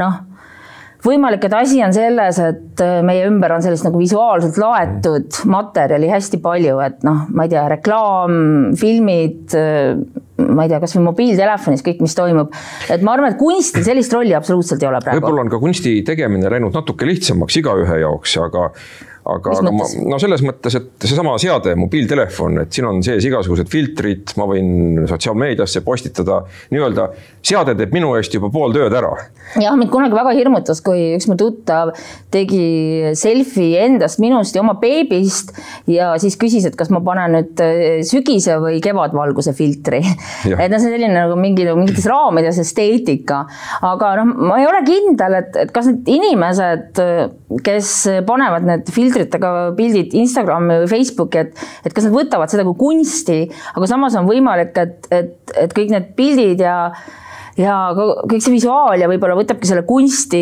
noh 0.00 0.22
võimalik, 1.04 1.44
et 1.46 1.54
asi 1.56 1.80
on 1.84 1.92
selles, 1.94 2.38
et 2.40 2.82
äh, 2.82 2.98
meie 3.06 3.26
ümber 3.28 3.52
on 3.54 3.64
sellist 3.64 3.86
nagu 3.86 4.00
visuaalselt 4.00 4.58
laetud 4.60 5.40
materjali 5.50 6.08
hästi 6.10 6.40
palju, 6.44 6.78
et 6.84 7.04
noh, 7.06 7.26
ma 7.34 7.46
ei 7.46 7.52
tea, 7.52 7.64
reklaam, 7.74 8.36
filmid, 8.80 9.56
äh, 9.58 9.94
ma 10.44 10.64
ei 10.66 10.72
tea, 10.72 10.80
kasvõi 10.82 11.04
mobiiltelefonis 11.10 11.84
kõik, 11.84 12.02
mis 12.04 12.16
toimub. 12.16 12.54
et 12.92 13.04
ma 13.04 13.16
arvan, 13.16 13.34
et 13.34 13.40
kunstil 13.40 13.84
sellist 13.86 14.14
rolli 14.16 14.34
absoluutselt 14.36 14.82
ei 14.82 14.90
ole 14.90 15.02
praegu. 15.04 15.20
võib-olla 15.20 15.44
on 15.44 15.52
ka 15.52 15.60
kunsti 15.62 15.98
tegemine 16.06 16.52
läinud 16.52 16.74
natuke 16.76 17.08
lihtsamaks 17.08 17.60
igaühe 17.60 18.00
jaoks, 18.04 18.38
aga 18.44 18.70
aga, 19.24 19.54
aga 19.56 19.72
ma, 19.72 19.86
no 20.10 20.18
selles 20.20 20.42
mõttes, 20.44 20.76
et 20.76 21.06
seesama 21.08 21.34
seade, 21.40 21.74
mobiiltelefon, 21.80 22.60
et 22.64 22.76
siin 22.76 22.88
on 22.88 23.00
sees 23.04 23.24
igasugused 23.24 23.70
filtrid, 23.72 24.34
ma 24.40 24.46
võin 24.50 25.06
sotsiaalmeediasse 25.08 25.80
postitada, 25.86 26.42
nii-öelda 26.74 27.08
seade 27.44 27.74
teeb 27.78 27.94
minu 27.96 28.12
eest 28.18 28.36
juba 28.36 28.50
pool 28.52 28.74
tööd 28.76 28.92
ära. 28.94 29.12
jah, 29.60 29.76
mind 29.78 29.92
kunagi 29.92 30.16
väga 30.16 30.34
hirmutas, 30.36 30.82
kui 30.84 31.14
üks 31.16 31.28
mu 31.30 31.38
tuttav 31.40 31.94
tegi 32.34 33.14
selfie 33.18 33.84
endast, 33.86 34.20
minust 34.22 34.56
ja 34.56 34.64
oma 34.64 34.76
beebist 34.80 35.54
ja 35.90 36.12
siis 36.20 36.36
küsis, 36.40 36.68
et 36.68 36.76
kas 36.76 36.92
ma 36.92 37.00
panen 37.04 37.38
nüüd 37.38 37.64
äh, 37.64 38.02
sügise 38.06 38.58
või 38.62 38.80
kevadvalguse 38.84 39.54
filtri. 39.56 40.02
Et 40.44 40.70
noh, 40.70 40.78
see 40.78 40.90
on 40.90 40.94
selline 40.94 41.12
nagu 41.14 41.38
mingi 41.40 41.64
mingites 41.72 42.06
raamides 42.10 42.60
esteetika, 42.62 43.44
aga 43.84 44.14
noh, 44.20 44.36
ma 44.50 44.60
ei 44.60 44.68
ole 44.68 44.84
kindel, 44.86 45.38
et, 45.40 45.56
et 45.64 45.72
kas 45.74 45.88
need 45.90 46.12
inimesed, 46.18 47.00
kes 47.64 47.94
panevad 48.28 48.68
need 48.68 48.92
filtritega 49.14 49.50
pildid 49.78 50.14
Instagrami 50.18 50.80
või 50.82 50.90
Facebooki, 50.90 51.44
et, 51.44 51.66
et 51.86 51.94
kas 51.94 52.08
nad 52.08 52.16
võtavad 52.16 52.52
seda 52.52 52.66
kui 52.66 52.78
kunsti, 52.80 53.44
aga 53.74 53.90
samas 53.90 54.16
on 54.18 54.28
võimalik, 54.28 54.74
et, 54.80 55.08
et, 55.14 55.54
et 55.66 55.76
kõik 55.76 55.92
need 55.94 56.10
pildid 56.18 56.64
ja 56.64 56.78
ja 57.60 57.74
kõik 57.94 58.42
see 58.42 58.54
visuaal 58.54 58.98
ja 58.98 59.08
võib-olla 59.10 59.36
võtabki 59.38 59.68
selle 59.68 59.84
kunsti 59.86 60.40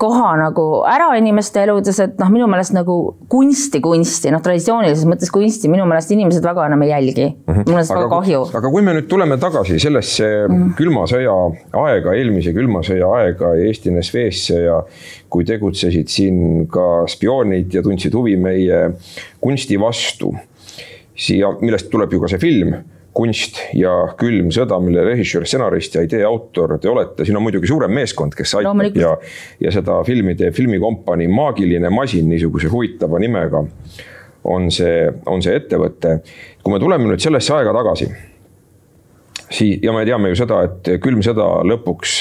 koha 0.00 0.32
nagu 0.40 0.64
ära 0.88 1.12
inimeste 1.18 1.62
eludes, 1.62 2.00
et 2.02 2.18
noh, 2.18 2.30
minu 2.32 2.48
meelest 2.50 2.74
nagu 2.74 2.96
kunsti, 3.30 3.80
kunsti, 3.84 4.32
noh, 4.34 4.42
traditsioonilises 4.42 5.06
mõttes 5.06 5.30
kunsti 5.34 5.70
minu 5.70 5.86
meelest 5.86 6.10
inimesed 6.16 6.44
väga 6.44 6.66
enam 6.66 6.82
ei 6.82 6.90
jälgi. 6.90 7.28
mul 7.46 7.76
on 7.76 7.84
seda 7.86 8.00
väga 8.00 8.10
kahju. 8.16 8.42
aga 8.60 8.70
kui 8.74 8.82
me 8.82 8.96
nüüd 8.98 9.08
tuleme 9.08 9.38
tagasi 9.38 9.78
sellesse 9.78 10.30
Mhm. 10.48 10.74
külma 10.78 11.06
sõja 11.06 11.34
aega, 11.86 12.14
eelmise 12.14 12.52
külma 12.56 12.82
sõja 12.86 13.08
aega 13.20 13.54
ja 13.54 13.66
Eesti 13.70 13.90
NSV-sse 13.90 14.62
ja 14.64 14.82
kui 15.30 15.44
tegutsesid 15.44 16.08
siin 16.08 16.66
ka 16.66 17.06
spioonid 17.06 17.74
ja 17.74 17.82
tundsid 17.82 18.14
huvi 18.14 18.36
meie 18.36 18.90
kunsti 19.40 19.78
vastu, 19.80 20.34
siia, 21.14 21.52
millest 21.60 21.90
tuleb 21.90 22.12
ju 22.12 22.20
ka 22.20 22.28
see 22.28 22.38
film 22.42 22.74
kunst 23.16 23.58
ja 23.74 23.92
külm 24.18 24.52
sõda, 24.54 24.78
mille 24.82 25.02
režissöör, 25.04 25.46
stsenarist 25.48 25.96
ja 25.96 26.04
idee 26.06 26.22
autor 26.26 26.76
te 26.78 26.90
olete, 26.90 27.26
siin 27.26 27.36
on 27.36 27.42
muidugi 27.42 27.68
suurem 27.70 27.92
meeskond, 27.94 28.36
kes 28.38 28.54
aitab 28.60 28.70
Loomulikult. 28.70 29.02
ja, 29.02 29.16
ja 29.66 29.72
seda 29.74 29.98
filmi 30.06 30.36
teeb 30.38 30.54
filmikompanii 30.54 31.28
Maagiline 31.32 31.90
masin 31.90 32.30
niisuguse 32.30 32.70
huvitava 32.70 33.18
nimega 33.22 33.64
on 34.44 34.70
see, 34.72 35.08
on 35.26 35.42
see 35.42 35.56
ettevõte. 35.58 36.20
kui 36.62 36.74
me 36.74 36.80
tuleme 36.80 37.10
nüüd 37.10 37.22
sellesse 37.22 37.54
aega 37.56 37.74
tagasi, 37.76 38.08
siis, 39.50 39.80
ja 39.82 39.92
me 39.92 40.04
teame 40.06 40.30
ju 40.30 40.38
seda, 40.38 40.62
et 40.68 40.94
külm 41.02 41.24
sõda 41.26 41.48
lõpuks 41.66 42.20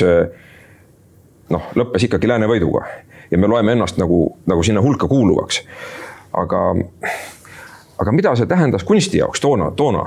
noh, 1.54 1.70
lõppes 1.78 2.10
ikkagi 2.10 2.30
lääne 2.30 2.50
võiduga 2.50 2.86
ja 3.32 3.38
me 3.38 3.48
loeme 3.48 3.76
ennast 3.78 3.98
nagu, 4.02 4.38
nagu 4.50 4.64
sinna 4.64 4.82
hulka 4.82 5.08
kuuluvaks. 5.08 5.62
aga, 6.34 6.76
aga 7.98 8.12
mida 8.12 8.36
see 8.36 8.50
tähendas 8.50 8.84
kunsti 8.84 9.18
jaoks 9.18 9.42
toona, 9.42 9.72
toona, 9.72 10.06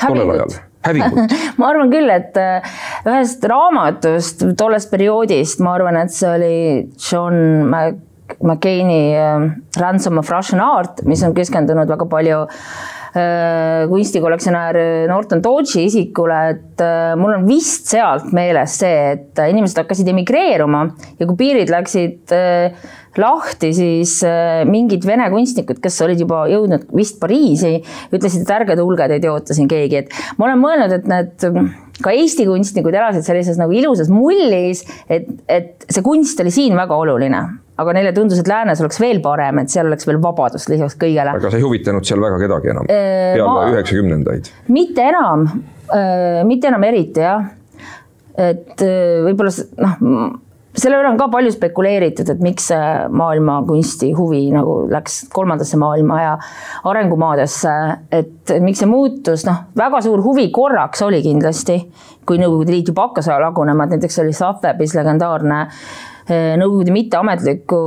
tollel 0.00 0.34
ajal? 0.36 0.58
hävingut 0.88 1.38
ma 1.60 1.70
arvan 1.72 1.92
küll, 1.92 2.10
et 2.12 2.36
äh, 2.40 2.74
ühest 3.06 3.44
raamatust 3.50 4.44
tollest 4.58 4.92
perioodist, 4.92 5.62
ma 5.64 5.74
arvan, 5.78 5.98
et 6.02 6.14
see 6.14 6.28
oli 6.30 6.58
John 7.10 7.66
Mac- 7.72 8.04
McCain'i 8.44 9.02
äh, 9.18 9.48
Ransom 9.80 10.20
of 10.22 10.30
Russian 10.30 10.62
Art, 10.62 11.02
mis 11.08 11.24
on 11.26 11.34
keskendunud 11.36 11.90
väga 11.90 12.06
palju 12.10 12.44
äh, 12.46 12.62
kunstikollektsionäär 13.88 14.78
Norton 15.08 15.42
Dodge'i 15.44 15.86
isikule, 15.88 16.38
et 16.52 16.84
äh, 16.84 17.14
mul 17.18 17.36
on 17.38 17.46
vist 17.48 17.88
sealt 17.90 18.32
meeles 18.36 18.78
see, 18.82 19.00
et 19.14 19.42
inimesed 19.48 19.82
hakkasid 19.82 20.08
emigreeruma 20.12 20.84
ja 21.18 21.28
kui 21.28 21.38
piirid 21.38 21.72
läksid 21.72 22.34
äh, 22.36 22.86
lahti, 23.18 23.72
siis 23.74 24.18
äh, 24.26 24.62
mingid 24.68 25.06
vene 25.08 25.28
kunstnikud, 25.32 25.80
kes 25.82 25.98
olid 26.06 26.22
juba 26.22 26.44
jõudnud 26.50 26.88
vist 26.96 27.18
Pariisi, 27.22 27.78
ütlesid, 28.12 28.44
et 28.44 28.54
ärge 28.54 28.78
tulge, 28.78 29.08
teid 29.10 29.26
ei 29.26 29.32
oota 29.32 29.56
siin 29.56 29.70
keegi, 29.70 30.04
et 30.04 30.38
ma 30.38 30.48
olen 30.48 30.62
mõelnud, 30.62 30.96
et 30.98 31.08
need 31.10 31.48
ka 32.02 32.12
Eesti 32.14 32.46
kunstnikud 32.48 32.94
elasid 32.94 33.26
sellises 33.26 33.58
nagu 33.60 33.74
ilusas 33.74 34.10
mullis, 34.12 34.84
et, 35.10 35.28
et 35.48 35.88
see 35.90 36.04
kunst 36.06 36.40
oli 36.44 36.52
siin 36.54 36.76
väga 36.78 36.96
oluline, 36.96 37.42
aga 37.78 37.94
neile 37.96 38.12
tundus, 38.16 38.40
et 38.42 38.50
läänes 38.50 38.80
oleks 38.84 39.00
veel 39.02 39.22
parem, 39.24 39.62
et 39.62 39.72
seal 39.72 39.90
oleks 39.90 40.06
veel 40.08 40.20
vabadust 40.22 40.70
lisaks 40.72 40.98
kõigele. 41.00 41.34
aga 41.34 41.52
see 41.52 41.60
ei 41.62 41.66
huvitanud 41.66 42.06
seal 42.08 42.22
väga 42.22 42.40
kedagi 42.44 42.74
enam 42.74 42.90
Äh, 42.90 43.36
peale 43.36 43.70
üheksakümnendaid. 43.74 44.50
mitte 44.74 45.08
enam, 45.12 45.46
mitte 46.48 46.70
enam 46.70 46.84
eriti 46.90 47.24
jah. 47.24 47.48
et 48.38 48.84
öö, 48.86 49.24
võib-olla 49.26 49.50
noh, 49.82 49.96
selle 50.78 50.98
üle 51.00 51.10
on 51.10 51.18
ka 51.18 51.28
palju 51.32 51.52
spekuleeritud, 51.54 52.28
et 52.32 52.42
miks 52.44 52.68
maailma 53.14 53.58
kunsti 53.66 54.12
huvi 54.16 54.44
nagu 54.54 54.80
läks 54.92 55.20
kolmandasse 55.34 55.78
maailma 55.80 56.20
ja 56.22 56.36
arengumaadesse, 56.88 57.74
et 58.14 58.54
miks 58.64 58.82
see 58.82 58.90
muutus, 58.90 59.44
noh, 59.48 59.64
väga 59.78 60.02
suur 60.04 60.22
huvi 60.24 60.48
korraks 60.54 61.02
oli 61.06 61.22
kindlasti, 61.24 61.80
kui 62.28 62.40
Nõukogude 62.40 62.74
Liit 62.74 62.90
juba 62.92 63.08
hakkas 63.08 63.30
lagunema, 63.32 63.86
et 63.86 63.96
näiteks 63.96 64.20
oli 64.22 64.34
Sotheby's 64.36 64.94
legendaarne 64.98 65.62
öö, 65.66 66.58
Nõukogude 66.60 66.94
mitteametliku 66.94 67.80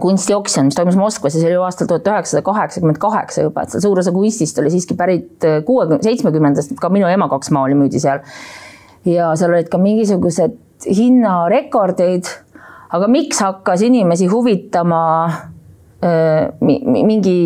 kunstioksjon, 0.00 0.68
mis 0.70 0.76
toimus 0.76 0.96
Moskvas 0.96 1.36
ja 1.36 1.42
see 1.42 1.50
oli 1.50 1.58
ju 1.58 1.64
aastal 1.66 1.88
tuhat 1.90 2.06
üheksasada 2.08 2.42
kaheksakümmend 2.46 2.98
kaheksa 3.02 3.46
juba, 3.46 3.64
et 3.64 3.74
seal 3.74 3.84
suur 3.84 4.00
osa 4.00 4.12
kunstist 4.14 4.58
oli 4.62 4.72
siiski 4.72 4.96
pärit 4.98 5.44
kuuekümne, 5.66 6.00
seitsmekümnendast, 6.06 6.74
ka 6.80 6.88
minu 6.92 7.10
ema 7.12 7.28
kaks 7.32 7.52
maali 7.54 7.76
müüdi 7.76 8.00
seal. 8.00 8.22
ja 9.04 9.32
seal 9.36 9.52
olid 9.52 9.68
ka 9.68 9.80
mingisugused 9.82 10.56
hinnarekordid, 10.86 12.28
aga 12.92 13.08
miks 13.08 13.40
hakkas 13.42 13.82
inimesi 13.86 14.26
huvitama 14.30 15.02
mi- 16.60 16.82
mingi 16.82 17.36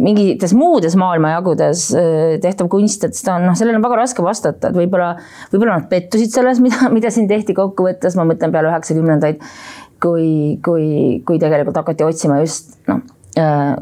mingites 0.00 0.54
muudes 0.56 0.96
maailmajagudes 0.96 1.84
öö, 1.94 2.38
tehtav 2.42 2.70
kunst, 2.72 3.04
et 3.04 3.16
seda 3.16 3.36
on, 3.36 3.46
noh, 3.50 3.56
sellele 3.58 3.80
on 3.80 3.84
väga 3.84 4.00
raske 4.02 4.24
vastata, 4.24 4.70
et 4.70 4.76
võib-olla, 4.76 5.12
võib-olla 5.52 5.76
nad 5.80 5.88
pettusid 5.90 6.32
selles, 6.34 6.60
mida, 6.64 6.90
mida 6.94 7.12
siin 7.12 7.28
tehti 7.30 7.56
kokkuvõttes, 7.56 8.16
ma 8.18 8.26
mõtlen 8.28 8.54
peale 8.54 8.72
üheksakümnendaid, 8.72 9.40
kui, 10.00 10.28
kui, 10.64 10.84
kui 11.26 11.40
tegelikult 11.42 11.82
hakati 11.82 12.06
otsima 12.06 12.40
just 12.40 12.78
noh, 12.88 13.02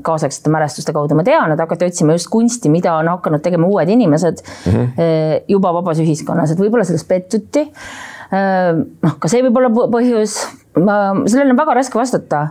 kaasaegsete 0.04 0.50
mälestuste 0.52 0.92
kaudu, 0.92 1.16
ma 1.16 1.24
tean, 1.24 1.54
et 1.54 1.60
hakati 1.62 1.86
otsima 1.88 2.14
just 2.18 2.28
kunsti, 2.32 2.68
mida 2.72 2.98
on 2.98 3.08
hakanud 3.14 3.42
tegema 3.42 3.66
uued 3.70 3.88
inimesed 3.88 4.42
mm 4.44 4.72
-hmm. 4.72 5.46
juba 5.48 5.72
vabas 5.78 6.02
ühiskonnas, 6.04 6.52
et 6.52 6.60
võib-olla 6.60 6.84
sellest 6.84 7.08
pettuti. 7.08 7.64
Noh, 8.30 9.14
ka 9.20 9.28
see 9.30 9.44
võib 9.46 9.56
olla 9.56 9.70
põ- 9.72 9.86
põhjus, 9.92 10.34
ma, 10.76 10.96
sellele 11.24 11.54
on 11.54 11.58
väga 11.58 11.76
raske 11.78 11.96
vastata, 11.98 12.42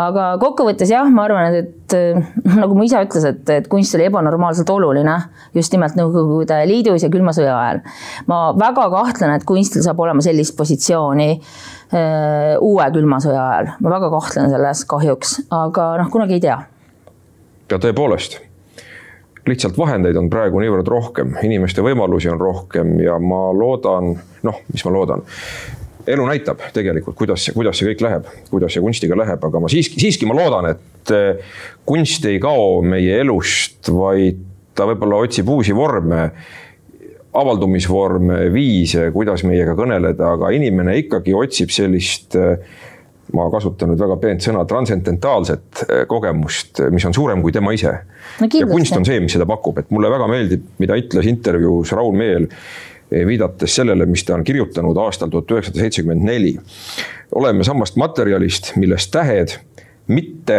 aga 0.00 0.26
kokkuvõttes 0.42 0.92
jah, 0.92 1.08
ma 1.12 1.24
arvan, 1.24 1.56
et, 1.56 1.72
et 1.96 2.52
nagu 2.60 2.76
mu 2.76 2.84
isa 2.84 3.00
ütles, 3.06 3.24
et, 3.28 3.42
et 3.54 3.68
kunst 3.72 3.96
oli 3.96 4.06
ebanormaalselt 4.10 4.68
oluline 4.74 5.16
just 5.56 5.72
nimelt 5.72 5.96
Nõukogude 5.98 6.60
Liidus 6.68 7.06
ja 7.06 7.10
külma 7.12 7.32
sõja 7.36 7.56
ajal. 7.56 7.82
ma 8.28 8.42
väga 8.58 8.88
kahtlen, 8.92 9.34
et 9.36 9.48
kunstil 9.48 9.84
saab 9.84 10.00
olema 10.04 10.24
sellist 10.24 10.56
positsiooni 10.58 11.30
öö, 11.32 12.60
uue 12.60 12.92
külma 12.94 13.20
sõja 13.24 13.48
ajal, 13.54 13.74
ma 13.80 13.96
väga 13.96 14.12
kahtlen 14.12 14.52
selles 14.52 14.84
kahjuks, 14.92 15.38
aga 15.50 15.92
noh, 16.02 16.12
kunagi 16.12 16.38
ei 16.38 16.44
tea. 16.44 16.60
Ja 17.72 17.80
tõepoolest, 17.80 18.36
lihtsalt 19.48 19.78
vahendeid 19.78 20.16
on 20.18 20.30
praegu 20.30 20.60
niivõrd 20.62 20.88
rohkem, 20.88 21.36
inimeste 21.42 21.82
võimalusi 21.84 22.30
on 22.30 22.40
rohkem 22.40 22.94
ja 23.02 23.18
ma 23.18 23.48
loodan, 23.56 24.14
noh, 24.46 24.60
mis 24.70 24.84
ma 24.86 24.92
loodan, 24.94 25.24
elu 26.06 26.26
näitab 26.26 26.62
tegelikult, 26.74 27.16
kuidas, 27.18 27.48
kuidas 27.54 27.78
see 27.78 27.90
kõik 27.90 28.04
läheb, 28.06 28.30
kuidas 28.50 28.74
see 28.74 28.82
kunstiga 28.84 29.18
läheb, 29.18 29.42
aga 29.48 29.62
ma 29.62 29.70
siiski, 29.70 30.00
siiski 30.02 30.28
ma 30.30 30.36
loodan, 30.38 30.72
et 30.74 31.14
eh, 31.14 31.54
kunst 31.88 32.26
ei 32.30 32.40
kao 32.42 32.80
meie 32.86 33.18
elust, 33.22 33.90
vaid 33.90 34.42
ta 34.78 34.86
võib-olla 34.88 35.22
otsib 35.26 35.50
uusi 35.52 35.74
vorme, 35.76 36.28
avaldumisvorme, 37.32 38.44
viise, 38.52 39.08
kuidas 39.14 39.44
meiega 39.48 39.74
kõneleda, 39.76 40.34
aga 40.36 40.52
inimene 40.54 40.98
ikkagi 41.00 41.34
otsib 41.36 41.72
sellist 41.74 42.36
eh, 42.38 42.56
ma 43.32 43.48
kasutan 43.52 43.92
nüüd 43.92 44.00
väga 44.02 44.16
peent 44.22 44.44
sõna, 44.44 44.64
transcendentaalset 44.68 45.82
eh, 45.86 46.04
kogemust, 46.08 46.82
mis 46.92 47.06
on 47.08 47.16
suurem 47.16 47.42
kui 47.44 47.54
tema 47.54 47.72
ise 47.74 47.92
No 48.40 48.48
ja 48.48 48.66
kunst 48.68 48.96
on 48.96 49.06
see, 49.06 49.20
mis 49.20 49.34
seda 49.36 49.46
pakub, 49.48 49.78
et 49.82 49.90
mulle 49.94 50.10
väga 50.12 50.28
meeldib, 50.30 50.64
mida 50.82 50.96
ütles 50.98 51.28
intervjuus 51.28 51.92
Raul 51.96 52.14
Meel, 52.16 52.48
eh, 53.10 53.24
viidates 53.28 53.78
sellele, 53.80 54.06
mis 54.06 54.24
ta 54.28 54.36
on 54.36 54.44
kirjutanud 54.46 54.98
aastal 55.04 55.32
tuhat 55.32 55.50
üheksasada 55.56 55.84
seitsekümmend 55.84 56.28
neli. 56.28 56.56
oleme 57.34 57.64
samast 57.64 57.96
materjalist, 57.96 58.74
millest 58.76 59.10
tähed, 59.12 59.56
mitte 60.08 60.58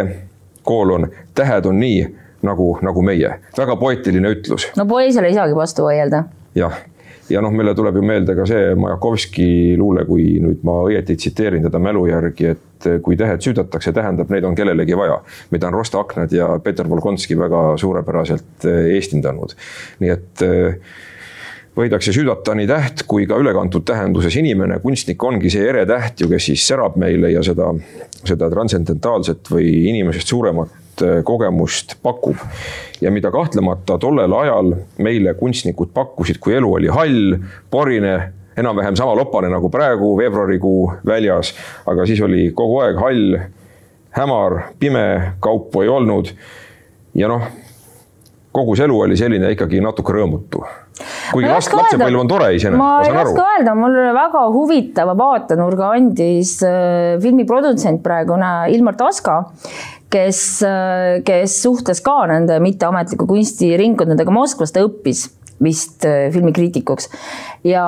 koolon, 0.63 1.09
tähed 1.36 1.65
on 1.69 1.80
nii 1.80 2.07
nagu, 2.43 2.78
nagu 2.82 3.01
meie. 3.01 3.39
väga 3.57 3.76
poeetiline 3.76 4.34
ütlus 4.36 4.67
no 4.78 4.86
poeesiale 4.86 5.32
ei 5.32 5.38
saagi 5.38 5.55
vastu 5.55 5.86
vaielda. 5.88 6.24
jah, 6.55 6.80
ja 7.30 7.41
noh, 7.43 7.53
meile 7.55 7.74
tuleb 7.76 7.97
ju 7.99 8.03
meelde 8.05 8.36
ka 8.38 8.45
see 8.49 8.74
Majakovski 8.80 9.47
luule, 9.80 10.05
kui 10.07 10.26
nüüd 10.43 10.63
ma 10.67 10.80
õieti 10.88 11.15
tsiteerin 11.19 11.63
teda 11.67 11.80
mälu 11.84 12.05
järgi, 12.09 12.51
et 12.55 12.89
kui 13.03 13.15
tähed 13.19 13.43
süüdatakse, 13.43 13.93
tähendab, 13.95 14.32
neid 14.34 14.43
on 14.47 14.55
kellelegi 14.55 14.97
vaja. 14.97 15.21
mida 15.51 15.69
on 15.69 15.78
Rosta 15.78 15.99
Aknad 15.99 16.32
ja 16.36 16.49
Peter 16.63 16.89
Volkonski 16.89 17.38
väga 17.39 17.78
suurepäraselt 17.78 18.67
eh, 18.67 18.93
eestindanud. 18.97 19.55
nii 20.03 20.13
et 20.13 20.43
eh, 20.43 20.78
võidakse 21.78 22.13
süüdata 22.13 22.55
nii 22.55 22.67
täht 22.69 23.05
kui 23.07 23.26
ka 23.30 23.38
ülekantud 23.39 23.86
tähenduses 23.88 24.36
inimene, 24.38 24.80
kunstnik 24.84 25.24
ongi 25.24 25.49
see 25.53 25.65
ere 25.69 25.86
täht 25.89 26.21
ju, 26.21 26.30
kes 26.30 26.51
siis 26.51 26.67
särab 26.67 26.99
meile 27.01 27.32
ja 27.34 27.43
seda, 27.45 27.71
seda 28.24 28.49
transcendentaalset 28.51 29.49
või 29.53 29.69
inimesest 29.93 30.36
suuremat 30.36 30.82
äh, 31.01 31.23
kogemust 31.25 31.97
pakub. 32.03 32.37
ja 33.01 33.11
mida 33.11 33.31
kahtlemata 33.31 33.97
tollel 33.97 34.33
ajal 34.33 34.75
meile 34.97 35.33
kunstnikud 35.33 35.91
pakkusid, 35.93 36.39
kui 36.39 36.53
elu 36.55 36.73
oli 36.73 36.87
hall, 36.87 37.35
porine, 37.71 38.13
enam-vähem 38.57 38.95
sama 38.95 39.15
lopane 39.15 39.49
nagu 39.49 39.69
praegu 39.69 40.13
veebruarikuu 40.17 40.93
väljas, 41.05 41.53
aga 41.89 42.05
siis 42.05 42.21
oli 42.21 42.51
kogu 42.55 42.79
aeg 42.85 43.01
hall, 43.01 43.37
hämar, 44.13 44.59
pime, 44.79 45.33
kaupu 45.39 45.81
ei 45.81 45.89
olnud. 45.89 46.31
ja 47.13 47.27
noh, 47.27 47.43
kogu 48.53 48.77
see 48.77 48.87
elu 48.87 48.99
oli 49.07 49.17
selline 49.17 49.51
ikkagi 49.53 49.81
natuke 49.83 50.13
rõõmutu. 50.15 50.63
Kuigi 51.33 51.49
last, 51.49 51.73
lapsepõlv 51.73 52.19
on 52.19 52.29
tore 52.29 52.51
iseenesest, 52.53 52.77
ma 52.77 53.01
ei 53.01 53.15
oska 53.23 53.45
öelda, 53.55 53.73
mul 53.77 53.95
väga 54.13 54.43
huvitava 54.53 55.15
vaatenurga 55.17 55.89
andis 55.97 56.59
äh, 56.67 57.15
filmiprodutsent 57.23 58.03
praegune 58.05 58.51
Ilmar 58.75 58.97
Taska, 58.99 59.39
kes, 60.14 60.43
äh, 60.68 61.24
kes 61.26 61.57
suhtles 61.64 62.03
ka 62.05 62.24
nende 62.30 62.59
mitteametliku 62.64 63.28
kunstiringkondadega 63.30 64.34
Moskvas, 64.34 64.74
ta 64.76 64.86
õppis 64.86 65.26
vist 65.64 66.05
äh, 66.09 66.30
filmikriitikuks. 66.34 67.09
Ja 67.68 67.88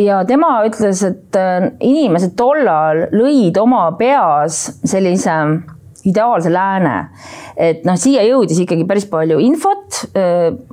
ja 0.00 0.22
tema 0.24 0.54
ütles, 0.64 1.02
et 1.04 1.36
inimesed 1.84 2.32
tollal 2.38 3.08
lõid 3.12 3.58
oma 3.60 3.82
peas 3.98 4.62
sellise 4.86 5.34
ideaalse 6.04 6.52
lääne. 6.52 7.08
et 7.56 7.84
noh, 7.84 7.96
siia 8.00 8.22
jõudis 8.24 8.62
ikkagi 8.62 8.86
päris 8.88 9.04
palju 9.10 9.38
infot 9.44 10.00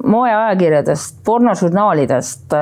moeajakirjadest, 0.04 1.18
pornožurnaalidest, 1.26 2.54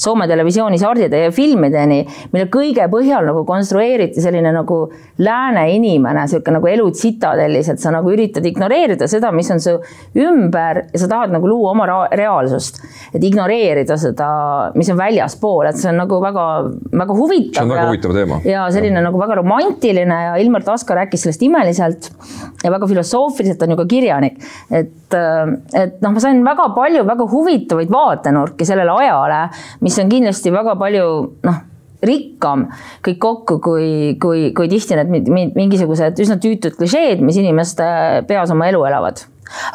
Soome 0.00 0.26
televisiooni 0.28 0.78
sardide 0.80 1.24
ja 1.26 1.32
filmideni, 1.34 2.00
mille 2.32 2.46
kõige 2.52 2.86
põhjal 2.92 3.26
nagu 3.28 3.44
konstrueeriti 3.48 4.22
selline 4.24 4.52
nagu 4.54 4.78
lääne 5.22 5.66
inimene, 5.74 6.24
niisugune 6.24 6.58
nagu 6.58 6.70
elud 6.70 6.96
tsitadellis, 6.96 7.68
et 7.74 7.82
sa 7.82 7.92
nagu 7.94 8.10
üritad 8.12 8.46
ignoreerida 8.48 9.08
seda, 9.10 9.32
mis 9.34 9.50
on 9.54 9.60
su 9.62 9.74
ümber 10.20 10.84
ja 10.92 11.02
sa 11.02 11.10
tahad 11.10 11.34
nagu 11.34 11.48
luua 11.50 11.74
oma 11.74 11.88
reaalsust. 12.12 12.80
et 13.14 13.24
ignoreerida 13.24 13.96
seda, 14.00 14.28
mis 14.74 14.90
on 14.90 14.98
väljaspool, 14.98 15.66
et 15.68 15.78
see 15.80 15.90
on 15.90 16.00
nagu 16.02 16.20
väga, 16.22 16.46
väga 16.92 17.18
huvitav. 17.18 17.60
see 17.60 17.66
on 17.66 17.74
väga 17.74 17.86
huvitav 17.90 18.16
teema. 18.16 18.40
ja 18.48 18.66
selline 18.74 19.00
ja. 19.00 19.06
nagu 19.08 19.20
väga 19.20 19.40
romantiline 19.42 20.20
ja 20.28 20.36
Ilmar 20.42 20.64
Taska 20.64 20.94
rääkis 20.94 21.26
sellest 21.26 21.42
imeliselt 21.42 22.13
ja 22.62 22.72
väga 22.72 22.88
filosoofiliselt 22.90 23.62
on 23.66 23.74
ju 23.74 23.78
ka 23.82 23.86
kirjanik. 23.90 24.40
et, 24.70 25.14
et 25.14 26.00
noh, 26.00 26.14
ma 26.14 26.22
sain 26.22 26.42
väga 26.46 26.70
palju 26.76 27.04
väga 27.06 27.28
huvitavaid 27.30 27.92
vaatenurki 27.92 28.66
sellele 28.68 28.96
ajale, 29.04 29.44
mis 29.84 29.98
on 30.02 30.10
kindlasti 30.12 30.52
väga 30.54 30.76
palju 30.80 31.06
noh 31.44 31.62
rikkam 32.04 32.66
kõik 33.04 33.20
kokku, 33.22 33.58
kui, 33.64 33.88
kui, 34.20 34.48
kui 34.56 34.70
tihti 34.70 34.98
need 34.98 35.30
mingisugused 35.56 36.20
üsna 36.20 36.36
tüütud 36.42 36.76
klišeed, 36.78 37.22
mis 37.24 37.38
inimeste 37.40 37.86
peas 38.28 38.52
oma 38.52 38.68
elu 38.68 38.84
elavad. 38.88 39.24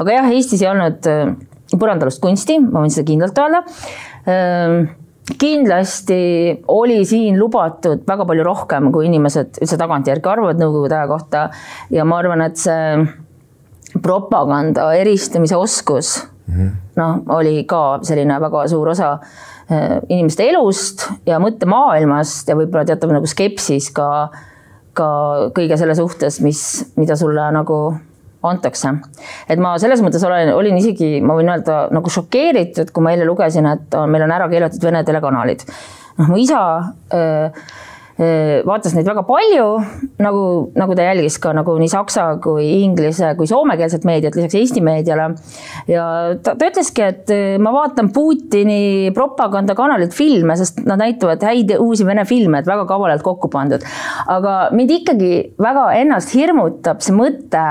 aga 0.02 0.20
jah, 0.20 0.30
Eestis 0.34 0.64
ei 0.64 0.70
olnud 0.72 1.10
äh, 1.10 1.34
põrandalust 1.78 2.22
kunsti, 2.24 2.60
ma 2.62 2.84
võin 2.84 2.94
seda 2.94 3.08
kindlalt 3.10 3.42
öelda 3.42 3.64
ehm, 4.30 4.90
kindlasti 5.38 6.64
oli 6.68 7.04
siin 7.06 7.40
lubatud 7.40 8.04
väga 8.08 8.26
palju 8.26 8.44
rohkem, 8.46 8.92
kui 8.94 9.08
inimesed 9.10 9.62
üldse 9.62 9.78
tagantjärgi 9.80 10.32
arvavad 10.32 10.62
Nõukogude 10.62 10.98
aja 10.98 11.08
kohta 11.10 11.44
ja 11.94 12.06
ma 12.08 12.20
arvan, 12.22 12.42
et 12.46 12.58
see 12.58 13.06
propaganda 14.02 14.92
eristamise 14.94 15.58
oskus 15.58 16.28
mm 16.48 16.56
-hmm. 16.56 16.72
noh, 16.96 17.22
oli 17.36 17.64
ka 17.64 18.00
selline 18.02 18.40
väga 18.42 18.68
suur 18.68 18.90
osa 18.90 19.12
äh, 19.14 20.00
inimeste 20.10 20.50
elust 20.50 21.10
ja 21.26 21.40
mõttemaailmast 21.40 22.50
ja 22.50 22.56
võib-olla 22.56 22.86
teatav 22.86 23.12
nagu 23.12 23.26
skepsis 23.26 23.92
ka, 23.92 24.30
ka 24.94 25.10
kõige 25.56 25.78
selle 25.78 25.96
suhtes, 25.96 26.42
mis, 26.42 26.92
mida 26.96 27.16
sulle 27.16 27.52
nagu 27.52 27.94
antakse. 28.44 28.94
et 29.50 29.60
ma 29.60 29.76
selles 29.82 30.02
mõttes 30.06 30.24
olen, 30.26 30.54
olin 30.56 30.78
isegi, 30.80 31.20
ma 31.22 31.36
võin 31.38 31.52
öelda 31.52 31.82
nagu 31.96 32.14
šokeeritud, 32.14 32.94
kui 32.96 33.04
ma 33.04 33.14
eile 33.16 33.28
lugesin, 33.28 33.68
et 33.68 34.00
on, 34.00 34.10
meil 34.12 34.26
on 34.28 34.36
ära 34.36 34.50
keelatud 34.52 34.84
Vene 34.84 35.04
telekanalid. 35.04 35.66
noh, 36.20 36.32
mu 36.32 36.40
isa 36.40 36.62
öö, 37.14 37.50
vaatas 38.68 38.94
neid 38.96 39.08
väga 39.08 39.22
palju, 39.28 39.68
nagu, 40.20 40.42
nagu 40.76 40.96
ta 40.98 41.06
jälgis 41.08 41.38
ka 41.40 41.54
nagu 41.56 41.76
nii 41.80 41.92
saksa 41.92 42.26
kui 42.44 42.66
inglise 42.82 43.32
kui 43.40 43.48
soomekeelset 43.48 44.04
meediat 44.08 44.36
lisaks 44.36 44.58
Eesti 44.60 44.84
meediale. 44.84 45.30
ja 45.88 46.04
ta, 46.44 46.56
ta 46.60 46.68
ütleski, 46.68 47.06
et 47.06 47.32
ma 47.64 47.72
vaatan 47.76 48.12
Putini 48.16 49.14
propagandakanalit 49.16 50.16
filme, 50.16 50.58
sest 50.60 50.84
nad 50.84 51.00
näitavad 51.00 51.44
häid 51.48 51.78
uusi 51.80 52.08
vene 52.08 52.28
filme, 52.28 52.60
et 52.60 52.68
väga 52.68 52.84
kavalalt 52.90 53.24
kokku 53.24 53.48
pandud. 53.52 53.88
aga 54.28 54.60
mind 54.76 54.98
ikkagi 55.00 55.34
väga 55.62 55.88
ennast 56.02 56.36
hirmutab 56.36 57.00
see 57.06 57.16
mõte 57.16 57.64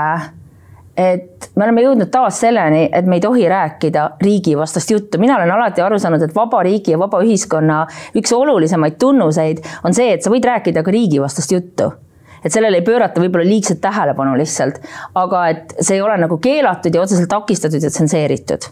et 0.99 1.49
me 1.55 1.63
oleme 1.65 1.83
jõudnud 1.85 2.11
taas 2.11 2.41
selleni, 2.43 2.87
et 2.93 3.07
me 3.07 3.19
ei 3.19 3.23
tohi 3.23 3.47
rääkida 3.49 4.05
riigivastast 4.23 4.91
juttu. 4.91 5.19
mina 5.21 5.37
olen 5.37 5.51
alati 5.51 5.81
aru 5.81 5.99
saanud, 5.99 6.23
et 6.25 6.35
vaba 6.35 6.63
riigi 6.65 6.91
ja 6.95 6.99
vaba 6.99 7.21
ühiskonna 7.23 7.85
üks 8.19 8.33
olulisemaid 8.35 8.99
tunnuseid 8.99 9.63
on 9.83 9.95
see, 9.95 10.11
et 10.13 10.23
sa 10.23 10.33
võid 10.33 10.45
rääkida 10.45 10.83
ka 10.83 10.91
riigivastast 10.91 11.55
juttu 11.55 11.91
et 12.43 12.51
sellele 12.51 12.79
ei 12.79 12.85
pöörata 12.87 13.21
võib-olla 13.21 13.47
liigset 13.47 13.81
tähelepanu 13.83 14.35
lihtsalt, 14.39 14.79
aga 15.15 15.47
et 15.53 15.73
see 15.79 15.97
ei 15.99 16.03
ole 16.03 16.17
nagu 16.19 16.37
keelatud 16.39 16.95
ja 16.95 17.01
otseselt 17.03 17.31
takistatud 17.31 17.83
ja 17.83 17.91
tsenseeritud 17.91 18.69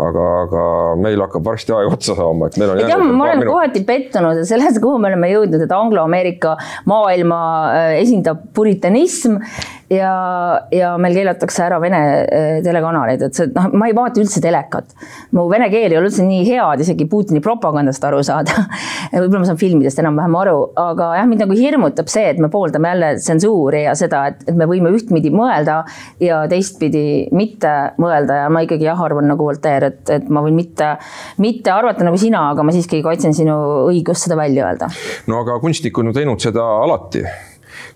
aga, 0.00 0.26
aga 0.44 0.62
meil 1.00 1.20
hakkab 1.24 1.46
varsti 1.46 1.74
aeg 1.76 1.92
otsa 1.96 2.16
saama, 2.18 2.48
et 2.48 2.58
meil 2.60 2.72
on. 2.74 2.82
jah, 2.88 3.02
ma 3.02 3.28
olen 3.28 3.44
kohati 3.46 3.82
pettunud 3.88 4.42
selles, 4.48 4.78
kuhu 4.82 5.00
me 5.02 5.10
oleme 5.10 5.30
jõudnud, 5.32 5.64
et 5.64 5.74
Anglo-Ameerika 5.76 6.54
maailma 6.90 7.40
äh, 7.76 7.94
esindab 8.00 8.46
puritanism 8.56 9.38
ja, 9.92 10.12
ja 10.72 10.92
meil 11.00 11.16
keelatakse 11.16 11.64
ära 11.66 11.78
Vene 11.82 12.00
äh, 12.22 12.58
telekanaleid, 12.64 13.22
et 13.26 13.36
see 13.36 13.50
noh, 13.52 13.68
ma 13.78 13.88
ei 13.90 13.96
vaata 13.96 14.22
üldse 14.22 14.42
telekat. 14.44 14.94
mu 15.36 15.46
vene 15.50 15.68
keel 15.72 15.92
ei 15.92 15.98
ole 15.98 16.08
üldse 16.08 16.24
nii 16.26 16.44
hea, 16.46 16.64
et 16.74 16.84
isegi 16.84 17.06
Putini 17.10 17.42
propagandast 17.44 18.04
aru 18.06 18.22
saada 18.26 18.64
võib-olla 19.12 19.42
ma 19.42 19.50
saan 19.50 19.60
filmidest 19.60 20.02
enam-vähem 20.02 20.38
aru, 20.42 20.56
aga 20.80 21.12
jah, 21.18 21.28
mind 21.28 21.44
nagu 21.44 21.58
hirmutab 21.58 22.10
see, 22.12 22.24
et 22.32 22.40
me 22.42 22.50
pooldame 22.52 22.92
jälle 22.92 23.12
tsensuuri 23.20 23.84
ja 23.86 23.94
seda, 23.98 24.24
et, 24.32 24.44
et 24.48 24.58
me 24.58 24.68
võime 24.70 24.92
ühtpidi 24.94 25.32
mõelda 25.34 25.82
ja 26.22 26.42
teistpidi 26.50 27.04
mitte 27.34 27.74
mõelda 28.02 28.42
ja 28.44 28.50
ma 28.52 28.64
ikkagi 28.66 28.88
jah, 28.88 29.00
arvan 29.02 29.28
nagu 29.32 29.48
Voltaire, 29.48 29.92
et, 29.92 30.02
et 30.18 30.28
ma 30.32 30.44
võin 30.44 30.56
mitte, 30.56 30.94
mitte 31.42 31.72
arvata 31.74 32.06
nagu 32.06 32.20
sina, 32.20 32.48
aga 32.54 32.64
ma 32.66 32.74
siiski 32.74 33.02
kaitsen 33.04 33.34
sinu 33.36 33.56
õigust 33.90 34.28
seda 34.28 34.38
välja 34.38 34.70
öelda. 34.70 34.92
no 35.28 35.42
aga 35.42 35.58
kunstnik 35.62 35.98
on 35.98 36.14
teinud 36.14 36.42
seda 36.42 36.64
alati 36.84 37.26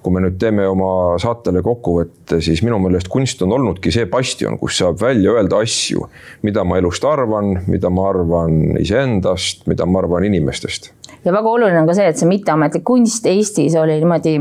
kui 0.03 0.15
me 0.15 0.23
nüüd 0.25 0.39
teeme 0.41 0.67
oma 0.69 1.17
saatele 1.23 1.63
kokkuvõtte, 1.65 2.41
siis 2.45 2.63
minu 2.67 2.79
meelest 2.83 3.11
kunst 3.13 3.43
on 3.47 3.55
olnudki 3.57 3.93
see 3.95 4.09
bastion, 4.11 4.59
kus 4.61 4.79
saab 4.81 5.01
välja 5.03 5.37
öelda 5.37 5.61
asju, 5.65 6.09
mida 6.47 6.65
ma 6.65 6.81
elust 6.81 7.05
arvan, 7.09 7.55
mida 7.67 7.91
ma 7.93 8.09
arvan 8.11 8.77
iseendast, 8.81 9.67
mida 9.71 9.87
ma 9.87 10.03
arvan 10.03 10.27
inimestest. 10.31 10.93
ja 11.25 11.33
väga 11.33 11.51
oluline 11.51 11.81
on 11.81 11.89
ka 11.89 11.97
see, 11.99 12.11
et 12.11 12.21
see 12.21 12.29
mitteametlik 12.31 12.85
kunst 12.87 13.27
Eestis 13.27 13.75
oli 13.79 13.99
niimoodi 14.01 14.37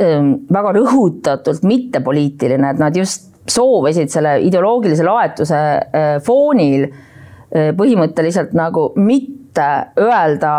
ähm, 0.00 0.32
väga 0.52 0.74
rõhutatult 0.78 1.66
mittepoliitiline, 1.66 2.72
et 2.74 2.82
nad 2.82 2.96
just 2.96 3.30
soovisid 3.50 4.10
selle 4.10 4.36
ideoloogilise 4.46 5.04
laetuse 5.06 5.58
äh, 5.58 6.14
foonil 6.24 6.86
äh, 6.86 7.70
põhimõtteliselt 7.78 8.54
nagu 8.56 8.90
mitte 8.96 9.68
öelda 10.00 10.54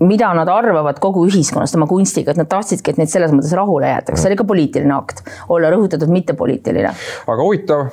mida 0.00 0.32
nad 0.36 0.48
arvavad 0.52 0.98
kogu 1.00 1.24
ühiskonnast 1.28 1.76
oma 1.78 1.88
kunstiga, 1.88 2.32
et 2.32 2.40
nad 2.40 2.48
tahtsidki, 2.50 2.92
et 2.92 3.00
neid 3.00 3.12
selles 3.12 3.32
mõttes 3.34 3.54
rahule 3.56 3.88
jäetakse, 3.88 4.22
see 4.22 4.30
oli 4.30 4.38
ka 4.40 4.46
poliitiline 4.48 4.96
akt, 4.96 5.22
olla 5.52 5.70
rõhutatud 5.72 6.12
mittepoliitiline. 6.12 6.92
aga 7.26 7.42
huvitav, 7.42 7.86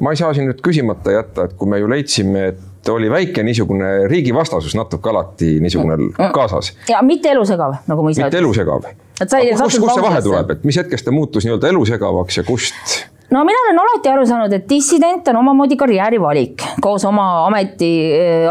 ma 0.00 0.14
ei 0.14 0.20
saa 0.20 0.32
siin 0.36 0.48
nüüd 0.50 0.62
küsimata 0.64 1.18
jätta, 1.18 1.48
et 1.48 1.58
kui 1.58 1.68
me 1.70 1.80
ju 1.82 1.90
leidsime, 1.90 2.46
et 2.52 2.92
oli 2.92 3.08
väike 3.10 3.42
niisugune 3.42 4.08
riigivastasus 4.12 4.74
natuke 4.76 5.08
alati 5.08 5.54
niisugune 5.60 5.96
mm. 5.96 6.30
kaasas. 6.36 6.74
ja 6.88 7.02
mitte 7.02 7.32
elusegav, 7.32 7.80
nagu 7.86 8.08
isa 8.08 8.20
ütles. 8.20 8.30
mitte 8.30 8.42
elusegav. 8.42 8.92
kust, 9.18 9.80
kust 9.80 9.94
see 9.94 10.06
vahe 10.08 10.22
tuleb, 10.22 10.54
et 10.56 10.64
mis 10.68 10.80
hetkest 10.80 11.08
ta 11.08 11.12
muutus 11.14 11.48
nii-öelda 11.48 11.72
elusegavaks 11.72 12.40
ja 12.40 12.46
kust? 12.48 13.04
No 13.34 13.42
mina 13.46 13.60
olen 13.66 13.80
alati 13.82 14.10
aru 14.12 14.24
saanud, 14.28 14.52
et 14.54 14.66
dissident 14.70 15.26
on 15.32 15.40
omamoodi 15.40 15.78
karjäärivalik 15.80 16.64
koos 16.84 17.04
oma 17.08 17.26
ameti, 17.48 17.90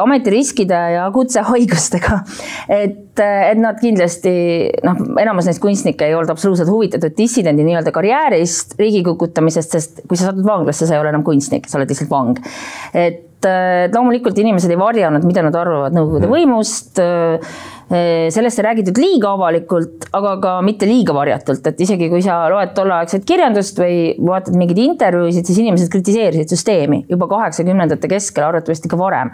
ametiriskide 0.02 0.80
ja 0.98 1.08
kutsehaigustega. 1.16 2.20
et, 2.82 3.24
et 3.24 3.62
nad 3.62 3.80
kindlasti 3.82 4.34
noh, 4.86 5.04
enamus 5.24 5.48
neist 5.50 5.64
kunstnikke 5.64 6.08
ei 6.10 6.16
olnud 6.18 6.34
absoluutselt 6.34 6.72
huvitatud 6.72 7.16
dissidendi 7.18 7.66
nii-öelda 7.68 7.94
karjäärist, 7.96 8.78
riigi 8.80 9.04
kukutamisest, 9.08 9.78
sest 9.78 10.02
kui 10.08 10.20
sa 10.20 10.32
satud 10.32 10.48
vanglasse, 10.48 10.88
sa 10.88 10.98
ei 10.98 11.04
ole 11.04 11.14
enam 11.14 11.24
kunstnik, 11.28 11.70
sa 11.70 11.80
oled 11.80 11.94
lihtsalt 11.94 12.12
vang. 12.12 12.42
et 12.94 13.30
loomulikult 13.94 14.38
inimesed 14.40 14.72
ei 14.72 14.80
varjanud, 14.80 15.26
mida 15.28 15.44
nad 15.44 15.56
arvavad 15.60 15.96
Nõukogude 15.96 16.30
võimust 16.32 17.00
sellest 17.90 18.60
ei 18.60 18.66
räägitud 18.68 18.98
liiga 19.02 19.34
avalikult, 19.36 20.08
aga 20.16 20.34
ka 20.42 20.54
mitte 20.66 20.88
liiga 20.90 21.16
varjatult, 21.16 21.68
et 21.68 21.82
isegi 21.84 22.10
kui 22.12 22.24
sa 22.26 22.40
loed 22.52 22.74
tolleaegset 22.78 23.26
kirjandust 23.28 23.80
või 23.82 23.98
vaatad 24.24 24.58
mingeid 24.58 24.82
intervjuusid, 24.86 25.46
siis 25.48 25.62
inimesed 25.64 25.92
kritiseerisid 25.94 26.54
süsteemi 26.54 27.04
juba 27.12 27.28
kaheksakümnendate 27.32 28.10
keskel, 28.12 28.48
arvatavasti 28.48 28.92
ka 28.92 29.00
varem. 29.00 29.34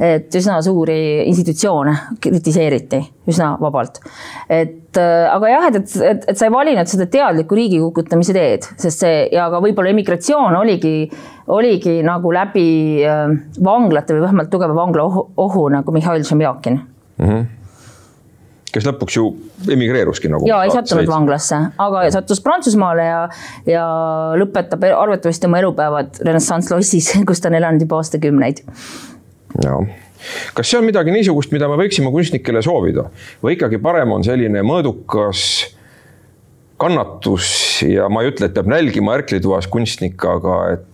et 0.00 0.34
üsna 0.34 0.60
suuri 0.62 0.98
institutsioone 1.26 1.96
kritiseeriti 2.20 3.00
üsna 3.30 3.54
vabalt. 3.60 4.00
et 4.48 4.98
aga 5.00 5.50
jah, 5.50 5.66
et, 5.70 5.76
et, 5.80 5.96
et, 6.10 6.28
et 6.30 6.38
sa 6.38 6.46
ei 6.48 6.52
valinud 6.52 6.88
seda 6.90 7.08
teadlikku 7.10 7.58
riigi 7.58 7.80
kukutamise 7.82 8.36
teed, 8.36 8.68
sest 8.80 9.04
see 9.04 9.18
ja 9.34 9.48
ka 9.52 9.60
võib-olla 9.64 9.92
immigratsioon 9.92 10.56
oligi, 10.56 11.10
oligi 11.52 11.98
nagu 12.06 12.32
läbi 12.34 12.68
äh, 13.04 13.26
vanglate 13.64 14.16
või 14.16 14.26
vähemalt 14.28 14.52
tugeva 14.52 14.76
vangla 14.76 15.06
ohu, 15.08 15.28
ohu 15.36 15.68
nagu 15.74 15.96
Mihhail 15.96 16.24
Šemjakin 16.26 16.80
mm. 16.80 17.28
-hmm 17.28 17.55
kes 18.76 18.86
lõpuks 18.88 19.18
ju 19.18 19.26
emigreeruski 19.72 20.30
nagu. 20.32 20.46
ja 20.48 20.60
ei 20.66 20.72
sattunud 20.74 21.08
vanglasse, 21.10 21.58
aga 21.82 22.06
sattus 22.14 22.42
Prantsusmaale 22.44 23.06
ja, 23.08 23.20
ja 23.68 23.84
lõpetab 24.40 24.84
arvatavasti 24.90 25.48
oma 25.48 25.60
elupäevad 25.62 26.20
Renaissance 26.24 26.74
lossis, 26.74 27.12
kus 27.28 27.40
ta 27.42 27.52
on 27.52 27.60
elanud 27.60 27.86
juba 27.86 28.02
aastakümneid. 28.02 28.64
ja, 29.64 29.78
kas 30.56 30.70
see 30.70 30.80
on 30.80 30.88
midagi 30.88 31.14
niisugust, 31.14 31.54
mida 31.56 31.70
me 31.72 31.78
võiksime 31.80 32.12
kunstnikele 32.14 32.62
soovida 32.64 33.08
või 33.44 33.56
ikkagi 33.56 33.80
parem 33.82 34.12
on 34.18 34.26
selline 34.26 34.64
mõõdukas 34.66 35.46
kannatus 36.80 37.48
ja 37.88 38.10
ma 38.12 38.22
ei 38.22 38.34
ütle, 38.34 38.50
et 38.50 38.56
peab 38.56 38.68
nälgima 38.68 39.16
ärklitoas 39.16 39.68
kunstnik, 39.72 40.20
aga 40.28 40.58
et 40.74 40.84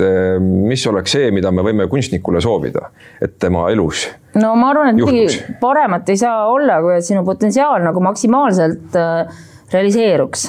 Eh, 0.00 0.38
mis 0.40 0.86
oleks 0.88 1.12
see, 1.12 1.30
mida 1.36 1.50
me 1.52 1.60
võime 1.66 1.84
kunstnikule 1.90 2.40
soovida, 2.40 2.86
et 3.20 3.34
tema 3.42 3.66
elus 3.68 4.06
no 4.40 4.54
ma 4.56 4.70
arvan, 4.72 4.88
et 4.88 4.96
midagi 4.96 5.56
paremat 5.60 6.08
ei 6.08 6.16
saa 6.16 6.46
olla, 6.48 6.78
kui 6.80 6.94
et 6.96 7.04
sinu 7.04 7.20
potentsiaal 7.26 7.84
nagu 7.84 8.00
maksimaalselt 8.00 8.96
äh, 8.96 9.42
realiseeruks 9.72 10.46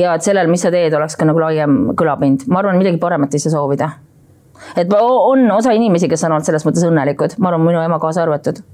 ja 0.00 0.14
et 0.16 0.24
sellel, 0.24 0.48
mis 0.48 0.64
sa 0.64 0.72
teed, 0.72 0.96
oleks 0.96 1.18
ka 1.20 1.28
nagu 1.28 1.42
laiem 1.44 1.92
kõlapind. 1.98 2.46
ma 2.48 2.62
arvan, 2.62 2.80
midagi 2.80 2.96
paremat 3.02 3.36
ei 3.36 3.44
saa 3.44 3.52
soovida. 3.58 3.90
et 4.80 4.96
on 4.96 5.44
osa 5.58 5.76
inimesi, 5.76 6.08
kes 6.08 6.24
on 6.24 6.38
olnud 6.38 6.48
selles 6.48 6.64
mõttes 6.64 6.88
õnnelikud, 6.88 7.36
ma 7.36 7.52
arvan, 7.52 7.68
minu 7.68 7.84
ema 7.84 8.00
kaasa 8.00 8.24
arvatud 8.24 8.64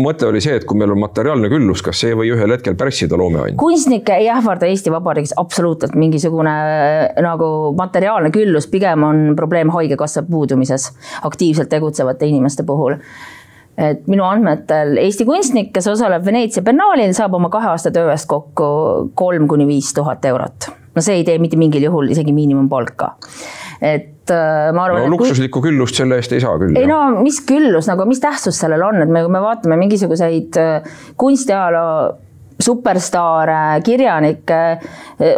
mõte 0.00 0.26
oli 0.28 0.40
see, 0.44 0.56
et 0.58 0.66
kui 0.68 0.78
meil 0.78 0.92
on 0.94 1.00
materiaalne 1.02 1.50
küllus, 1.52 1.82
kas 1.84 2.00
see 2.04 2.16
või 2.16 2.32
ühel 2.34 2.54
hetkel 2.54 2.76
pärssida 2.78 3.18
loomeainet? 3.18 3.58
kunstnikke 3.60 4.16
ei 4.20 4.28
ähvarda 4.32 4.68
Eesti 4.70 4.92
Vabariigis 4.94 5.34
absoluutselt 5.36 5.96
mingisugune 5.98 6.52
äh, 6.52 7.22
nagu 7.24 7.72
materiaalne 7.78 8.30
küllus, 8.34 8.68
pigem 8.70 9.06
on 9.06 9.24
probleem 9.38 9.72
haigekassa 9.74 10.24
puudumises 10.28 10.92
aktiivselt 11.26 11.72
tegutsevate 11.72 12.26
inimeste 12.26 12.66
puhul 12.66 12.98
et 13.76 14.06
minu 14.08 14.24
andmetel 14.24 14.96
Eesti 15.00 15.26
kunstnik, 15.28 15.70
kes 15.74 15.90
osaleb 15.92 16.24
Veneetsia 16.24 16.64
biennaalil, 16.64 17.12
saab 17.16 17.36
oma 17.36 17.50
kahe 17.52 17.70
aasta 17.74 17.92
töö 17.94 18.08
eest 18.12 18.28
kokku 18.30 18.68
kolm 19.14 19.48
kuni 19.48 19.68
viis 19.68 19.92
tuhat 19.94 20.24
eurot. 20.24 20.70
no 20.96 21.04
see 21.04 21.20
ei 21.20 21.24
tee 21.28 21.38
mitte 21.38 21.58
mingil 21.60 21.84
juhul 21.90 22.12
isegi 22.14 22.32
miinimumpalka. 22.32 23.14
et 23.82 24.15
et 24.26 24.34
äh, 24.34 24.72
ma 24.74 24.86
arvan. 24.86 25.06
no 25.06 25.14
luksuslikku 25.14 25.62
küllust 25.64 25.98
selle 26.00 26.18
eest 26.20 26.34
ei 26.34 26.42
saa 26.42 26.58
küll. 26.60 26.76
ei 26.78 26.88
no 26.90 27.00
mis 27.22 27.40
küllus 27.46 27.88
nagu, 27.90 28.06
mis 28.08 28.20
tähtsus 28.22 28.58
sellel 28.58 28.82
on, 28.82 29.00
et 29.04 29.10
me, 29.12 29.22
kui 29.26 29.32
me 29.32 29.42
vaatame 29.44 29.78
mingisuguseid 29.84 30.58
äh, 30.60 30.94
kunstiajaloo 31.20 32.25
superstaare, 32.62 33.82
kirjanikke, 33.84 34.60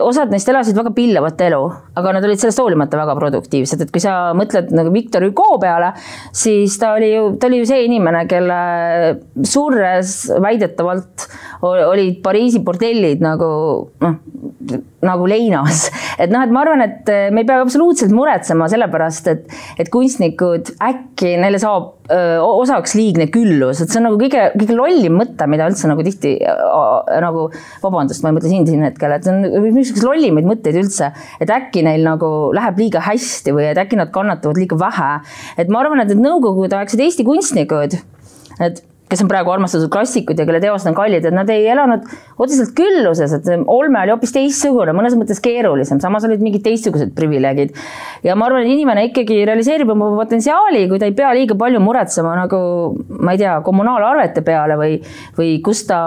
osad 0.07 0.31
neist 0.31 0.49
elasid 0.51 0.77
väga 0.79 0.93
pillavat 0.95 1.41
elu, 1.49 1.61
aga 1.99 2.13
nad 2.15 2.27
olid 2.29 2.39
sellest 2.39 2.61
hoolimata 2.63 3.01
väga 3.01 3.17
produktiivsed, 3.19 3.83
et 3.83 3.91
kui 3.95 4.03
sa 4.03 4.31
mõtled 4.39 4.71
nagu 4.77 4.93
Victor 4.95 5.27
Hugo 5.27 5.59
peale, 5.63 5.91
siis 6.37 6.79
ta 6.79 6.93
oli 6.95 7.11
ju, 7.11 7.25
ta 7.41 7.51
oli 7.51 7.63
ju 7.63 7.69
see 7.69 7.83
inimene, 7.89 8.23
kelle 8.31 8.61
surres 9.43 10.15
väidetavalt 10.39 11.29
olid 11.67 12.23
Pariisi 12.23 12.63
bordellid 12.63 13.23
nagu 13.25 13.51
noh, 14.05 14.17
nagu 15.03 15.29
leinas. 15.31 15.89
et 16.23 16.31
noh, 16.31 16.45
et 16.47 16.55
ma 16.55 16.63
arvan, 16.63 16.87
et 16.87 17.13
me 17.35 17.43
ei 17.43 17.49
pea 17.49 17.63
absoluutselt 17.65 18.15
muretsema 18.15 18.71
sellepärast, 18.71 19.31
et, 19.35 19.61
et 19.83 19.91
kunstnikud 19.93 20.75
äkki 20.79 21.35
neile 21.43 21.59
saab 21.63 21.98
öö, 22.13 22.41
osaks 22.63 22.95
liigne 22.99 23.29
küllus, 23.33 23.83
et 23.83 23.93
see 23.93 24.01
on 24.01 24.09
nagu 24.09 24.19
kõige, 24.21 24.49
kõige 24.57 24.77
lollim 24.77 25.19
mõte, 25.21 25.49
mida 25.51 25.69
üldse 25.71 25.91
nagu 25.91 26.05
tihti 26.07 26.35
nagu, 27.25 27.47
vabandust, 27.85 28.25
ma 28.25 28.33
ei 28.33 28.39
mõtle 28.39 28.53
sind 28.53 28.71
siin 28.71 28.85
hetkel, 28.87 29.15
et 29.15 29.27
see 29.27 29.35
on 29.35 29.69
niisuguseid 29.77 30.07
lollimaid 30.09 30.49
mõtteid 30.49 30.81
üldse, 30.83 31.13
et 31.43 31.53
äkki 31.55 31.85
neil 31.87 32.05
nagu 32.07 32.33
läheb 32.57 32.81
liiga 32.81 33.03
hästi 33.05 33.55
või 33.57 33.69
et 33.71 33.81
äkki 33.85 34.01
nad 34.01 34.13
kannatavad 34.15 34.61
liiga 34.61 34.79
vähe. 34.81 35.11
et 35.59 35.73
ma 35.73 35.83
arvan, 35.83 36.03
et 36.03 36.13
need 36.13 36.25
nõukogudeaegsed 36.25 37.03
Eesti 37.05 37.27
kunstnikud, 37.29 37.99
et 38.65 38.83
kes 39.09 39.23
on 39.25 39.31
praegu 39.31 39.53
armastatud 39.53 39.91
klassikud 39.93 40.39
ja 40.39 40.47
kelle 40.49 40.61
teosed 40.63 40.91
on 40.91 40.97
kallid, 40.97 41.25
et 41.25 41.35
nad 41.35 41.49
ei 41.53 41.67
elanud 41.73 42.05
otseselt 42.39 42.75
külluses, 42.77 43.33
et 43.39 43.49
olme 43.59 44.03
oli 44.03 44.13
hoopis 44.13 44.35
teistsugune, 44.37 44.95
mõnes 44.97 45.17
mõttes 45.19 45.41
keerulisem, 45.45 46.01
samas 46.03 46.27
olid 46.29 46.45
mingid 46.45 46.65
teistsugused 46.67 47.15
privileegid. 47.17 47.75
ja 48.27 48.37
ma 48.39 48.49
arvan, 48.49 48.67
et 48.67 48.73
inimene 48.75 49.09
ikkagi 49.09 49.41
realiseerib 49.49 49.93
oma 49.95 50.11
potentsiaali, 50.19 50.87
kui 50.91 51.01
ta 51.01 51.09
ei 51.09 51.17
pea 51.17 51.33
liiga 51.37 51.57
palju 51.59 51.81
muretsema 51.83 52.35
nagu 52.39 52.59
ma 53.09 53.35
ei 53.35 53.41
tea, 53.41 53.59
kommunaalarvete 53.65 54.45
peale 54.47 54.77
või, 54.81 54.99
või 55.39 55.57
kust 55.65 55.89
ta, 55.91 56.03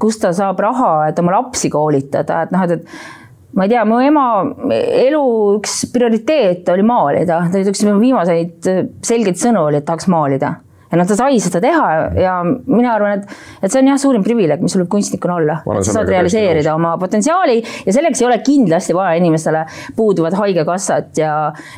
kust 0.00 0.24
ta 0.24 0.34
saab 0.36 0.60
raha, 0.62 0.92
et 1.10 1.22
oma 1.22 1.38
lapsi 1.38 1.70
koolitada, 1.72 2.42
et 2.46 2.54
noh, 2.54 2.66
et, 2.66 2.76
et 2.80 3.56
ma 3.56 3.64
ei 3.64 3.72
tea, 3.72 3.86
mu 3.88 4.02
ema 4.02 4.26
elu 4.74 5.24
üks 5.56 5.84
prioriteete 5.94 6.74
oli 6.74 6.84
maalida, 6.86 7.44
ta 7.52 7.62
üks 7.62 7.86
viimaseid 7.86 8.70
selgeid 9.06 9.40
sõnu 9.40 9.68
oli, 9.70 9.80
et 9.80 9.88
tahaks 9.88 10.10
maalida 10.12 10.56
ja 10.90 10.98
noh, 10.98 11.06
ta 11.08 11.16
sai 11.18 11.40
seda 11.42 11.60
teha 11.62 11.86
ja 12.20 12.36
mina 12.44 12.92
arvan, 12.94 13.20
et, 13.20 13.36
et 13.60 13.72
see 13.72 13.82
on 13.82 13.90
jah, 13.90 14.00
suurim 14.00 14.24
privileeg, 14.26 14.62
mis 14.62 14.74
sul 14.74 14.84
võib 14.84 14.92
kunstnikuna 14.96 15.38
olla. 15.40 15.58
sa 15.80 15.98
saad 15.98 16.10
realiseerida 16.12 16.74
oma 16.76 16.94
potentsiaali 17.00 17.58
ja 17.86 17.96
selleks 17.96 18.22
ei 18.22 18.28
ole 18.28 18.38
kindlasti 18.46 18.96
vaja 18.96 19.16
inimestele 19.20 19.64
puuduvat 19.96 20.36
haigekassat 20.38 21.22
ja, 21.22 21.34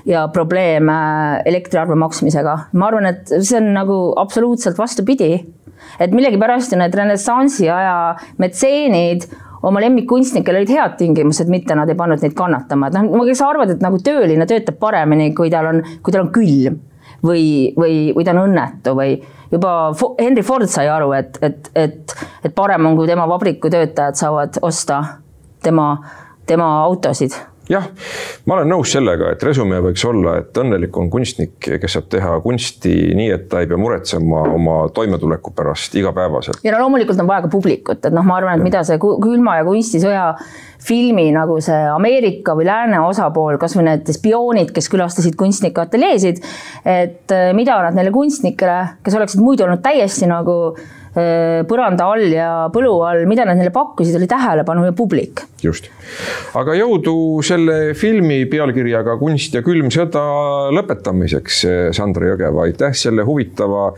ja 0.08 0.26
probleeme 0.34 0.98
elektriarve 1.48 1.96
maksmisega. 1.98 2.56
ma 2.72 2.90
arvan, 2.90 3.12
et 3.14 3.34
see 3.38 3.58
on 3.60 3.72
nagu 3.76 3.98
absoluutselt 4.20 4.78
vastupidi. 4.78 5.32
et 6.00 6.12
millegipärast 6.12 6.72
ju 6.72 6.78
need 6.80 6.94
renessansi 6.94 7.68
aja 7.70 8.16
metseenid 8.42 9.28
oma 9.62 9.80
lemmikkunstnikel 9.82 10.54
olid 10.60 10.70
head 10.70 10.98
tingimused, 10.98 11.48
mitte 11.50 11.74
nad 11.74 11.88
ei 11.90 11.98
pannud 11.98 12.22
neid 12.22 12.34
kannatama, 12.38 12.90
et 12.90 12.98
noh, 13.08 13.24
kes 13.26 13.42
arvad, 13.42 13.72
et 13.74 13.82
nagu 13.82 13.98
tööline 14.04 14.46
töötab 14.46 14.78
paremini, 14.78 15.32
kui 15.34 15.50
tal 15.50 15.72
on, 15.72 15.82
kui 16.02 16.14
tal 16.14 16.26
on 16.26 16.30
külm 16.34 16.78
või, 17.24 17.74
või, 17.76 17.98
või 18.16 18.24
ta 18.24 18.34
on 18.36 18.44
õnnetu 18.46 18.94
või 18.98 19.18
juba 19.50 19.74
Henry 20.18 20.44
Ford 20.46 20.68
sai 20.70 20.88
aru, 20.92 21.12
et, 21.16 21.38
et, 21.42 21.70
et, 21.74 22.16
et 22.44 22.54
parem 22.54 22.86
on, 22.86 22.96
kui 22.98 23.08
tema 23.08 23.26
vabriku 23.28 23.70
töötajad 23.72 24.18
saavad 24.18 24.60
osta 24.62 25.02
tema, 25.64 25.94
tema 26.46 26.72
autosid 26.84 27.36
jah, 27.68 27.88
ma 28.46 28.56
olen 28.56 28.70
nõus 28.72 28.92
sellega, 28.94 29.32
et 29.34 29.42
resümee 29.44 29.80
võiks 29.84 30.04
olla, 30.08 30.38
et 30.42 30.60
õnnelik 30.62 30.96
on 31.00 31.10
kunstnik, 31.12 31.56
kes 31.60 31.98
saab 31.98 32.08
teha 32.12 32.38
kunsti 32.44 32.94
nii, 33.18 33.28
et 33.34 33.48
ta 33.50 33.62
ei 33.62 33.68
pea 33.70 33.80
muretsema 33.80 34.44
oma 34.54 34.78
toimetuleku 34.94 35.52
pärast 35.56 35.94
igapäevaselt. 36.00 36.64
ja 36.64 36.74
no 36.74 36.82
loomulikult 36.84 37.20
on 37.20 37.28
vaja 37.28 37.46
ka 37.46 37.52
publikut, 37.52 38.00
et 38.04 38.14
noh, 38.14 38.26
ma 38.26 38.38
arvan, 38.40 38.58
et 38.58 38.68
mida 38.68 38.82
see 38.86 38.98
külma 39.00 39.58
ja 39.60 39.68
kunstisõja 39.68 40.26
filmi 40.88 41.26
nagu 41.34 41.58
see 41.64 41.78
Ameerika 41.90 42.54
või 42.56 42.68
lääne 42.68 43.00
osapool, 43.04 43.58
kasvõi 43.60 43.88
need 43.88 44.12
spioonid, 44.14 44.70
kes 44.74 44.88
külastasid 44.92 45.36
kunstnike 45.38 45.82
ateljeesid, 45.82 46.40
et 46.86 47.34
äh, 47.34 47.50
mida 47.56 47.80
nad 47.84 47.98
neile 47.98 48.14
kunstnikele, 48.14 48.78
kes 49.04 49.18
oleksid 49.18 49.42
muidu 49.42 49.66
olnud 49.66 49.82
täiesti 49.84 50.30
nagu 50.30 50.76
põranda 51.68 52.08
all 52.12 52.24
ja 52.32 52.48
põlu 52.74 52.92
all, 53.06 53.24
mida 53.30 53.46
nad 53.48 53.58
neile 53.58 53.72
pakkusid, 53.74 54.16
oli 54.18 54.28
tähelepanu 54.30 54.86
ja 54.88 54.94
publik. 54.96 55.44
just, 55.62 55.88
aga 56.58 56.76
jõudu 56.78 57.14
selle 57.46 57.94
filmi 57.98 58.44
pealkirjaga 58.50 59.18
Kunst 59.20 59.54
ja 59.58 59.62
külm 59.66 59.90
sõda 59.94 60.22
lõpetamiseks, 60.74 61.62
Sandra 61.96 62.32
Jõgeva, 62.32 62.66
aitäh 62.68 62.94
selle 62.96 63.24
huvitava 63.26 63.90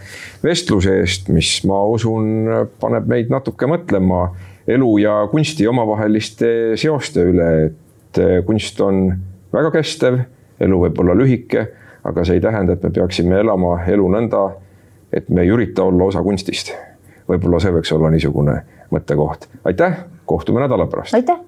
vestluse 0.44 1.00
eest, 1.02 1.28
mis 1.34 1.58
ma 1.68 1.82
usun, 1.92 2.48
paneb 2.80 3.10
meid 3.10 3.32
natuke 3.32 3.68
mõtlema 3.70 4.28
elu 4.70 4.98
ja 4.98 5.28
kunsti 5.30 5.68
omavaheliste 5.68 6.50
seoste 6.80 7.24
üle, 7.32 7.50
et 7.66 8.20
eh, 8.20 8.40
kunst 8.46 8.80
on 8.84 9.08
väga 9.52 9.72
kestev, 9.74 10.20
elu 10.60 10.82
võib 10.84 11.00
olla 11.02 11.16
lühike, 11.18 11.66
aga 12.06 12.24
see 12.24 12.38
ei 12.38 12.44
tähenda, 12.44 12.76
et 12.76 12.84
me 12.84 12.92
peaksime 12.94 13.40
elama 13.42 13.78
elu 13.90 14.06
nõnda, 14.14 14.44
et 15.12 15.28
me 15.28 15.44
ei 15.44 15.52
ürita 15.52 15.88
olla 15.88 16.10
osa 16.10 16.22
kunstist 16.22 16.72
võib-olla 17.30 17.60
see 17.62 17.74
võiks 17.74 17.92
olla 17.96 18.10
niisugune 18.14 18.56
mõttekoht. 18.90 19.48
aitäh, 19.64 20.02
kohtume 20.26 20.60
nädala 20.66 20.86
pärast. 20.90 21.14
aitäh. 21.14 21.38